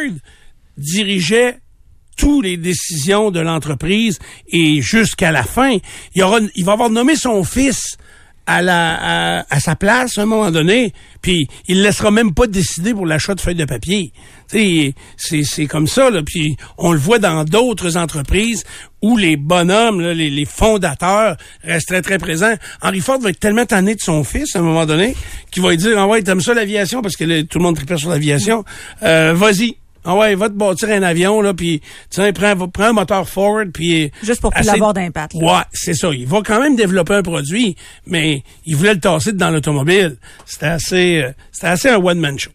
dirigeait 0.78 1.58
toutes 2.16 2.44
les 2.44 2.56
décisions 2.56 3.30
de 3.30 3.40
l'entreprise 3.40 4.18
et 4.48 4.80
jusqu'à 4.80 5.32
la 5.32 5.42
fin, 5.42 5.76
il, 6.14 6.22
aura, 6.22 6.40
il 6.54 6.64
va 6.64 6.72
avoir 6.72 6.90
nommé 6.90 7.16
son 7.16 7.44
fils 7.44 7.96
à, 8.46 8.62
la, 8.62 9.46
à, 9.48 9.60
sa 9.60 9.74
place 9.74 10.18
à 10.18 10.22
un 10.22 10.26
moment 10.26 10.50
donné, 10.50 10.92
puis 11.22 11.48
il 11.66 11.82
laissera 11.82 12.10
même 12.10 12.34
pas 12.34 12.46
décider 12.46 12.92
pour 12.92 13.06
l'achat 13.06 13.34
de 13.34 13.40
feuilles 13.40 13.54
de 13.54 13.64
papier. 13.64 14.12
C'est, 14.46 14.94
c'est 15.16 15.66
comme 15.66 15.86
ça, 15.86 16.10
là. 16.10 16.22
Puis 16.22 16.56
on 16.76 16.92
le 16.92 16.98
voit 16.98 17.18
dans 17.18 17.44
d'autres 17.44 17.96
entreprises 17.96 18.64
où 19.02 19.16
les 19.16 19.36
bonhommes, 19.36 20.00
là, 20.00 20.12
les, 20.14 20.44
fondateurs 20.44 21.36
restent 21.62 21.88
très, 21.88 22.02
très 22.02 22.18
présents. 22.18 22.54
Henry 22.82 23.00
Ford 23.00 23.18
va 23.18 23.30
être 23.30 23.40
tellement 23.40 23.66
tanné 23.66 23.94
de 23.94 24.00
son 24.00 24.22
fils 24.24 24.54
à 24.54 24.58
un 24.58 24.62
moment 24.62 24.86
donné 24.86 25.16
qu'il 25.50 25.62
va 25.62 25.70
lui 25.70 25.76
dire, 25.78 25.98
ah 25.98 26.06
ouais, 26.06 26.22
t'aimes 26.22 26.40
ça 26.40 26.54
l'aviation, 26.54 27.00
parce 27.02 27.16
que 27.16 27.42
tout 27.42 27.58
le 27.58 27.64
monde 27.64 27.76
tripait 27.76 27.96
sur 27.96 28.10
l'aviation. 28.10 28.64
Euh, 29.02 29.32
vas-y, 29.34 29.76
ah 30.04 30.16
ouais, 30.16 30.34
va 30.34 30.48
te 30.48 30.54
bâtir 30.54 30.88
un 30.90 31.02
avion, 31.02 31.40
là, 31.40 31.54
puis 31.54 31.80
tiens, 32.10 32.32
prends, 32.32 32.54
va- 32.54 32.68
prends 32.68 32.84
un 32.84 32.92
moteur 32.92 33.28
Ford, 33.28 33.62
puis... 33.72 34.10
Juste 34.22 34.40
pour 34.40 34.52
plus 34.52 34.64
l'avoir 34.66 34.94
d'impact. 34.94 35.34
là. 35.34 35.40
Ouais, 35.58 35.62
c'est 35.72 35.94
ça. 35.94 36.10
Il 36.12 36.26
va 36.26 36.40
quand 36.44 36.60
même 36.60 36.76
développer 36.76 37.14
un 37.14 37.22
produit, 37.22 37.76
mais 38.06 38.42
il 38.66 38.76
voulait 38.76 38.94
le 38.94 39.00
tasser 39.00 39.32
dans 39.32 39.50
l'automobile. 39.50 40.16
C'était 40.46 40.66
assez, 40.66 41.22
euh, 41.22 41.32
c'était 41.52 41.68
assez 41.68 41.88
un 41.88 41.96
one-man 41.96 42.38
show. 42.38 42.50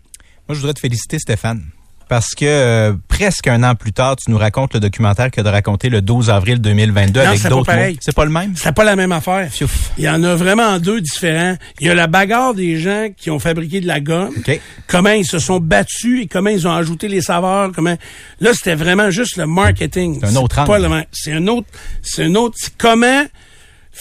Moi, 0.48 0.56
je 0.56 0.60
voudrais 0.62 0.74
te 0.74 0.80
féliciter, 0.80 1.20
Stéphane. 1.20 1.64
Parce 2.10 2.34
que 2.34 2.44
euh, 2.44 2.94
presque 3.08 3.48
un 3.48 3.62
an 3.62 3.76
plus 3.76 3.94
tard, 3.94 4.16
tu 4.16 4.32
nous 4.32 4.38
racontes 4.40 4.74
le 4.74 4.80
documentaire 4.80 5.30
que 5.30 5.42
de 5.42 5.48
raconter 5.48 5.90
le 5.90 6.02
12 6.02 6.32
avril 6.32 6.60
2022 6.60 7.20
Non, 7.20 7.28
avec 7.28 7.40
c'est 7.40 7.50
pas 7.50 7.56
d'autres. 7.56 7.72
C'est 8.02 8.16
pas 8.16 8.26
le 8.26 8.32
même? 8.32 8.56
C'était 8.56 8.72
pas 8.72 8.84
la 8.84 8.96
même 8.96 9.12
affaire. 9.12 9.48
Fiouf. 9.52 9.92
Il 10.00 10.06
y 10.06 10.10
en 10.10 10.24
a 10.24 10.34
vraiment 10.34 10.80
deux 10.80 11.02
différents. 11.02 11.56
Il 11.80 11.86
y 11.86 11.90
a 11.92 11.94
la 11.94 12.08
bagarre 12.08 12.56
des 12.56 12.78
gens 12.78 13.10
qui 13.16 13.30
ont 13.30 13.38
fabriqué 13.38 13.80
de 13.80 13.86
la 13.86 14.00
gomme. 14.00 14.34
OK. 14.36 14.60
Comment 14.88 15.12
ils 15.12 15.26
se 15.26 15.38
sont 15.38 15.60
battus 15.60 16.24
et 16.24 16.28
comment 16.28 16.50
ils 16.50 16.68
ont 16.68 16.74
ajouté 16.74 17.08
les 17.08 17.22
saveurs. 17.22 17.72
Comment 17.76 17.96
là 18.42 18.52
c'était 18.56 18.76
vraiment 18.76 19.12
juste 19.12 19.38
le 19.38 19.46
marketing. 19.46 20.20
C'est 20.20 20.36
un 20.36 20.36
autre 20.38 20.56
pas 20.56 20.64
angle. 20.64 20.82
le 20.82 20.90
même. 20.90 21.06
C'est 21.12 21.34
un 21.34 21.46
autre. 21.48 21.68
C'est 22.02 22.24
un 22.24 22.34
autre. 22.34 22.56
c'est 22.58 22.76
comment 22.76 23.24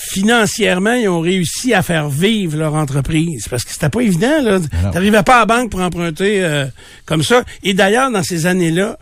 financièrement 0.00 0.92
ils 0.92 1.08
ont 1.08 1.20
réussi 1.20 1.74
à 1.74 1.82
faire 1.82 2.08
vivre 2.08 2.56
leur 2.56 2.74
entreprise 2.74 3.46
parce 3.50 3.64
que 3.64 3.72
c'était 3.72 3.88
pas 3.88 4.00
évident 4.00 4.40
là. 4.42 4.58
T'arrivais 4.92 5.22
pas 5.22 5.37
à 5.37 5.38
la 5.40 5.46
banque 5.46 5.70
pour 5.70 5.80
emprunter 5.80 6.42
euh, 6.44 6.66
comme 7.04 7.22
ça. 7.22 7.44
Et 7.62 7.74
d'ailleurs 7.74 8.11
dans 8.11 8.22
ces 8.22 8.46
années-là, 8.46 8.98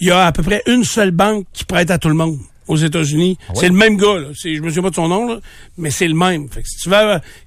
il 0.00 0.08
y 0.08 0.10
a 0.10 0.26
à 0.26 0.32
peu 0.32 0.42
près 0.42 0.62
une 0.66 0.84
seule 0.84 1.10
banque 1.12 1.46
qui 1.52 1.64
prête 1.64 1.90
à 1.90 1.98
tout 1.98 2.08
le 2.08 2.14
monde 2.14 2.38
aux 2.66 2.76
États-Unis. 2.76 3.36
C'est 3.60 3.68
le 3.68 3.74
même 3.74 3.96
gars, 3.96 4.18
là. 4.18 4.28
C'est- 4.34 4.54
Je 4.54 4.60
me 4.62 4.68
souviens 4.68 4.82
pas 4.84 4.90
de 4.90 4.94
son 4.94 5.08
nom, 5.08 5.28
là, 5.28 5.38
mais 5.76 5.90
c'est 5.90 6.08
le 6.08 6.14
même. 6.14 6.48
Fait 6.48 6.62
que 6.62 6.68
si 6.68 6.76
tu 6.78 6.88
veux, 6.88 6.96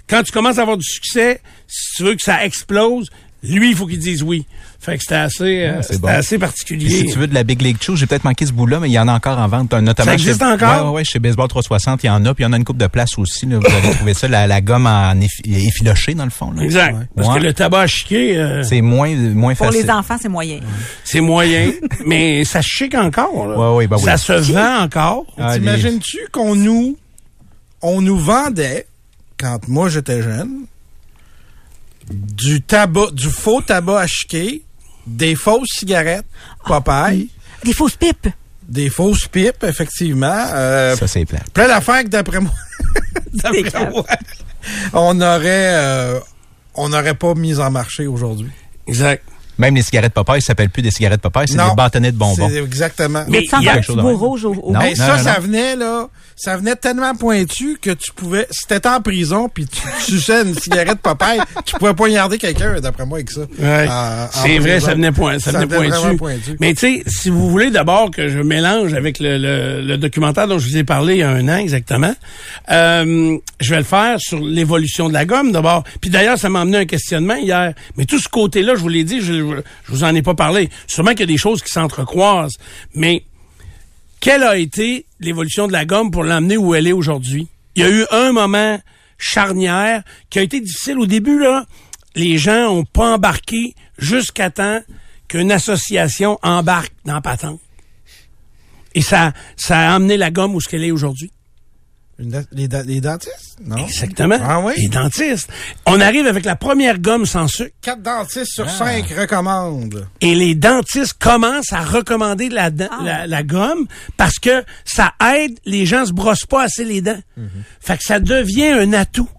quand 0.08 0.22
tu 0.24 0.32
commences 0.32 0.58
à 0.60 0.62
avoir 0.62 0.78
du 0.78 0.86
succès, 0.86 1.42
si 1.68 1.96
tu 1.96 2.04
veux 2.04 2.14
que 2.16 2.22
ça 2.22 2.46
explose, 2.46 3.10
lui, 3.44 3.70
il 3.72 3.76
faut 3.76 3.88
qu'il 3.88 4.00
dise 4.00 4.22
oui. 4.24 4.46
Fait 4.80 4.96
que 4.96 5.02
c'était 5.02 5.16
assez, 5.16 5.66
euh, 5.66 5.74
Ah, 5.78 5.82
c'est 5.82 5.88
c'était 5.94 6.00
bon. 6.00 6.08
assez 6.08 6.38
Puis 6.38 6.46
particulier. 6.48 6.90
si 6.90 7.06
tu 7.12 7.18
veux 7.20 7.28
de 7.28 7.34
la 7.34 7.44
Big 7.44 7.62
League 7.62 7.78
Chew, 7.82 7.96
j'ai 7.96 8.06
peut-être 8.06 8.24
manqué 8.24 8.46
ce 8.46 8.54
bout-là, 8.54 8.80
mais 8.80 8.88
il 8.90 8.94
y 8.94 9.00
en 9.00 9.08
a 9.08 9.14
encore 9.14 9.38
en 9.40 9.48
vente, 9.48 9.74
notamment 9.74 10.06
Ça 10.12 10.14
existe 10.14 10.40
chez, 10.40 10.46
encore? 10.46 10.70
Ouais, 10.84 10.88
ouais, 10.90 10.96
ouais, 10.98 11.04
chez 11.04 11.18
Baseball 11.20 11.48
360, 11.48 12.04
il 12.04 12.08
y 12.08 12.10
en 12.12 12.24
a, 12.26 12.34
puis 12.36 12.44
il 12.44 12.48
y 12.48 12.50
en 12.50 12.54
a 12.54 12.58
une 12.58 12.64
coupe 12.64 12.78
de 12.78 12.86
place 12.88 13.18
aussi. 13.18 13.48
Là, 13.48 13.58
vous 13.58 13.66
allez 13.66 13.92
trouver 13.96 14.14
ça, 14.14 14.28
la, 14.28 14.46
la 14.48 14.62
gomme 14.62 14.86
en 14.86 15.14
effi- 15.16 15.42
effiloché 15.68 16.14
dans 16.14 16.24
le 16.26 16.30
fond. 16.30 16.52
Là. 16.52 16.62
Exact. 16.64 16.96
Parce 17.16 17.28
Ouais. 17.28 17.40
que 17.40 17.44
le 17.44 17.54
tabac 17.54 17.82
à 17.82 17.88
chiquer, 17.88 18.38
euh, 18.38 18.64
C'est 18.64 18.82
moins, 18.82 19.14
moins 19.16 19.56
Pour 19.56 19.66
facile. 19.66 19.82
les 19.84 19.90
enfants, 19.92 20.18
c'est 20.22 20.30
moyen. 20.30 20.60
c'est 21.04 21.22
moyen, 21.22 21.72
mais 22.06 22.46
ça 22.46 22.62
chic 22.62 22.94
encore. 22.96 23.48
Là. 23.48 23.58
Ouais, 23.58 23.76
ouais, 23.78 23.88
bah 23.88 23.98
oui. 23.98 24.04
Ça 24.06 24.18
se 24.18 24.32
vend 24.54 24.84
encore. 24.84 25.26
Ah, 25.40 25.54
les- 25.56 25.60
T'imagines-tu 25.60 26.20
qu'on 26.32 26.56
nous, 26.56 26.98
on 27.82 28.00
nous 28.02 28.18
vendait, 28.20 28.86
quand 29.40 29.68
moi 29.68 29.90
j'étais 29.90 30.22
jeune, 30.22 30.66
du 32.10 32.62
tabac, 32.62 33.12
du 33.12 33.28
faux 33.30 33.62
tabac 33.62 34.00
à 34.02 34.08
chiquer, 34.08 34.62
des 35.08 35.36
fausses 35.36 35.70
cigarettes, 35.80 36.26
Popeye, 36.66 37.30
Des 37.64 37.74
fausses 37.74 37.96
pipes. 37.96 38.28
des 38.68 38.90
fausses 38.90 39.28
pipes, 39.28 39.64
effectivement. 39.64 40.46
euh, 40.54 40.96
Ça, 40.96 41.08
c'est 41.08 41.26
plat. 41.26 41.40
plein 41.54 41.68
d'affaires 41.68 42.04
que 42.04 42.10
d'après 42.10 42.40
moi, 42.40 42.52
moi, 43.92 44.06
on 44.94 45.20
aurait, 45.22 45.74
euh, 45.76 46.20
on 46.76 46.90
n'aurait 46.90 47.14
pas 47.16 47.34
mis 47.34 47.60
en 47.60 47.72
marché 47.72 48.06
aujourd'hui. 48.08 48.52
Exact. 48.88 49.24
Même 49.58 49.76
les 49.76 49.82
cigarettes 49.82 50.14
Popeye, 50.14 50.42
ça 50.42 50.48
s'appelle 50.48 50.70
plus 50.70 50.82
des 50.84 50.92
cigarettes 50.92 51.22
Popeye, 51.22 51.48
c'est 51.48 51.56
des 51.58 51.76
bâtonnets 51.76 52.12
de 52.12 52.18
bonbons. 52.18 52.50
Exactement. 52.50 53.24
Mais 53.28 53.42
tu 53.42 53.48
sens 53.48 53.64
pas 53.66 54.02
bout 54.02 54.18
rouge 54.18 54.46
au, 54.46 54.54
au 54.54 54.72
Non. 54.74 54.80
bout. 54.80 54.96
Ça, 54.96 55.18
non, 55.18 55.24
ça 55.24 55.40
venait, 55.40 55.76
là, 55.76 56.08
ça 56.36 56.58
venait 56.58 56.76
tellement 56.76 57.16
pointu 57.16 57.78
que 57.82 57.92
tu 57.92 58.12
pouvais, 58.14 58.48
si 58.52 58.68
t'étais 58.68 58.88
en 58.90 59.02
prison 59.02 59.50
puis 59.50 59.66
tu 59.66 59.82
suçais 60.04 60.44
une 60.44 60.54
cigarette 60.56 61.00
Popeye, 61.00 61.40
tu 61.66 61.76
pouvais 61.78 61.94
poignarder 61.94 62.38
quelqu'un, 62.38 62.80
d'après 62.80 63.06
moi, 63.06 63.18
avec 63.18 63.32
ça. 63.32 63.42
Ouais. 63.60 63.88
En 63.90 64.28
c'est 64.32 64.60
vrai, 64.60 64.72
prison. 64.74 64.86
ça 64.88 64.94
venait, 64.94 65.12
point, 65.12 65.40
ça 65.40 65.52
Ça 65.52 65.60
venait 65.66 66.18
pointu. 66.18 66.58
Mais 66.60 66.74
tu 66.74 66.80
sais, 66.80 67.04
si 67.08 67.30
vous 67.30 67.50
voulez 67.50 67.72
d'abord 67.72 68.12
que 68.12 68.30
je 68.30 68.40
mélange 68.40 68.94
avec 68.94 69.20
le, 69.20 69.38
le- 69.38 69.82
le 69.82 69.98
documentaire 69.98 70.48
dont 70.48 70.60
je 70.60 70.68
vous 70.68 70.78
ai 70.78 70.84
parlé 70.84 71.16
il 71.16 71.20
y 71.20 71.24
a 71.24 71.30
un 71.30 71.48
an 71.50 71.58
exactement, 71.58 72.14
euh, 72.72 73.38
je 73.60 73.70
vais 73.72 73.78
le 73.78 73.84
faire 73.84 74.20
sur 74.20 74.40
l'évolution 74.40 75.08
de 75.10 75.14
la 75.14 75.26
gomme 75.26 75.52
d'abord. 75.52 75.84
Puis 76.02 76.10
d'ailleurs, 76.10 76.38
ça 76.38 76.50
m'a 76.50 76.62
amené 76.62 76.78
un 76.80 76.86
questionnement 76.86 77.36
hier. 77.36 77.74
Mais 77.98 78.06
tout 78.06 78.20
ce 78.20 78.30
côté-là, 78.30 78.74
je 78.76 78.82
vous 78.82 78.90
l'ai 78.90 79.04
dit, 79.04 79.22
je, 79.22 79.47
je 79.56 79.92
vous 79.92 80.04
en 80.04 80.14
ai 80.16 80.22
pas 80.22 80.34
parlé. 80.34 80.70
Sûrement 80.88 81.12
qu'il 81.12 81.22
y 81.22 81.24
a 81.24 81.28
des 81.28 81.38
choses 81.38 81.62
qui 81.62 81.70
s'entrecroisent. 81.70 82.58
Mais 82.94 83.24
quelle 84.20 84.44
a 84.44 84.58
été 84.58 85.06
l'évolution 85.20 85.68
de 85.68 85.74
la 85.74 85.86
gomme 85.86 86.12
pour 86.12 86.24
l'amener 86.24 86.58
où 86.58 86.76
elle 86.76 86.88
est 86.88 86.94
aujourd'hui? 86.94 87.48
Il 87.76 87.84
y 87.84 87.86
a 87.86 87.90
eu 87.90 88.06
un 88.12 88.32
moment 88.32 88.80
charnière 89.18 90.04
qui 90.30 90.40
a 90.40 90.42
été 90.42 90.60
difficile 90.60 91.00
au 91.00 91.06
début, 91.06 91.40
là. 91.40 91.66
Les 92.16 92.38
gens 92.38 92.70
ont 92.70 92.86
pas 92.86 93.14
embarqué 93.14 93.76
jusqu'à 93.98 94.50
temps 94.50 94.82
qu'une 95.28 95.52
association 95.52 96.40
embarque 96.42 96.94
dans 97.06 97.22
patente. 97.22 97.60
Et 98.96 99.02
ça, 99.02 99.34
ça 99.56 99.78
a 99.78 99.96
amené 99.96 100.18
la 100.18 100.32
gomme 100.32 100.56
où 100.56 100.62
ce 100.62 100.68
qu'elle 100.68 100.84
est 100.84 100.92
aujourd'hui. 100.92 101.32
Une 102.20 102.44
les, 102.52 102.68
da- 102.68 102.82
les 102.84 103.00
dentistes? 103.00 103.58
Non? 103.64 103.78
Exactement. 103.78 104.38
Ah 104.42 104.60
oui? 104.60 104.74
Les 104.78 104.88
dentistes. 104.88 105.50
On 105.86 106.02
arrive 106.02 106.26
avec 106.26 106.46
la 106.46 106.56
première 106.56 106.98
gomme 107.00 107.26
sans 107.28 107.48
sucre 107.48 107.76
Quatre 107.82 108.02
dentistes 108.02 108.54
sur 108.54 108.68
cinq 108.70 109.06
recommandent. 109.18 110.08
et 110.22 110.34
les 110.34 110.56
dentistes 110.56 111.14
commencent 111.20 111.74
à 111.74 111.82
recommander 111.82 112.50
la, 112.50 112.72
dent- 112.72 112.90
la, 113.04 113.28
la 113.28 113.44
gomme 113.44 113.86
parce 114.18 114.40
que 114.40 114.64
ça 114.84 115.14
aide, 115.36 115.60
les 115.66 115.86
gens 115.86 116.06
se 116.08 116.14
brossent 116.14 116.46
pas 116.48 116.64
assez 116.64 116.84
les 116.86 117.02
dents. 117.02 117.20
Fait 117.80 117.98
que 117.98 118.04
ça 118.04 118.20
devient 118.20 118.70
un 118.70 118.94
atout. 118.94 119.30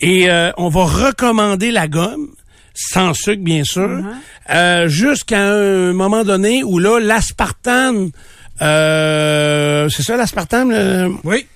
Et 0.00 0.28
euh, 0.30 0.50
on 0.58 0.68
va 0.68 0.84
recommander 0.84 1.70
la 1.70 1.88
gomme, 1.88 2.28
sans 2.74 3.14
sucre 3.14 3.42
bien 3.42 3.64
sûr, 3.64 4.02
euh, 4.50 4.86
jusqu'à 4.88 5.44
un 5.44 5.92
moment 5.94 6.24
donné 6.24 6.62
où 6.64 6.78
là, 6.78 6.98
l'aspartame, 7.00 8.10
euh, 8.60 9.88
c'est 9.88 10.02
ça 10.02 10.16
l'aspartame? 10.16 11.18
Oui. 11.24 11.46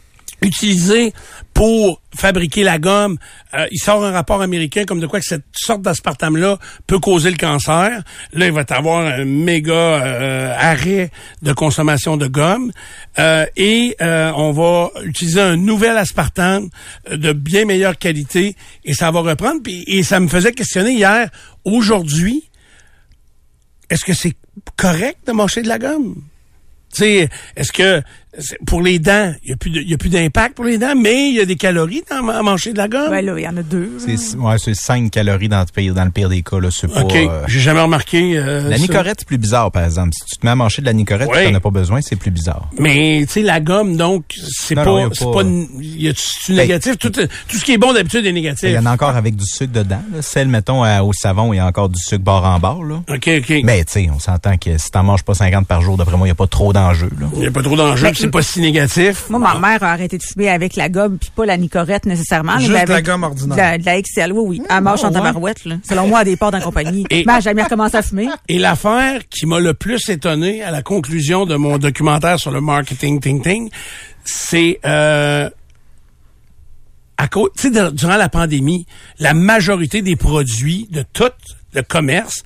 Utilisé 0.43 1.13
pour 1.55 2.03
fabriquer 2.15 2.63
la 2.63 2.79
gomme. 2.79 3.19
Euh, 3.55 3.67
il 3.71 3.79
sort 3.79 4.05
un 4.05 4.11
rapport 4.11 4.43
américain 4.43 4.85
comme 4.85 5.01
de 5.01 5.07
quoi 5.07 5.21
que 5.21 5.27
cette 5.27 5.45
sorte 5.55 5.83
d'aspartame-là 5.83 6.59
peut 6.87 6.99
causer 6.99 7.31
le 7.31 7.37
cancer. 7.37 8.03
Là, 8.33 8.47
il 8.47 8.53
va 8.53 8.65
y 8.69 8.73
avoir 8.73 9.07
un 9.07 9.25
méga 9.25 9.73
euh, 9.73 10.55
arrêt 10.57 11.11
de 11.43 11.53
consommation 11.53 12.17
de 12.17 12.27
gomme. 12.27 12.73
Euh, 13.19 13.47
et 13.57 13.97
euh, 14.01 14.33
on 14.37 14.53
va 14.53 14.91
utiliser 15.05 15.41
un 15.41 15.57
nouvel 15.57 15.97
aspartame 15.97 16.69
de 17.11 17.33
bien 17.33 17.65
meilleure 17.65 17.97
qualité 17.97 18.57
et 18.85 18.95
ça 18.95 19.11
va 19.11 19.21
reprendre. 19.21 19.63
Puis, 19.63 19.85
et 19.87 20.03
ça 20.03 20.21
me 20.21 20.29
faisait 20.29 20.53
questionner 20.53 20.93
hier, 20.93 21.31
aujourd'hui, 21.65 22.51
est-ce 23.89 24.05
que 24.05 24.13
c'est 24.13 24.35
correct 24.77 25.27
de 25.27 25.33
manger 25.33 25.63
de 25.63 25.69
la 25.69 25.79
gomme? 25.79 26.17
Tu 26.93 27.03
sais, 27.03 27.29
est-ce 27.57 27.73
que 27.73 28.03
pour 28.67 28.83
les 28.83 28.99
dents, 28.99 29.33
il 29.45 29.51
y 29.51 29.53
a 29.53 29.57
plus 29.57 29.71
de- 29.71 29.81
il 29.81 29.89
y 29.91 29.95
a 29.95 29.99
plus 29.99 30.09
d'impact 30.11 30.55
pour 30.57 30.65
les 30.65 30.79
dents, 30.79 30.95
mais 30.97 31.29
il 31.31 31.35
y 31.37 31.41
a 31.41 31.45
des 31.45 31.57
calories 31.57 32.03
dans, 32.11 32.29
à 32.29 32.43
manger 32.43 32.73
de 32.73 32.79
la 32.79 32.89
gomme? 32.89 33.11
Ben 33.11 33.25
là, 33.25 33.35
il 33.39 33.43
y 33.43 33.49
en 33.49 33.57
a 33.57 33.63
deux. 33.63 33.93
C'est 33.99 34.37
ouais, 34.37 34.57
c'est 34.59 34.75
5 34.75 35.11
calories 35.11 35.49
dans 35.49 35.61
le 35.61 35.67
pire, 35.67 35.95
dans 35.95 36.05
le 36.05 36.11
pire 36.11 36.29
des 36.29 36.43
cas. 36.43 36.59
Là. 36.61 36.69
C'est 36.71 36.93
pas, 36.93 37.03
OK, 37.03 37.15
euh, 37.15 37.43
j'ai 37.47 37.61
jamais 37.61 37.81
remarqué 37.81 38.37
euh, 38.37 38.69
La 38.69 38.77
ça. 38.77 38.83
nicorette, 38.83 39.17
c'est 39.21 39.29
plus 39.29 39.39
bizarre, 39.39 39.71
par 39.71 39.85
exemple. 39.85 40.11
Si 40.15 40.25
tu 40.27 40.37
te 40.41 40.47
mets 40.47 40.53
à 40.53 40.55
manger 40.57 40.83
de 40.83 40.87
la 40.87 40.93
nicorette, 40.93 41.29
Ouais. 41.29 41.47
tu 41.47 41.51
n'en 41.53 41.57
as 41.59 41.61
pas 41.61 41.71
besoin, 41.71 42.01
c'est 42.03 42.17
plus 42.17 42.31
bizarre. 42.31 42.69
Mais 42.79 43.25
tu 43.27 43.33
sais 43.35 43.43
la 43.43 43.61
gomme 43.61 43.97
donc 43.97 44.25
c'est 44.37 44.75
pas 44.75 44.85
non, 44.85 44.99
y 44.99 45.03
a 45.03 45.09
c'est 45.13 45.25
pas- 45.25 45.33
pas 45.33 45.41
n- 45.41 45.67
y 45.81 46.09
a 46.09 46.13
tu 46.13 46.23
Ben, 46.49 46.57
négatif? 46.57 46.99
Tout 46.99 47.11
tout 47.11 47.27
ce 47.49 47.65
qui 47.65 47.73
est 47.73 47.79
bon 47.79 47.93
d'habitude 47.93 48.25
est 48.27 48.31
Il 48.31 48.35
négatif. 48.35 48.69
y 48.71 48.79
en 48.79 48.87
a 48.87 48.93
encore 48.93 49.17
avec 49.17 49.37
du 49.37 49.45
sucre 49.47 49.73
dedans. 49.73 50.03
Là. 50.13 50.23
Celle, 50.23 50.49
mettons, 50.49 50.83
à- 50.83 51.03
au 51.03 51.13
savon, 51.13 51.53
il 51.53 51.57
y 51.57 51.61
a 51.61 51.67
encore 51.67 51.89
du 51.89 52.01
sucre 52.01 52.23
bord 52.25 52.45
en 52.45 52.59
bord. 52.59 52.85
Là. 52.85 53.03
OK, 53.09 53.31
OK. 53.39 53.61
Mais 53.65 53.85
tu 53.85 53.93
sais, 53.93 54.09
on 54.15 54.19
s'entend 54.19 54.57
que 54.57 54.77
si 54.79 54.91
t'en 54.91 55.03
manges 55.03 55.23
pas 55.25 55.35
50 55.35 55.67
par 55.67 55.81
jour, 55.83 55.97
d'après 55.97 56.17
moi, 56.17 56.27
il 56.27 56.31
n'y 56.31 56.33
a 56.33 56.37
pas 56.37 56.47
trop 56.47 56.73
d'enjeux. 56.73 57.11
là. 57.21 57.27
il 57.37 57.43
y 57.43 57.47
a 57.47 57.51
pas 57.51 57.63
trop 57.63 57.77
d'enjeux, 57.77 58.03
Ben, 58.07 58.15
c'est 58.27 58.31
pas 58.31 58.43
si 58.43 58.61
négatif. 58.61 59.29
Moi, 59.31 59.39
ma 59.39 59.59
mère 59.59 59.83
a 59.83 59.93
arrêté 59.93 60.19
de 60.19 60.23
fumer 60.23 60.49
avec 60.49 60.77
la 60.77 60.89
gomme, 60.89 61.19
puis 61.19 61.31
pas 61.35 61.47
la 61.47 61.57
nicorette 61.57 62.07
nécessairement. 62.07 62.59
Juste 62.59 62.73
mais 62.73 62.85
de 62.85 62.91
la 62.91 63.03
gomme 63.03 63.23
ordinaire. 63.23 63.57
De 63.57 63.61
la, 63.61 63.79
de 63.79 63.85
la 63.85 64.03
XL, 64.03 64.33
oui, 64.33 64.45
oui. 64.47 64.63
Elle 64.69 64.83
marche 64.83 65.01
ah, 65.05 65.09
en 65.09 65.13
tabarouette, 65.13 65.65
là. 65.65 65.77
Selon 65.89 66.07
moi, 66.09 66.21
à 66.21 66.25
des 66.25 66.37
ports 66.37 66.55
en 66.55 66.61
compagnie. 66.61 67.05
Et- 67.11 67.25
Mais 67.27 67.41
jamais 67.41 67.63
recommencé 67.63 67.97
à 67.97 68.03
fumer. 68.03 68.29
Et 68.49 68.59
l'affaire 68.59 69.21
qui 69.29 69.47
m'a 69.47 69.61
le 69.61 69.75
plus 69.75 70.09
étonné 70.09 70.63
à 70.63 70.71
la 70.71 70.83
conclusion 70.83 71.47
de 71.47 71.57
mon 71.57 71.79
documentaire 71.79 72.39
sur 72.39 72.51
le 72.51 72.61
marketing 72.61 73.21
ting 73.21 73.43
ting, 73.43 73.71
c'est 74.25 74.81
euh, 74.85 75.49
à 77.17 77.29
cause, 77.29 77.51
tu 77.57 77.73
sais, 77.73 77.91
durant 77.93 78.17
la 78.17 78.29
pandémie, 78.29 78.87
la 79.19 79.35
majorité 79.35 80.03
des 80.03 80.17
produits 80.17 80.89
de 80.91 81.05
tout 81.13 81.31
le 81.73 81.83
commerce 81.83 82.43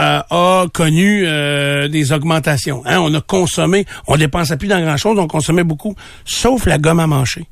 euh, 0.00 0.20
a 0.30 0.66
connu 0.72 1.24
euh, 1.26 1.88
des 1.88 2.12
augmentations. 2.12 2.82
Hein? 2.86 2.98
On 3.00 3.12
a 3.14 3.20
consommé, 3.20 3.84
on 4.06 4.16
dépensait 4.16 4.56
plus 4.56 4.68
dans 4.68 4.80
grand 4.80 4.96
chose, 4.96 5.18
on 5.18 5.26
consommait 5.26 5.64
beaucoup, 5.64 5.94
sauf 6.24 6.66
la 6.66 6.78
gomme 6.78 7.00
à 7.00 7.06
manger. 7.06 7.46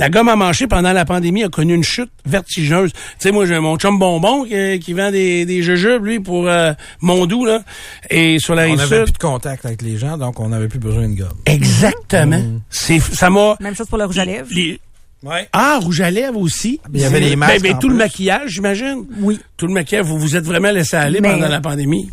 La 0.00 0.10
gomme 0.10 0.28
à 0.28 0.36
mâcher 0.36 0.68
pendant 0.68 0.92
la 0.92 1.04
pandémie 1.04 1.42
a 1.42 1.48
connu 1.48 1.74
une 1.74 1.82
chute 1.82 2.10
vertigineuse. 2.24 2.92
Tu 2.92 2.98
sais, 3.18 3.32
moi, 3.32 3.46
j'ai 3.46 3.58
mon 3.58 3.76
chum 3.78 3.98
Bonbon 3.98 4.44
qui, 4.44 4.78
qui 4.78 4.92
vend 4.92 5.10
des, 5.10 5.44
des 5.44 5.60
jujubes, 5.64 6.04
lui, 6.04 6.20
pour 6.20 6.46
euh, 6.46 6.72
Mondou, 7.00 7.44
là. 7.44 7.62
Et 8.08 8.38
sur 8.38 8.54
la 8.54 8.68
On 8.68 8.76
n'avait 8.76 8.96
sud. 8.98 9.04
plus 9.06 9.12
de 9.14 9.18
contact 9.18 9.66
avec 9.66 9.82
les 9.82 9.96
gens, 9.98 10.16
donc 10.16 10.38
on 10.38 10.50
n'avait 10.50 10.68
plus 10.68 10.78
besoin 10.78 11.08
de 11.08 11.16
gomme. 11.16 11.38
Exactement. 11.46 12.40
C'est, 12.70 13.00
ça 13.00 13.28
m'a... 13.28 13.56
Même 13.58 13.74
chose 13.74 13.88
pour 13.88 13.98
le 13.98 14.04
rouge 14.04 14.18
à 14.18 14.24
lèvres. 14.24 14.46
les- 14.52 14.78
Ouais. 15.22 15.48
Ah, 15.52 15.78
rouge 15.82 16.00
à 16.00 16.10
lèvres 16.10 16.38
aussi. 16.40 16.80
Il 16.94 17.00
y 17.00 17.04
avait 17.04 17.18
les 17.20 17.30
Ben, 17.30 17.38
masques 17.40 17.62
ben, 17.62 17.74
en 17.74 17.78
tout 17.78 17.88
le 17.88 17.96
maquillage, 17.96 18.50
j'imagine. 18.52 19.04
Oui. 19.20 19.40
Tout 19.56 19.66
le 19.66 19.72
maquillage, 19.72 20.04
vous 20.06 20.18
vous 20.18 20.36
êtes 20.36 20.44
vraiment 20.44 20.70
laissé 20.70 20.96
aller 20.96 21.20
Mais- 21.20 21.30
pendant 21.32 21.48
la 21.48 21.60
pandémie. 21.60 22.10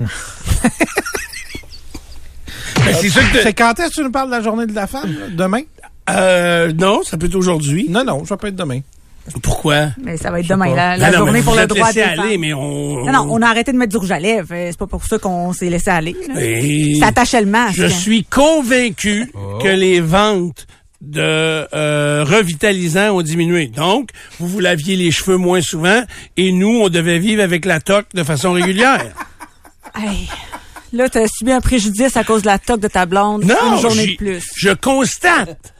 Ben, 2.84 2.94
c'est 3.00 3.08
sûr 3.08 3.22
que... 3.32 3.42
C'est 3.42 3.52
quand 3.54 3.78
est-ce 3.80 3.88
que 3.88 3.94
tu 3.94 4.02
nous 4.02 4.10
parles 4.12 4.28
de 4.28 4.36
la 4.36 4.42
journée 4.42 4.66
de 4.66 4.74
la 4.74 4.86
femme? 4.86 5.10
là? 5.12 5.26
Demain? 5.30 5.62
Euh, 6.10 6.72
non, 6.72 7.02
ça 7.02 7.16
peut 7.16 7.26
être 7.26 7.34
aujourd'hui. 7.34 7.86
Non, 7.88 8.04
non, 8.04 8.24
ça 8.24 8.36
peut 8.36 8.46
être 8.48 8.54
demain. 8.56 8.80
Pourquoi? 9.42 9.88
Mais 10.00 10.16
ça 10.16 10.30
va 10.30 10.38
être 10.38 10.46
demain, 10.48 10.72
la, 10.72 10.92
Ben 10.96 10.98
la 11.00 11.10
non, 11.10 11.18
journée 11.26 11.42
pour 11.42 11.56
le 11.56 11.66
droit 11.66 11.88
laissé 11.88 12.02
aller, 12.02 12.38
mais 12.38 12.52
on... 12.54 13.04
Non, 13.06 13.12
non, 13.12 13.26
on 13.30 13.42
a 13.42 13.48
arrêté 13.48 13.72
de 13.72 13.76
mettre 13.76 13.90
du 13.90 13.96
rouge 13.96 14.12
à 14.12 14.20
lèvres. 14.20 14.46
Euh, 14.52 14.68
C'est 14.70 14.78
pas 14.78 14.86
pour 14.86 15.04
ça 15.04 15.18
qu'on 15.18 15.52
s'est 15.52 15.68
laissé 15.68 15.90
aller. 15.90 16.14
Ça 17.00 17.08
attachait 17.08 17.40
le 17.40 17.48
masque. 17.48 17.74
Je 17.76 17.86
suis 17.86 18.22
convaincu 18.24 19.32
Oh. 19.34 19.58
que 19.60 19.68
les 19.68 20.00
ventes 20.00 20.68
de 21.00 21.20
euh, 21.20 22.24
revitalisants 22.26 23.10
ont 23.16 23.22
diminué. 23.22 23.66
Donc, 23.66 24.10
vous 24.38 24.48
vous 24.48 24.60
laviez 24.60 24.96
les 24.96 25.10
cheveux 25.10 25.36
moins 25.36 25.60
souvent 25.60 26.02
et 26.36 26.52
nous, 26.52 26.80
on 26.82 26.88
devait 26.88 27.18
vivre 27.18 27.42
avec 27.42 27.64
la 27.64 27.80
toque 27.80 28.06
de 28.14 28.22
façon 28.22 28.52
régulière. 28.52 29.04
Hey, 29.98 30.28
là, 30.92 31.08
t'as 31.08 31.26
subi 31.26 31.52
un 31.52 31.60
préjudice 31.62 32.18
à 32.18 32.24
cause 32.24 32.42
de 32.42 32.48
la 32.48 32.58
toque 32.58 32.80
de 32.80 32.88
ta 32.88 33.06
blonde. 33.06 33.44
non, 33.44 33.76
Une 33.76 33.80
journée 33.80 34.06
de 34.08 34.16
plus. 34.16 34.44
je 34.56 34.68
constate. 34.68 35.72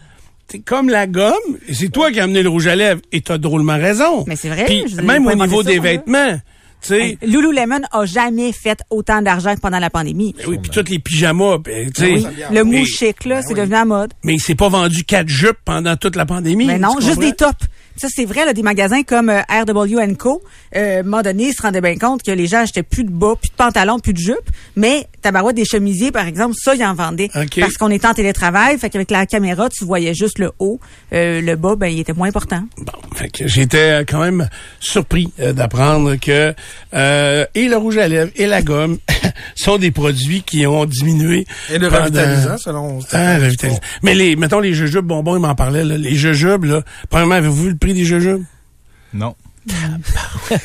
C'est 0.48 0.60
comme 0.60 0.88
la 0.88 1.06
gomme, 1.06 1.34
c'est 1.70 1.92
toi 1.92 2.10
qui 2.10 2.20
as 2.20 2.24
amené 2.24 2.42
le 2.42 2.48
rouge 2.48 2.66
à 2.66 2.76
lèvres, 2.76 3.02
et 3.12 3.20
t'as 3.20 3.36
drôlement 3.36 3.74
raison. 3.76 4.24
Mais 4.26 4.36
c'est 4.36 4.48
vrai, 4.48 4.84
je 4.88 5.02
même 5.02 5.26
au 5.26 5.34
niveau 5.34 5.62
des 5.62 5.76
ça, 5.76 5.82
là. 5.82 6.38
Vêtements, 6.94 7.08
tu 7.08 7.18
sais, 7.20 7.26
Hey, 7.26 7.30
Lululemon 7.30 7.80
a 7.92 8.04
jamais 8.06 8.52
fait 8.52 8.78
autant 8.90 9.22
d'argent 9.22 9.54
que 9.54 9.60
pendant 9.60 9.78
la 9.78 9.90
pandémie. 9.90 10.34
oui, 10.46 10.58
puis 10.62 10.70
tous 10.70 10.90
les 10.90 10.98
pyjamas, 10.98 11.58
ben, 11.58 11.90
tu 11.92 12.00
sais. 12.02 12.12
Oui, 12.12 12.26
le 12.52 12.64
mou 12.64 12.72
Mais- 12.72 12.84
chic, 12.84 13.24
là, 13.24 13.42
c'est 13.42 13.54
devenu 13.54 13.74
à 13.74 13.84
mode. 13.84 14.12
Mais 14.24 14.34
il 14.34 14.40
s'est 14.40 14.54
pas 14.54 14.68
vendu 14.68 15.04
quatre 15.04 15.28
jupes 15.28 15.58
pendant 15.64 15.96
toute 15.96 16.16
la 16.16 16.26
pandémie. 16.26 16.66
Mais 16.66 16.78
non, 16.78 16.98
juste 17.00 17.18
des 17.20 17.32
tops. 17.32 17.52
Ça, 17.98 18.08
c'est 18.14 18.26
vrai, 18.26 18.44
là, 18.44 18.52
des 18.52 18.62
magasins 18.62 19.02
comme 19.04 19.30
euh, 19.30 19.40
RW 19.48 20.16
Co. 20.18 20.42
Euh, 20.76 20.98
à 20.98 21.00
un 21.00 21.02
moment 21.02 21.22
donné, 21.22 21.44
ils 21.48 21.54
se 21.54 21.62
rendaient 21.62 21.80
bien 21.80 21.96
compte 21.96 22.22
que 22.22 22.30
les 22.30 22.46
gens 22.46 22.58
achetaient 22.58 22.82
plus 22.82 23.04
de 23.04 23.10
bas, 23.10 23.36
plus 23.40 23.48
de 23.48 23.54
pantalons, 23.54 23.98
plus 24.00 24.12
de 24.12 24.18
jupes. 24.18 24.50
Mais 24.76 25.06
tabarouette 25.22 25.56
des 25.56 25.64
chemisiers, 25.64 26.12
par 26.12 26.26
exemple, 26.26 26.54
ça, 26.62 26.74
ils 26.74 26.84
en 26.84 26.92
vendaient. 26.92 27.30
Parce 27.58 27.78
qu'on 27.78 27.90
était 27.90 28.06
en 28.06 28.12
télétravail, 28.12 28.76
fait 28.78 28.90
qu'avec 28.90 29.10
la 29.10 29.24
caméra, 29.24 29.70
tu 29.70 29.86
voyais 29.86 30.12
juste 30.12 30.38
le 30.38 30.50
haut. 30.58 30.78
Euh, 31.14 31.40
le 31.40 31.56
bas, 31.56 31.74
ben, 31.74 31.86
il 31.86 31.98
était 32.00 32.12
moins 32.12 32.28
important. 32.28 32.64
Bon, 32.76 32.92
fait 33.16 33.28
que 33.30 33.48
j'étais 33.48 34.04
quand 34.08 34.20
même 34.20 34.48
surpris 34.78 35.32
euh, 35.40 35.52
d'apprendre 35.52 36.14
que 36.16 36.54
euh, 36.94 37.44
et 37.54 37.66
le 37.68 37.76
rouge 37.76 37.96
à 37.98 38.06
lèvres 38.08 38.30
et 38.36 38.46
la 38.46 38.62
gomme 38.62 38.98
sont 39.56 39.78
des 39.78 39.90
produits 39.90 40.42
qui 40.42 40.66
ont 40.66 40.84
diminué. 40.84 41.46
Et 41.70 41.78
le 41.78 41.88
pendant- 41.88 42.02
revitalisant, 42.04 42.58
selon... 42.58 42.98
Ah, 43.12 43.38
revitalisant. 43.38 43.80
Mais 44.02 44.14
les, 44.14 44.36
mettons 44.36 44.60
les 44.60 44.74
jujubes 44.74 45.06
bonbons, 45.06 45.36
il 45.36 45.40
m'en 45.40 45.54
parlait, 45.54 45.84
là, 45.84 45.96
les 45.96 46.14
jujubes, 46.14 46.64
là. 46.64 46.82
Premièrement, 47.10 47.34
avez-vous 47.36 47.62
vu 47.64 47.70
le 47.70 47.76
prix 47.76 47.94
des 47.94 48.04
jujubes? 48.04 48.44
Non. 49.14 49.34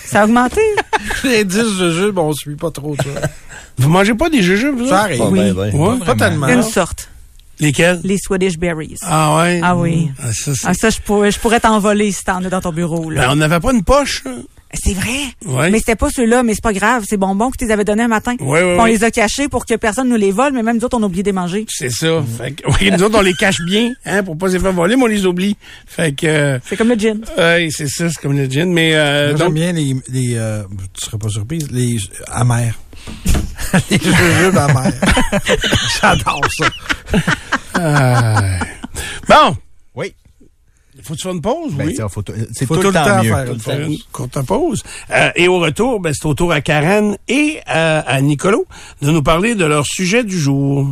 Ça 0.06 0.22
a 0.22 0.26
augmenté? 0.26 0.62
Les 1.24 1.43
10 1.43 1.78
jujubes, 1.78 2.18
on 2.20 2.34
suit 2.34 2.56
pas 2.56 2.70
trop 2.70 2.95
ça. 2.97 3.30
Vous 3.78 3.89
mangez 3.89 4.14
pas 4.14 4.30
des 4.30 4.43
jujubes, 4.43 4.78
vous? 4.78 4.89
Ça 4.89 5.02
arrive. 5.02 5.18
Pas 5.18 5.26
Oui. 5.30 5.39
ben, 5.39 5.54
ben. 5.54 5.76
Ouais. 5.76 6.06
Pas 6.06 6.16
tellement. 6.16 6.47
Une 6.47 6.62
sorte. 6.62 7.10
Lesquels? 7.62 8.01
Les 8.03 8.18
Swedish 8.18 8.57
Berries. 8.57 8.95
Ah 9.03 9.38
ouais? 9.38 9.62
Ah 9.64 9.76
oui. 9.78 10.09
Ah, 10.22 10.34
ça, 10.34 10.51
c'est- 10.53 10.68
Ah, 10.68 10.74
ça, 10.74 10.89
je 10.89 10.99
pourrais, 10.99 11.32
je 11.32 11.39
pourrais 11.39 11.59
t'envoler 11.62 12.12
si 12.12 12.24
t'en 12.26 12.43
as 12.43 12.49
dans 12.49 12.59
ton 12.62 12.72
bureau, 12.74 13.09
là. 13.09 13.22
Ben, 13.22 13.30
on 13.32 13.36
n'avait 13.38 13.59
pas 13.59 13.72
une 13.72 13.84
poche, 13.84 14.24
là. 14.26 14.32
C'est 14.74 14.93
vrai? 14.93 15.09
Ouais. 15.45 15.70
Mais 15.70 15.80
c'était 15.80 15.97
pas 15.97 16.09
ceux-là, 16.09 16.43
mais 16.43 16.53
c'est 16.53 16.64
pas 16.64 16.72
grave. 16.72 17.03
C'est 17.05 17.18
bonbons 17.18 17.51
que 17.51 17.57
tu 17.57 17.66
les 17.66 17.72
avais 17.72 17.84
donnés 17.84 18.03
un 18.03 18.07
matin. 18.07 18.36
Ouais, 18.39 18.64
ouais, 18.64 18.78
on 18.80 18.84
ouais. 18.84 18.91
les 18.91 19.03
a 19.03 19.12
cachés 19.12 19.49
pour 19.49 19.66
que 19.66 19.76
personne 19.76 20.07
nous 20.07 20.16
les 20.16 20.32
vole, 20.32 20.53
mais 20.53 20.64
même 20.64 20.78
nous 20.78 20.86
autres, 20.86 20.97
on 20.97 21.03
a 21.03 21.07
oublié 21.07 21.24
de 21.24 21.28
les 21.28 21.34
manger. 21.34 21.66
C'est 21.68 21.89
ça. 21.89 22.24
Fait 22.38 22.51
que, 22.53 22.64
oui, 22.80 22.89
nous 22.89 23.03
autres, 23.03 23.18
on 23.20 23.22
les 23.22 23.34
cache 23.34 23.59
bien, 23.66 23.91
hein, 24.05 24.24
pour 24.24 24.38
pas 24.38 24.49
se 24.49 24.57
faire 24.59 24.72
voler, 24.72 24.95
mais 24.95 25.03
on 25.03 25.07
les 25.07 25.26
oublie. 25.26 25.57
Fait 25.86 26.14
que, 26.14 26.26
euh, 26.26 26.59
C'est 26.66 26.78
comme 26.78 26.88
le 26.88 26.95
gin. 26.95 27.20
ouais, 27.38 27.68
c'est 27.70 27.89
ça, 27.89 28.07
c'est 28.09 28.22
comme 28.22 28.38
le 28.38 28.45
gin. 28.49 28.72
Mais, 28.72 28.95
euh, 28.95 29.36
J'aime 29.36 29.53
bien 29.53 29.74
les, 29.74 29.93
les 30.07 30.36
euh, 30.38 30.64
tu 30.97 31.05
serais 31.05 31.18
pas 31.18 31.28
surprise, 31.28 31.70
les 31.70 31.97
amers. 32.28 32.80
les 33.89 33.97
jujubes 33.99 34.57
amers. 34.57 34.93
J'adore 36.01 36.41
ça. 36.57 36.66
euh, 37.78 38.57
bon. 39.28 39.57
Oui. 39.95 40.14
Faut-tu 41.03 41.24
faire 41.24 41.32
une 41.32 41.41
pause, 41.41 41.74
Ben, 41.74 41.88
oui? 41.88 41.93
c'est 41.97 42.03
faut- 42.09 42.24
c'est 42.53 42.66
Faut 42.68 42.76
tout, 42.78 42.84
le 42.88 42.93
temps, 42.93 43.24
mieux. 43.24 43.57
faire 43.59 43.80
une 43.82 43.97
courte 44.12 44.39
pause. 44.45 44.84
Euh, 45.09 45.32
et 45.36 45.47
au 45.47 45.57
retour, 45.59 45.99
ben, 45.99 46.14
c'est 46.14 46.26
au 46.28 46.34
tour 46.36 46.51
à 46.51 46.62
Karen 46.62 47.18
et 47.28 47.59
à, 47.66 47.99
à 48.01 48.22
Nicolo 48.22 48.66
de 49.01 49.09
nous 49.09 49.24
parler 49.24 49.55
de 49.55 49.66
leur 49.66 49.86
sujet 49.86 50.24
du 50.24 50.38
jour. 50.39 50.88